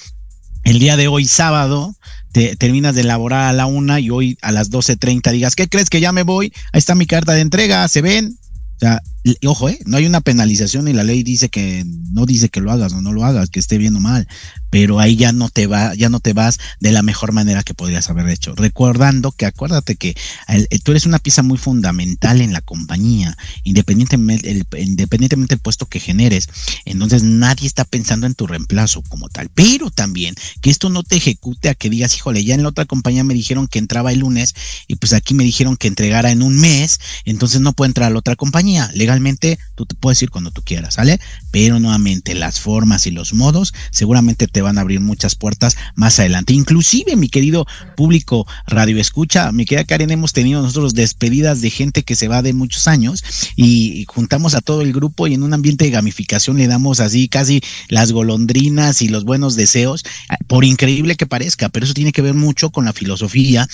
el 0.64 0.78
día 0.78 0.96
de 0.96 1.08
hoy, 1.08 1.24
sábado, 1.24 1.94
te 2.32 2.56
terminas 2.56 2.94
de 2.94 3.02
elaborar 3.02 3.48
a 3.48 3.52
la 3.52 3.66
una 3.66 4.00
y 4.00 4.10
hoy 4.10 4.38
a 4.42 4.52
las 4.52 4.70
12.30 4.70 5.30
digas, 5.32 5.56
¿qué 5.56 5.68
crees 5.68 5.90
que 5.90 6.00
ya 6.00 6.12
me 6.12 6.22
voy? 6.22 6.52
Ahí 6.72 6.78
está 6.78 6.94
mi 6.94 7.06
carta 7.06 7.32
de 7.32 7.40
entrega, 7.40 7.86
¿se 7.88 8.02
ven? 8.02 8.38
O 8.76 8.78
sea, 8.78 9.02
ojo, 9.46 9.68
¿eh? 9.68 9.78
no 9.86 9.96
hay 9.96 10.06
una 10.06 10.20
penalización 10.20 10.88
y 10.88 10.92
la 10.92 11.04
ley 11.04 11.22
dice 11.22 11.48
que 11.48 11.84
no 11.86 12.26
dice 12.26 12.48
que 12.48 12.60
lo 12.60 12.72
hagas 12.72 12.92
o 12.92 13.02
no 13.02 13.12
lo 13.12 13.24
hagas, 13.24 13.50
que 13.50 13.60
esté 13.60 13.78
bien 13.78 13.94
o 13.96 14.00
mal, 14.00 14.26
pero 14.72 15.00
ahí 15.00 15.16
ya 15.16 15.32
no 15.32 15.50
te 15.50 15.66
va, 15.66 15.94
ya 15.94 16.08
no 16.08 16.18
te 16.18 16.32
vas 16.32 16.58
de 16.80 16.92
la 16.92 17.02
mejor 17.02 17.32
manera 17.32 17.62
que 17.62 17.74
podrías 17.74 18.08
haber 18.08 18.26
hecho. 18.30 18.54
Recordando 18.54 19.30
que 19.30 19.44
acuérdate 19.44 19.96
que 19.96 20.16
el, 20.48 20.66
tú 20.82 20.92
eres 20.92 21.04
una 21.04 21.18
pieza 21.18 21.42
muy 21.42 21.58
fundamental 21.58 22.40
en 22.40 22.54
la 22.54 22.62
compañía, 22.62 23.36
independientemente, 23.64 24.50
el, 24.50 24.66
independientemente 24.78 25.56
del 25.56 25.60
puesto 25.60 25.84
que 25.84 26.00
generes. 26.00 26.48
Entonces 26.86 27.22
nadie 27.22 27.66
está 27.66 27.84
pensando 27.84 28.26
en 28.26 28.34
tu 28.34 28.46
reemplazo 28.46 29.02
como 29.02 29.28
tal. 29.28 29.50
Pero 29.50 29.90
también 29.90 30.34
que 30.62 30.70
esto 30.70 30.88
no 30.88 31.02
te 31.02 31.16
ejecute 31.16 31.68
a 31.68 31.74
que 31.74 31.90
digas, 31.90 32.16
híjole, 32.16 32.42
ya 32.42 32.54
en 32.54 32.62
la 32.62 32.70
otra 32.70 32.86
compañía 32.86 33.24
me 33.24 33.34
dijeron 33.34 33.68
que 33.68 33.78
entraba 33.78 34.10
el 34.10 34.20
lunes 34.20 34.54
y 34.88 34.94
pues 34.94 35.12
aquí 35.12 35.34
me 35.34 35.44
dijeron 35.44 35.76
que 35.76 35.88
entregara 35.88 36.30
en 36.30 36.42
un 36.42 36.56
mes, 36.56 36.98
entonces 37.26 37.60
no 37.60 37.74
puedo 37.74 37.88
entrar 37.88 38.06
a 38.06 38.10
la 38.10 38.20
otra 38.20 38.36
compañía. 38.36 38.90
Legalmente 38.94 39.58
tú 39.74 39.84
te 39.84 39.96
puedes 39.96 40.22
ir 40.22 40.30
cuando 40.30 40.50
tú 40.50 40.62
quieras, 40.62 40.94
¿sale? 40.94 41.20
Pero 41.50 41.78
nuevamente 41.78 42.34
las 42.34 42.58
formas 42.58 43.06
y 43.06 43.10
los 43.10 43.34
modos 43.34 43.74
seguramente 43.90 44.46
te 44.46 44.61
van 44.62 44.78
a 44.78 44.82
abrir 44.82 45.00
muchas 45.00 45.34
puertas 45.34 45.76
más 45.94 46.18
adelante. 46.18 46.52
Inclusive, 46.52 47.16
mi 47.16 47.28
querido 47.28 47.66
público 47.96 48.46
radio 48.66 48.98
escucha, 48.98 49.52
mi 49.52 49.64
querida 49.64 49.84
Karen, 49.84 50.10
hemos 50.10 50.32
tenido 50.32 50.62
nosotros 50.62 50.94
despedidas 50.94 51.60
de 51.60 51.70
gente 51.70 52.02
que 52.02 52.14
se 52.14 52.28
va 52.28 52.42
de 52.42 52.52
muchos 52.52 52.88
años 52.88 53.24
y 53.56 54.04
juntamos 54.08 54.54
a 54.54 54.60
todo 54.60 54.82
el 54.82 54.92
grupo 54.92 55.26
y 55.26 55.34
en 55.34 55.42
un 55.42 55.54
ambiente 55.54 55.84
de 55.84 55.90
gamificación 55.90 56.58
le 56.58 56.66
damos 56.66 57.00
así 57.00 57.28
casi 57.28 57.60
las 57.88 58.12
golondrinas 58.12 59.02
y 59.02 59.08
los 59.08 59.24
buenos 59.24 59.56
deseos, 59.56 60.04
por 60.46 60.64
increíble 60.64 61.16
que 61.16 61.26
parezca, 61.26 61.68
pero 61.68 61.84
eso 61.84 61.94
tiene 61.94 62.12
que 62.12 62.22
ver 62.22 62.34
mucho 62.34 62.70
con 62.70 62.84
la 62.84 62.92
filosofía 62.92 63.68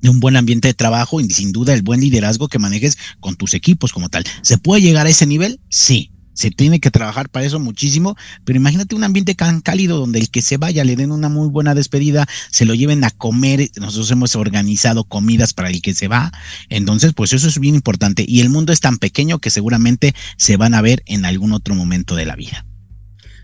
de 0.00 0.08
un 0.08 0.20
buen 0.20 0.36
ambiente 0.36 0.68
de 0.68 0.74
trabajo 0.74 1.20
y 1.20 1.28
sin 1.30 1.52
duda 1.52 1.74
el 1.74 1.82
buen 1.82 2.00
liderazgo 2.00 2.48
que 2.48 2.58
manejes 2.58 2.98
con 3.20 3.36
tus 3.36 3.54
equipos 3.54 3.92
como 3.92 4.08
tal. 4.08 4.24
¿Se 4.42 4.58
puede 4.58 4.82
llegar 4.82 5.06
a 5.06 5.10
ese 5.10 5.26
nivel? 5.26 5.60
Sí, 5.68 6.12
se 6.38 6.52
tiene 6.52 6.78
que 6.78 6.92
trabajar 6.92 7.28
para 7.28 7.44
eso 7.44 7.58
muchísimo, 7.58 8.16
pero 8.44 8.58
imagínate 8.58 8.94
un 8.94 9.02
ambiente 9.02 9.34
tan 9.34 9.60
cálido 9.60 9.98
donde 9.98 10.20
el 10.20 10.30
que 10.30 10.40
se 10.40 10.56
vaya 10.56 10.84
le 10.84 10.94
den 10.94 11.10
una 11.10 11.28
muy 11.28 11.48
buena 11.48 11.74
despedida, 11.74 12.28
se 12.52 12.64
lo 12.64 12.76
lleven 12.76 13.02
a 13.02 13.10
comer, 13.10 13.72
nosotros 13.80 14.08
hemos 14.12 14.36
organizado 14.36 15.02
comidas 15.02 15.52
para 15.52 15.68
el 15.68 15.82
que 15.82 15.94
se 15.94 16.06
va, 16.06 16.30
entonces 16.68 17.12
pues 17.12 17.32
eso 17.32 17.48
es 17.48 17.58
bien 17.58 17.74
importante 17.74 18.24
y 18.26 18.40
el 18.40 18.50
mundo 18.50 18.72
es 18.72 18.78
tan 18.78 18.98
pequeño 18.98 19.40
que 19.40 19.50
seguramente 19.50 20.14
se 20.36 20.56
van 20.56 20.74
a 20.74 20.80
ver 20.80 21.02
en 21.06 21.24
algún 21.24 21.52
otro 21.52 21.74
momento 21.74 22.14
de 22.14 22.26
la 22.26 22.36
vida. 22.36 22.64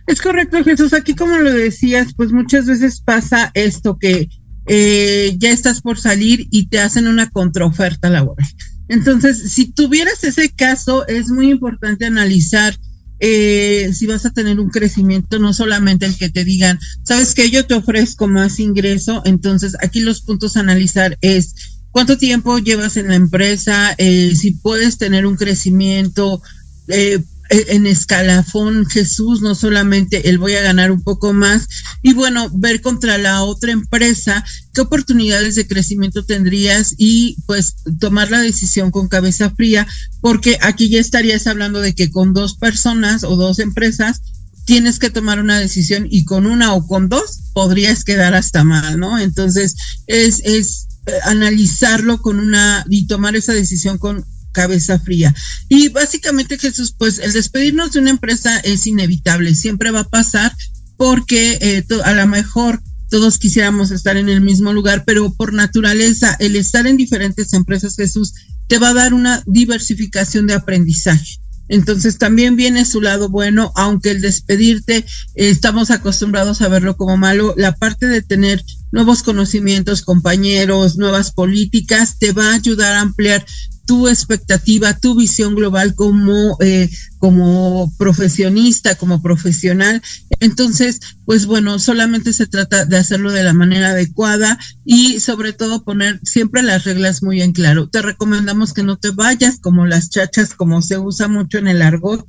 Es 0.07 0.23
correcto, 0.23 0.63
Jesús. 0.63 0.93
Aquí, 0.93 1.17
como 1.17 1.39
lo 1.39 1.51
decías, 1.51 2.15
pues 2.15 2.31
muchas 2.31 2.67
veces 2.67 3.01
pasa 3.01 3.51
esto 3.55 3.99
que 3.99 4.29
eh, 4.67 5.35
ya 5.37 5.51
estás 5.51 5.81
por 5.81 5.99
salir 5.99 6.47
y 6.53 6.69
te 6.69 6.79
hacen 6.79 7.09
una 7.09 7.31
contraoferta 7.31 8.09
laboral. 8.09 8.47
Entonces, 8.89 9.53
si 9.53 9.73
tuvieras 9.73 10.25
ese 10.25 10.51
caso, 10.51 11.07
es 11.07 11.29
muy 11.29 11.51
importante 11.51 12.07
analizar 12.07 12.77
eh, 13.21 13.93
si 13.95 14.07
vas 14.07 14.27
a 14.27 14.33
tener 14.33 14.61
un 14.61 14.71
crecimiento, 14.71 15.39
no 15.39 15.53
solamente 15.55 16.05
el 16.05 16.17
que 16.17 16.29
te 16.29 16.45
digan, 16.45 16.79
sabes 17.05 17.35
que 17.35 17.51
yo 17.51 17.65
te 17.65 17.75
ofrezco 17.75 18.27
más 18.27 18.59
ingreso, 18.59 19.23
entonces 19.25 19.77
aquí 19.81 20.01
los 20.01 20.21
puntos 20.21 20.57
a 20.57 20.61
analizar 20.61 21.17
es 21.21 21.55
cuánto 21.91 22.19
tiempo 22.19 22.59
llevas 22.59 22.97
en 22.97 23.09
la 23.09 23.15
empresa, 23.15 23.95
eh, 23.99 24.35
si 24.35 24.51
puedes 24.51 24.99
tener 24.99 25.27
un 25.27 25.37
crecimiento, 25.37 26.43
eh, 26.89 27.23
en 27.51 27.87
escalafón 27.87 28.87
Jesús, 28.87 29.43
no 29.43 29.55
solamente 29.55 30.29
el 30.29 30.39
voy 30.39 30.55
a 30.55 30.63
ganar 30.63 30.91
un 30.91 31.03
poco 31.03 31.33
más, 31.33 31.67
y 32.03 32.15
bueno, 32.15 32.51
ver 32.55 32.81
contra 32.81 33.19
la 33.19 33.43
otra 33.43 33.73
empresa 33.73 34.45
qué 34.73 34.81
oportunidades 34.81 35.55
de 35.55 35.67
crecimiento 35.67 36.25
tendrías 36.25 36.95
y 36.97 37.37
pues 37.47 37.77
tomar 38.01 38.31
la 38.31 38.41
decisión 38.41 38.91
con 38.91 39.09
cabeza 39.09 39.51
fría, 39.51 39.87
porque 40.21 40.59
aquí 40.63 40.89
ya 40.89 41.01
estarías 41.01 41.47
hablando 41.47 41.81
de 41.81 41.95
que 41.95 42.11
con 42.11 42.33
dos 42.33 42.57
personas 42.57 43.25
o 43.25 43.37
dos 43.37 43.59
empresas 43.59 44.23
tienes 44.65 44.99
que 44.99 45.11
tomar 45.11 45.39
una 45.39 45.59
decisión 45.59 46.07
y 46.11 46.25
con 46.25 46.47
una 46.47 46.75
o 46.75 46.87
con 46.87 47.09
dos 47.09 47.41
podrías 47.53 48.05
quedar 48.05 48.35
hasta 48.35 48.65
mal, 48.65 48.99
¿no? 48.99 49.19
Entonces 49.19 49.77
es, 50.07 50.41
es 50.45 50.87
eh, 51.07 51.13
analizarlo 51.25 52.23
con 52.23 52.39
una 52.39 52.85
y 52.89 53.07
tomar 53.07 53.37
esa 53.37 53.53
decisión 53.53 53.99
con 53.99 54.25
cabeza 54.55 54.99
fría. 54.99 55.35
Y 55.69 55.89
básicamente, 55.89 56.57
Jesús, 56.57 56.95
pues 56.99 57.19
el 57.19 57.35
despedirnos 57.35 57.93
de 57.93 58.01
una 58.01 58.11
empresa 58.11 58.59
es 58.61 58.87
inevitable, 58.87 59.55
siempre 59.55 59.91
va 59.91 60.01
a 60.01 60.09
pasar 60.09 60.57
porque 60.97 61.59
eh, 61.61 61.85
a 62.05 62.13
lo 62.15 62.27
mejor 62.27 62.81
todos 63.11 63.39
quisiéramos 63.39 63.91
estar 63.91 64.17
en 64.17 64.31
el 64.31 64.41
mismo 64.41 64.73
lugar, 64.73 65.05
pero 65.05 65.33
por 65.35 65.53
naturaleza, 65.53 66.35
el 66.41 66.57
estar 66.57 66.87
en 66.87 66.97
diferentes 66.97 67.53
empresas, 67.53 67.97
Jesús, 67.97 68.33
te 68.67 68.79
va 68.79 68.89
a 68.89 68.95
dar 68.95 69.13
una 69.13 69.43
diversificación 69.47 70.47
de 70.47 70.55
aprendizaje. 70.55 71.39
Entonces 71.69 72.19
también 72.19 72.57
viene 72.57 72.85
su 72.85 73.01
lado 73.01 73.29
bueno, 73.29 73.73
aunque 73.75 74.11
el 74.11 74.21
despedirte 74.21 74.99
eh, 74.99 75.05
estamos 75.35 75.91
acostumbrados 75.91 76.61
a 76.61 76.69
verlo 76.69 76.97
como 76.97 77.17
malo, 77.17 77.55
la 77.57 77.75
parte 77.75 78.07
de 78.07 78.23
tener 78.23 78.63
nuevos 78.93 79.23
conocimientos, 79.23 80.03
compañeros, 80.03 80.97
nuevas 80.97 81.33
políticas, 81.33 82.19
te 82.19 82.33
va 82.33 82.51
a 82.51 82.55
ayudar 82.55 82.95
a 82.95 83.01
ampliar 83.01 83.47
tu 83.87 84.09
expectativa, 84.09 84.95
tu 84.95 85.15
visión 85.15 85.55
global 85.55 85.95
como, 85.95 86.57
eh, 86.61 86.91
como 87.19 87.93
profesionista, 87.99 88.95
como 88.95 89.23
profesional. 89.23 90.03
Entonces, 90.41 91.01
pues 91.25 91.47
bueno, 91.47 91.79
solamente 91.79 92.33
se 92.33 92.47
trata 92.47 92.85
de 92.85 92.97
hacerlo 92.97 93.33
de 93.33 93.45
la 93.45 93.53
manera 93.53 93.91
adecuada 93.91 94.59
y 94.85 95.21
sobre 95.21 95.53
todo 95.53 95.85
poner 95.85 96.21
siempre 96.23 96.63
las 96.63 96.85
reglas 96.85 97.23
muy 97.23 97.43
en 97.43 97.53
claro. 97.53 97.89
Te 97.89 98.03
recomendamos 98.03 98.73
que 98.73 98.83
no 98.83 98.97
te 98.97 99.11
vayas 99.11 99.59
como 99.61 99.87
las 99.87 100.11
chachas, 100.11 100.55
como 100.55 100.83
se 100.83 100.99
usa 100.99 101.29
mucho 101.29 101.59
en 101.59 101.69
el 101.69 101.83
argot. 101.83 102.25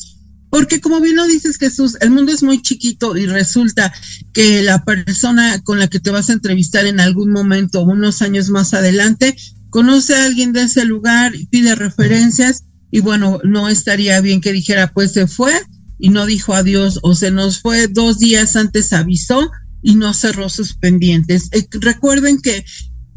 Porque 0.50 0.80
como 0.80 1.02
bien 1.02 1.18
lo 1.18 1.26
dices 1.26 1.58
Jesús, 1.58 1.98
el 2.00 2.12
mundo 2.12 2.32
es 2.32 2.42
muy 2.42 2.62
chiquito 2.62 3.18
y 3.18 3.26
resulta 3.26 3.94
que 4.32 4.62
la 4.62 4.86
persona 4.86 5.62
con 5.64 5.80
la 5.80 5.90
que 5.90 6.00
te 6.00 6.12
vas 6.12 6.30
a 6.30 6.34
entrevistar 6.34 6.86
en 6.86 7.02
algún 7.02 7.32
momento, 7.32 7.82
unos 7.82 8.22
años 8.22 8.50
más 8.50 8.74
adelante, 8.74 9.36
conoce 9.76 10.16
a 10.16 10.24
alguien 10.24 10.54
de 10.54 10.62
ese 10.62 10.86
lugar, 10.86 11.34
pide 11.50 11.76
referencias 11.76 12.64
y 12.92 13.02
bueno, 13.02 13.42
no 13.44 13.68
estaría 13.68 14.22
bien 14.22 14.40
que 14.40 14.54
dijera, 14.54 14.94
pues 14.94 15.12
se 15.12 15.28
fue 15.28 15.52
y 16.00 16.12
no 16.12 16.26
dijo 16.26 16.54
adiós 16.54 17.02
o 17.04 17.14
se 17.14 17.30
nos 17.30 17.60
fue 17.60 17.90
dos 17.90 18.18
días 18.18 18.56
antes 18.56 18.94
avisó 18.94 19.52
y 19.82 19.96
no 19.96 20.14
cerró 20.14 20.48
sus 20.48 20.78
pendientes. 20.78 21.50
Eh, 21.52 21.68
recuerden 21.74 22.40
que 22.40 22.64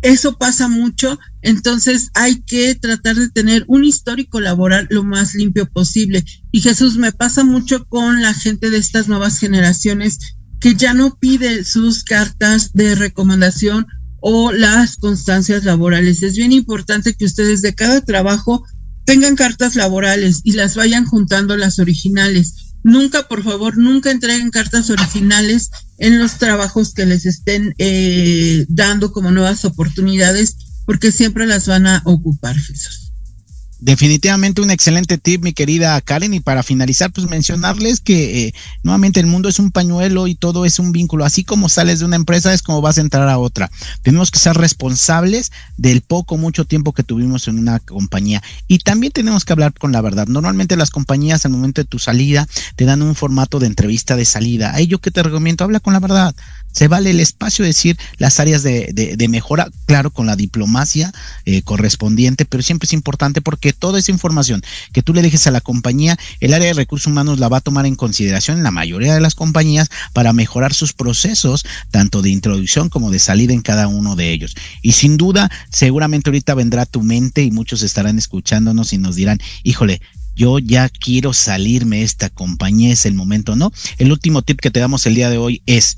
eso 0.03 0.37
pasa 0.37 0.67
mucho, 0.67 1.21
entonces 1.43 2.11
hay 2.15 2.43
que 2.43 2.75
tratar 2.75 3.15
de 3.15 3.31
tener 3.31 3.65
un 3.69 3.85
histórico 3.85 4.41
laboral 4.41 4.89
lo 4.91 5.05
más 5.05 5.37
limpio 5.37 5.71
posible. 5.71 6.25
Y 6.51 6.61
Jesús, 6.61 6.97
me 6.97 7.13
pasa 7.13 7.45
mucho 7.45 7.87
con 7.87 8.21
la 8.21 8.35
gente 8.35 8.71
de 8.71 8.79
estas 8.79 9.07
nuevas 9.07 9.39
generaciones 9.39 10.19
que 10.59 10.75
ya 10.75 10.93
no 10.93 11.17
pide 11.21 11.63
sus 11.63 12.03
cartas 12.03 12.73
de 12.73 12.97
recomendación 12.97 13.87
o 14.21 14.53
las 14.53 14.97
constancias 14.97 15.65
laborales. 15.65 16.23
Es 16.23 16.37
bien 16.37 16.53
importante 16.53 17.15
que 17.15 17.25
ustedes 17.25 17.63
de 17.63 17.75
cada 17.75 18.01
trabajo 18.01 18.65
tengan 19.05 19.37
cartas 19.37 19.75
laborales 19.75 20.41
y 20.45 20.53
las 20.53 20.75
vayan 20.77 21.07
juntando 21.07 21.57
las 21.57 21.79
originales. 21.79 22.75
Nunca, 22.83 23.27
por 23.27 23.43
favor, 23.43 23.77
nunca 23.77 24.11
entreguen 24.11 24.51
cartas 24.51 24.91
originales 24.91 25.71
en 25.99 26.19
los 26.19 26.39
trabajos 26.39 26.95
que 26.95 27.07
les 27.07 27.27
estén 27.27 27.75
eh, 27.79 28.67
dando 28.69 29.13
como 29.13 29.31
nuevas 29.31 29.65
oportunidades, 29.65 30.57
porque 30.87 31.11
siempre 31.11 31.47
las 31.47 31.67
van 31.67 31.87
a 31.87 32.03
ocupar, 32.05 32.57
Jesús. 32.57 33.08
Definitivamente 33.81 34.61
un 34.61 34.73
excelente 34.73 35.19
tip, 35.19 35.45
mi 35.45 35.53
querida 35.53 36.01
Karen. 36.01 36.35
Y 36.35 36.41
para 36.41 36.63
finalizar, 36.63 37.13
pues 37.13 37.29
mencionarles 37.29 38.01
que 38.01 38.47
eh, 38.47 38.55
nuevamente 38.83 39.21
el 39.21 39.27
mundo 39.27 39.49
es 39.49 39.61
un 39.61 39.71
pañuelo 39.71 40.27
y 40.27 40.35
todo 40.35 40.65
es 40.65 40.79
un 40.81 40.91
vínculo. 40.91 41.25
Así 41.25 41.45
como 41.45 41.69
sales 41.69 42.01
de 42.01 42.05
una 42.05 42.17
empresa 42.17 42.53
es 42.53 42.63
como 42.63 42.81
vas 42.81 42.99
a 42.99 43.03
entrar 43.03 43.29
a 43.29 43.39
otra. 43.39 43.71
Tenemos 44.03 44.33
que 44.33 44.41
ser 44.41 44.57
responsables 44.57 45.53
del 45.77 46.01
poco, 46.01 46.37
mucho 46.37 46.65
tiempo 46.65 46.93
que 46.93 47.05
tuvimos 47.05 47.47
en 47.47 47.59
una 47.59 47.79
compañía. 47.79 48.43
Y 48.67 48.79
también 48.79 49.13
tenemos 49.13 49.45
que 49.45 49.53
hablar 49.53 49.73
con 49.75 49.93
la 49.93 50.01
verdad. 50.01 50.27
Normalmente 50.27 50.77
las 50.77 50.91
compañías 50.91 51.45
al 51.45 51.53
momento 51.53 51.81
de 51.81 51.87
tu 51.87 52.01
salida 52.01 52.49
te 52.75 52.85
dan 52.85 53.03
un 53.03 53.15
formato 53.15 53.61
de 53.61 53.67
entrevista 53.67 54.17
de 54.17 54.25
salida. 54.25 54.75
Ahí 54.75 54.89
yo 54.89 54.99
que 54.99 55.13
te 55.13 55.23
recomiendo, 55.23 55.63
habla 55.63 55.79
con 55.79 55.93
la 55.93 56.01
verdad. 56.01 56.35
Se 56.73 56.89
vale 56.89 57.11
el 57.11 57.21
espacio 57.21 57.63
de 57.63 57.69
decir 57.71 57.99
las 58.19 58.41
áreas 58.41 58.63
de, 58.63 58.93
de, 58.93 59.29
mejora, 59.29 59.69
claro, 59.87 60.11
con 60.11 60.27
la 60.27 60.37
diplomacia 60.37 61.13
eh, 61.45 61.63
correspondiente, 61.63 62.45
pero 62.45 62.63
siempre 62.63 62.87
es 62.87 62.93
importante 62.93 63.41
porque 63.41 63.68
toda 63.73 63.99
esa 63.99 64.13
información 64.13 64.63
que 64.93 65.03
tú 65.03 65.15
le 65.15 65.23
dejes 65.23 65.47
a 65.47 65.51
la 65.51 65.61
compañía, 65.61 66.19
el 66.41 66.55
área 66.55 66.69
de 66.69 66.75
recursos 66.75 67.07
humanos 67.07 67.39
la 67.39 67.49
va 67.49 67.59
a 67.59 67.63
tomar 67.63 67.87
en 67.87 67.97
consideración 67.97 68.59
en 68.59 68.63
la 68.63 68.71
mayoría 68.71 69.15
de 69.15 69.21
las 69.21 69.35
compañías 69.35 69.91
para 70.13 70.33
mejorar 70.33 70.75
sus 70.75 70.93
procesos, 70.93 71.65
tanto 71.91 72.23
de 72.23 72.31
introducción 72.31 72.89
como 72.89 73.11
de 73.11 73.19
salida 73.19 73.53
en 73.53 73.63
cada 73.63 73.89
uno 73.89 74.17
de 74.17 74.33
ellos. 74.33 74.55
Y 74.83 74.93
sin 74.93 75.17
duda, 75.17 75.51
seguramente 75.71 76.31
ahorita 76.31 76.55
vendrá 76.55 76.87
tu 76.87 77.03
mente 77.03 77.43
y 77.43 77.51
muchos 77.51 77.83
estarán 77.83 78.19
escuchándonos 78.19 78.93
y 78.93 78.99
nos 78.99 79.17
dirán, 79.17 79.39
híjole, 79.63 80.01
yo 80.35 80.61
ya 80.61 80.89
quiero 80.89 81.33
salirme 81.33 81.99
de 81.99 82.05
esta 82.05 82.31
compañía, 82.31 82.93
es 82.93 83.07
el 83.07 83.15
momento, 83.15 83.57
¿no? 83.57 83.73
El 83.99 84.13
último 84.13 84.43
tip 84.43 84.61
que 84.61 84.71
te 84.71 84.79
damos 84.79 85.05
el 85.07 85.17
día 85.17 85.31
de 85.31 85.39
hoy 85.39 85.63
es, 85.67 85.97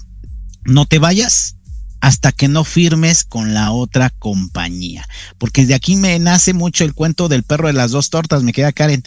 no 0.65 0.87
te 0.87 0.99
vayas 0.99 1.57
hasta 2.01 2.33
que 2.33 2.49
no 2.49 2.65
firmes 2.65 3.25
con 3.25 3.55
la 3.55 3.73
otra 3.73 4.11
compañía. 4.11 5.07
Porque 5.39 5.67
de 5.67 5.75
aquí 5.75 5.97
me 5.97 6.19
nace 6.19 6.55
mucho 6.55 6.85
el 6.85 6.95
cuento 6.95 7.29
del 7.29 7.43
perro 7.43 7.67
de 7.67 7.75
las 7.75 7.91
dos 7.91 8.11
tortas, 8.11 8.43
me 8.43 8.53
queda 8.53 8.73
Karen. 8.73 9.03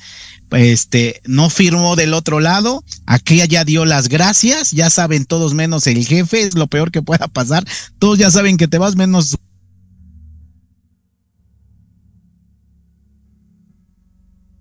Este, 0.52 1.22
no 1.26 1.50
firmó 1.50 1.96
del 1.96 2.14
otro 2.14 2.40
lado, 2.40 2.84
aquella 3.08 3.46
ya 3.46 3.66
dio 3.66 3.86
las 3.86 4.08
gracias, 4.08 4.70
ya 4.70 4.92
saben 4.92 5.26
todos 5.26 5.56
menos 5.56 5.88
el 5.88 6.06
jefe, 6.06 6.44
es 6.44 6.54
lo 6.54 6.68
peor 6.68 6.92
que 6.92 7.02
pueda 7.02 7.28
pasar, 7.28 7.66
todos 7.98 8.20
ya 8.20 8.30
saben 8.30 8.58
que 8.58 8.68
te 8.68 8.78
vas 8.78 8.96
menos 8.96 9.36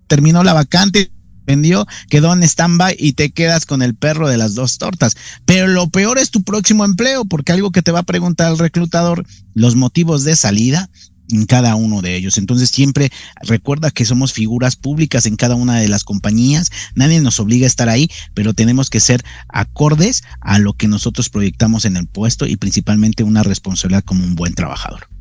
terminó 0.07 0.43
la 0.43 0.53
vacante, 0.53 1.11
vendió, 1.45 1.85
quedó 2.09 2.33
en 2.33 2.43
stand-by 2.43 2.95
y 2.97 3.13
te 3.13 3.31
quedas 3.31 3.65
con 3.65 3.81
el 3.81 3.95
perro 3.95 4.27
de 4.27 4.37
las 4.37 4.55
dos 4.55 4.77
tortas. 4.77 5.15
Pero 5.45 5.67
lo 5.67 5.89
peor 5.89 6.17
es 6.17 6.31
tu 6.31 6.43
próximo 6.43 6.85
empleo, 6.85 7.25
porque 7.25 7.51
algo 7.51 7.71
que 7.71 7.81
te 7.81 7.91
va 7.91 7.99
a 7.99 8.03
preguntar 8.03 8.51
el 8.51 8.59
reclutador, 8.59 9.25
los 9.53 9.75
motivos 9.75 10.23
de 10.23 10.35
salida 10.35 10.89
en 11.29 11.45
cada 11.45 11.75
uno 11.75 12.01
de 12.01 12.15
ellos. 12.15 12.37
Entonces 12.37 12.69
siempre 12.69 13.11
recuerda 13.41 13.91
que 13.91 14.05
somos 14.05 14.33
figuras 14.33 14.75
públicas 14.75 15.25
en 15.25 15.35
cada 15.35 15.55
una 15.55 15.79
de 15.79 15.87
las 15.87 16.03
compañías, 16.03 16.69
nadie 16.95 17.21
nos 17.21 17.39
obliga 17.39 17.65
a 17.65 17.67
estar 17.67 17.89
ahí, 17.89 18.09
pero 18.33 18.53
tenemos 18.53 18.89
que 18.89 18.99
ser 18.99 19.23
acordes 19.47 20.23
a 20.41 20.59
lo 20.59 20.73
que 20.73 20.87
nosotros 20.87 21.29
proyectamos 21.29 21.85
en 21.85 21.97
el 21.97 22.07
puesto 22.07 22.45
y 22.45 22.57
principalmente 22.57 23.23
una 23.23 23.43
responsabilidad 23.43 24.03
como 24.03 24.23
un 24.23 24.35
buen 24.35 24.53
trabajador. 24.53 25.12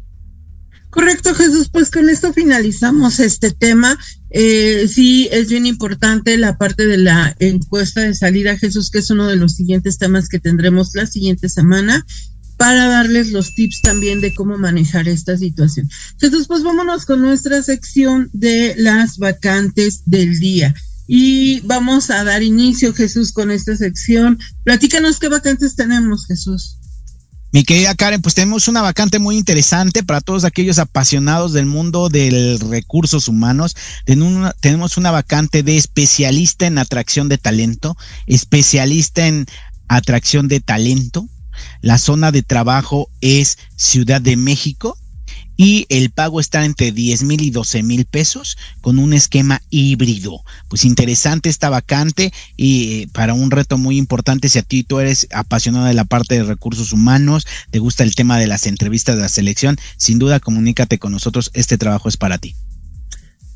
Correcto, 0.92 1.34
Jesús. 1.34 1.70
Pues 1.72 1.90
con 1.90 2.10
esto 2.10 2.34
finalizamos 2.34 3.18
este 3.18 3.50
tema. 3.50 3.98
Eh, 4.28 4.86
sí, 4.92 5.26
es 5.32 5.48
bien 5.48 5.64
importante 5.64 6.36
la 6.36 6.58
parte 6.58 6.86
de 6.86 6.98
la 6.98 7.34
encuesta 7.38 8.02
de 8.02 8.14
salida, 8.14 8.58
Jesús, 8.58 8.90
que 8.90 8.98
es 8.98 9.08
uno 9.08 9.26
de 9.26 9.36
los 9.36 9.54
siguientes 9.54 9.96
temas 9.96 10.28
que 10.28 10.38
tendremos 10.38 10.90
la 10.92 11.06
siguiente 11.06 11.48
semana 11.48 12.04
para 12.58 12.88
darles 12.88 13.32
los 13.32 13.54
tips 13.54 13.80
también 13.80 14.20
de 14.20 14.34
cómo 14.34 14.58
manejar 14.58 15.08
esta 15.08 15.38
situación. 15.38 15.88
Jesús, 16.20 16.46
pues 16.46 16.62
vámonos 16.62 17.06
con 17.06 17.22
nuestra 17.22 17.62
sección 17.62 18.28
de 18.34 18.74
las 18.76 19.16
vacantes 19.16 20.02
del 20.04 20.38
día. 20.38 20.74
Y 21.06 21.60
vamos 21.60 22.10
a 22.10 22.22
dar 22.22 22.42
inicio, 22.42 22.92
Jesús, 22.92 23.32
con 23.32 23.50
esta 23.50 23.74
sección. 23.76 24.38
Platícanos 24.62 25.18
qué 25.18 25.28
vacantes 25.28 25.74
tenemos, 25.74 26.26
Jesús. 26.26 26.76
Mi 27.52 27.64
querida 27.64 27.94
Karen, 27.94 28.22
pues 28.22 28.34
tenemos 28.34 28.66
una 28.66 28.80
vacante 28.80 29.18
muy 29.18 29.36
interesante 29.36 30.02
para 30.02 30.22
todos 30.22 30.44
aquellos 30.44 30.78
apasionados 30.78 31.52
del 31.52 31.66
mundo 31.66 32.08
de 32.08 32.58
recursos 32.70 33.28
humanos. 33.28 33.76
Tenemos 34.06 34.96
una 34.96 35.10
vacante 35.10 35.62
de 35.62 35.76
especialista 35.76 36.66
en 36.66 36.78
atracción 36.78 37.28
de 37.28 37.36
talento, 37.36 37.94
especialista 38.26 39.26
en 39.26 39.44
atracción 39.86 40.48
de 40.48 40.60
talento. 40.60 41.28
La 41.82 41.98
zona 41.98 42.32
de 42.32 42.42
trabajo 42.42 43.10
es 43.20 43.58
Ciudad 43.76 44.22
de 44.22 44.38
México 44.38 44.96
y 45.56 45.86
el 45.88 46.10
pago 46.10 46.40
está 46.40 46.64
entre 46.64 46.92
10 46.92 47.24
mil 47.24 47.42
y 47.42 47.50
12 47.50 47.82
mil 47.82 48.04
pesos 48.04 48.56
con 48.80 48.98
un 48.98 49.12
esquema 49.12 49.62
híbrido. 49.70 50.42
Pues 50.68 50.84
interesante 50.84 51.48
esta 51.48 51.70
vacante 51.70 52.32
y 52.56 53.02
eh, 53.02 53.08
para 53.12 53.34
un 53.34 53.50
reto 53.50 53.78
muy 53.78 53.98
importante 53.98 54.48
si 54.48 54.58
a 54.58 54.62
ti 54.62 54.82
tú 54.82 55.00
eres 55.00 55.28
apasionado 55.32 55.86
de 55.86 55.94
la 55.94 56.04
parte 56.04 56.34
de 56.36 56.44
recursos 56.44 56.92
humanos, 56.92 57.46
te 57.70 57.78
gusta 57.78 58.04
el 58.04 58.14
tema 58.14 58.38
de 58.38 58.46
las 58.46 58.66
entrevistas 58.66 59.16
de 59.16 59.22
la 59.22 59.28
selección, 59.28 59.76
sin 59.96 60.18
duda 60.18 60.40
comunícate 60.40 60.98
con 60.98 61.12
nosotros, 61.12 61.50
este 61.54 61.78
trabajo 61.78 62.08
es 62.08 62.16
para 62.16 62.38
ti. 62.38 62.54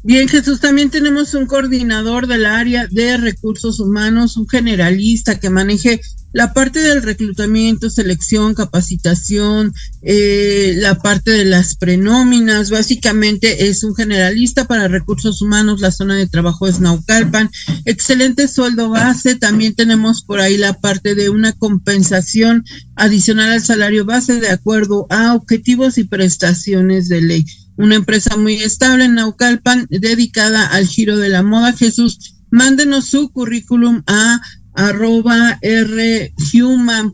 Bien, 0.03 0.29
Jesús, 0.29 0.61
también 0.61 0.91
tenemos 0.91 1.35
un 1.35 1.47
coordinador 1.47 2.29
del 2.29 2.47
área 2.47 2.87
de 2.87 3.17
recursos 3.17 3.81
humanos, 3.81 4.37
un 4.37 4.49
generalista 4.49 5.41
que 5.41 5.51
maneje 5.51 6.01
la 6.37 6.53
parte 6.53 6.80
del 6.80 7.03
reclutamiento, 7.03 7.89
selección, 7.89 8.53
capacitación, 8.53 9.72
eh, 10.03 10.74
la 10.76 10.97
parte 10.99 11.30
de 11.30 11.47
las 11.47 11.76
prenóminas, 11.76 12.68
básicamente 12.68 13.70
es 13.70 13.82
un 13.82 13.95
generalista 13.95 14.66
para 14.66 14.87
recursos 14.87 15.41
humanos, 15.41 15.80
la 15.80 15.91
zona 15.91 16.14
de 16.14 16.26
trabajo 16.26 16.66
es 16.66 16.78
Naucalpan, 16.78 17.51
excelente 17.87 18.49
sueldo 18.49 18.91
base, 18.91 19.37
también 19.37 19.74
tenemos 19.74 20.24
por 20.24 20.41
ahí 20.41 20.59
la 20.59 20.74
parte 20.74 21.14
de 21.14 21.30
una 21.30 21.55
compensación 21.55 22.66
adicional 22.97 23.53
al 23.53 23.64
salario 23.64 24.05
base 24.05 24.39
de 24.39 24.51
acuerdo 24.51 25.07
a 25.09 25.32
objetivos 25.32 25.97
y 25.97 26.05
prestaciones 26.05 27.09
de 27.09 27.22
ley 27.22 27.47
una 27.78 27.95
empresa 27.95 28.37
muy 28.37 28.57
estable 28.57 29.07
en 29.07 29.14
Naucalpan 29.14 29.87
dedicada 29.89 30.66
al 30.66 30.87
giro 30.87 31.18
de 31.18 31.28
la 31.28 31.43
moda. 31.43 31.74
Jesús, 31.74 32.37
mándenos 32.51 33.07
su 33.07 33.30
currículum 33.30 34.03
a 34.07 34.41
arroba 34.77 35.59
rhuman.com.mx. 35.62 37.07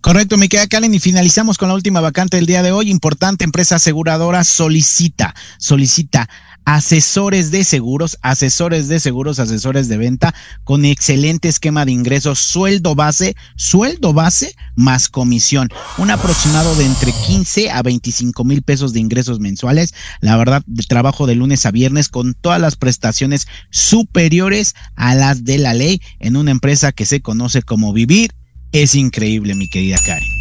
Correcto, 0.00 0.38
me 0.38 0.48
queda 0.48 0.66
Karen 0.66 0.94
y 0.94 0.98
finalizamos 0.98 1.58
con 1.58 1.68
la 1.68 1.74
última 1.74 2.00
vacante 2.00 2.38
del 2.38 2.46
día 2.46 2.62
de 2.62 2.72
hoy. 2.72 2.90
Importante 2.90 3.44
empresa 3.44 3.76
aseguradora 3.76 4.44
solicita, 4.44 5.34
solicita 5.58 6.28
asesores 6.70 7.50
de 7.50 7.64
seguros, 7.64 8.16
asesores 8.22 8.86
de 8.86 9.00
seguros, 9.00 9.40
asesores 9.40 9.88
de 9.88 9.96
venta 9.96 10.32
con 10.62 10.84
excelente 10.84 11.48
esquema 11.48 11.84
de 11.84 11.90
ingresos, 11.90 12.38
sueldo 12.38 12.94
base, 12.94 13.34
sueldo 13.56 14.12
base 14.12 14.54
más 14.76 15.08
comisión, 15.08 15.68
un 15.98 16.12
aproximado 16.12 16.76
de 16.76 16.86
entre 16.86 17.12
15 17.26 17.72
a 17.72 17.82
25 17.82 18.44
mil 18.44 18.62
pesos 18.62 18.92
de 18.92 19.00
ingresos 19.00 19.40
mensuales, 19.40 19.94
la 20.20 20.36
verdad, 20.36 20.62
de 20.64 20.84
trabajo 20.84 21.26
de 21.26 21.34
lunes 21.34 21.66
a 21.66 21.72
viernes 21.72 22.08
con 22.08 22.34
todas 22.34 22.60
las 22.60 22.76
prestaciones 22.76 23.48
superiores 23.70 24.76
a 24.94 25.16
las 25.16 25.42
de 25.42 25.58
la 25.58 25.74
ley 25.74 26.00
en 26.20 26.36
una 26.36 26.52
empresa 26.52 26.92
que 26.92 27.04
se 27.04 27.20
conoce 27.20 27.62
como 27.62 27.92
Vivir. 27.92 28.30
Es 28.70 28.94
increíble, 28.94 29.56
mi 29.56 29.68
querida 29.68 29.96
Karen. 30.06 30.39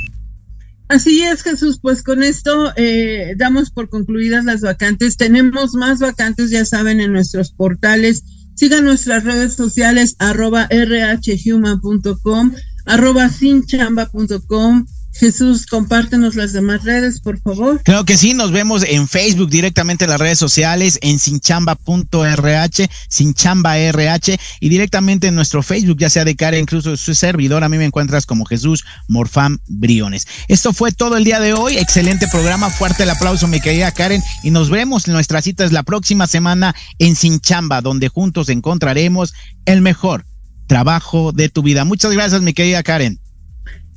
Así 0.89 1.21
es, 1.21 1.43
Jesús. 1.43 1.79
Pues 1.79 2.01
con 2.01 2.23
esto 2.23 2.73
eh, 2.75 3.35
damos 3.37 3.69
por 3.69 3.89
concluidas 3.89 4.43
las 4.43 4.61
vacantes. 4.61 5.17
Tenemos 5.17 5.75
más 5.75 5.99
vacantes, 5.99 6.49
ya 6.49 6.65
saben, 6.65 6.99
en 6.99 7.13
nuestros 7.13 7.51
portales. 7.51 8.23
Sigan 8.55 8.83
nuestras 8.83 9.23
redes 9.23 9.53
sociales, 9.53 10.15
arroba 10.17 10.67
rhuman.com, 10.69 12.55
arroba 12.85 13.29
sinchamba.com. 13.29 14.85
Jesús, 15.13 15.65
compártenos 15.65 16.35
las 16.35 16.53
demás 16.53 16.83
redes, 16.83 17.19
por 17.19 17.39
favor. 17.41 17.81
Creo 17.83 18.05
que 18.05 18.17
sí, 18.17 18.33
nos 18.33 18.51
vemos 18.51 18.83
en 18.83 19.07
Facebook 19.07 19.49
directamente 19.49 20.05
en 20.05 20.11
las 20.11 20.19
redes 20.19 20.39
sociales, 20.39 20.99
en 21.01 21.19
sinchamba.rh, 21.19 22.87
sinchamba.rh 23.09 24.39
y 24.59 24.69
directamente 24.69 25.27
en 25.27 25.35
nuestro 25.35 25.63
Facebook, 25.63 25.97
ya 25.99 26.09
sea 26.09 26.25
de 26.25 26.35
cara, 26.35 26.57
incluso 26.57 26.95
su 26.95 27.15
servidor, 27.15 27.63
a 27.63 27.69
mí 27.69 27.77
me 27.77 27.85
encuentras 27.85 28.25
como 28.25 28.45
Jesús 28.45 28.85
Morfam 29.07 29.57
Briones. 29.67 30.27
Esto 30.47 30.73
fue 30.73 30.91
todo 30.91 31.17
el 31.17 31.23
día 31.23 31.39
de 31.39 31.53
hoy, 31.53 31.77
excelente 31.77 32.27
programa, 32.27 32.69
fuerte 32.69 33.03
el 33.03 33.09
aplauso 33.09 33.47
mi 33.47 33.59
querida 33.59 33.91
Karen 33.91 34.21
y 34.43 34.51
nos 34.51 34.69
vemos, 34.69 35.07
nuestra 35.07 35.41
cita 35.41 35.65
es 35.65 35.71
la 35.71 35.83
próxima 35.83 36.27
semana 36.27 36.75
en 36.99 37.15
Sinchamba, 37.15 37.81
donde 37.81 38.09
juntos 38.09 38.49
encontraremos 38.49 39.33
el 39.65 39.81
mejor 39.81 40.25
trabajo 40.67 41.31
de 41.31 41.49
tu 41.49 41.63
vida. 41.63 41.83
Muchas 41.83 42.11
gracias 42.11 42.41
mi 42.41 42.53
querida 42.53 42.83
Karen. 42.83 43.19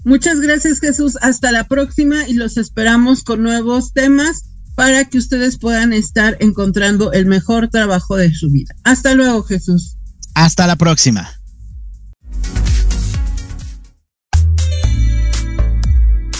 Muchas 0.04 0.40
gracias 0.40 0.80
Jesús, 0.80 1.16
hasta 1.20 1.52
la 1.52 1.64
próxima 1.64 2.26
y 2.28 2.34
los 2.34 2.56
esperamos 2.56 3.22
con 3.22 3.42
nuevos 3.42 3.92
temas 3.92 4.44
para 4.74 5.04
que 5.04 5.18
ustedes 5.18 5.58
puedan 5.58 5.92
estar 5.92 6.36
encontrando 6.40 7.12
el 7.12 7.26
mejor 7.26 7.68
trabajo 7.68 8.16
de 8.16 8.34
su 8.34 8.50
vida. 8.50 8.74
Hasta 8.84 9.14
luego 9.14 9.42
Jesús. 9.44 9.96
Hasta 10.34 10.66
la 10.66 10.76
próxima. 10.76 11.30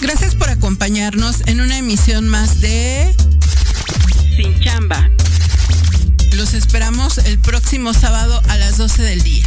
Gracias 0.01 0.35
por 0.35 0.49
acompañarnos 0.49 1.43
en 1.47 1.61
una 1.61 1.79
emisión 1.79 2.29
más 2.29 2.61
de 2.61 3.15
Sin 4.37 4.59
Chamba. 4.61 5.09
Los 6.35 6.55
esperamos 6.55 7.19
el 7.19 7.39
próximo 7.39 7.95
sábado 7.95 8.41
a 8.49 8.57
las 8.57 8.79
12 8.79 9.03
del 9.03 9.23
día. 9.23 9.45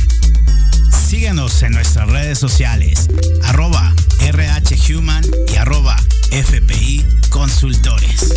Síguenos 1.05 1.61
en 1.61 1.73
nuestras 1.73 2.09
redes 2.09 2.39
sociales, 2.39 3.07
arroba 3.43 3.93
RHHuman 4.19 5.23
y 5.47 5.55
arroba 5.55 5.95
FPI 6.31 7.05
Consultores. 7.29 8.34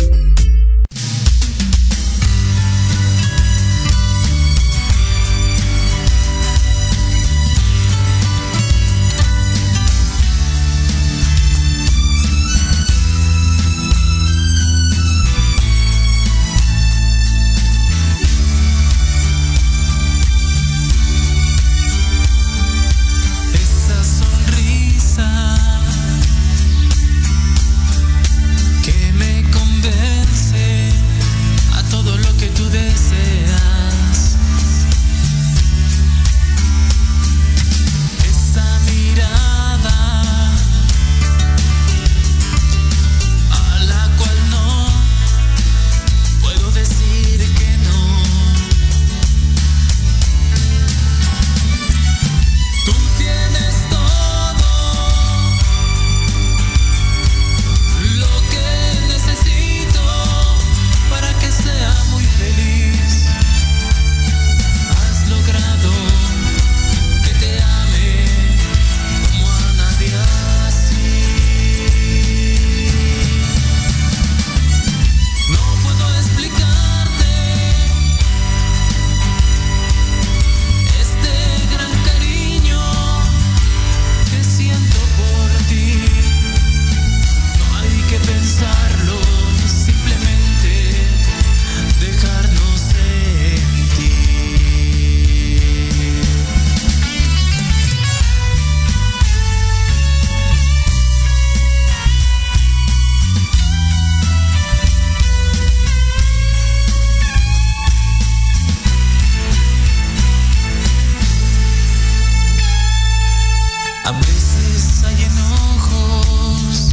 A 114.09 114.11
veces 114.11 115.03
hay 115.03 115.23
enojos, 115.23 116.89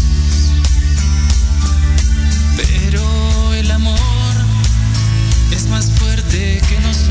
pero 2.58 3.54
el 3.54 3.70
amor 3.70 3.96
es 5.50 5.66
más 5.68 5.90
fuerte 5.92 6.60
que 6.68 6.78
nosotros. 6.80 7.05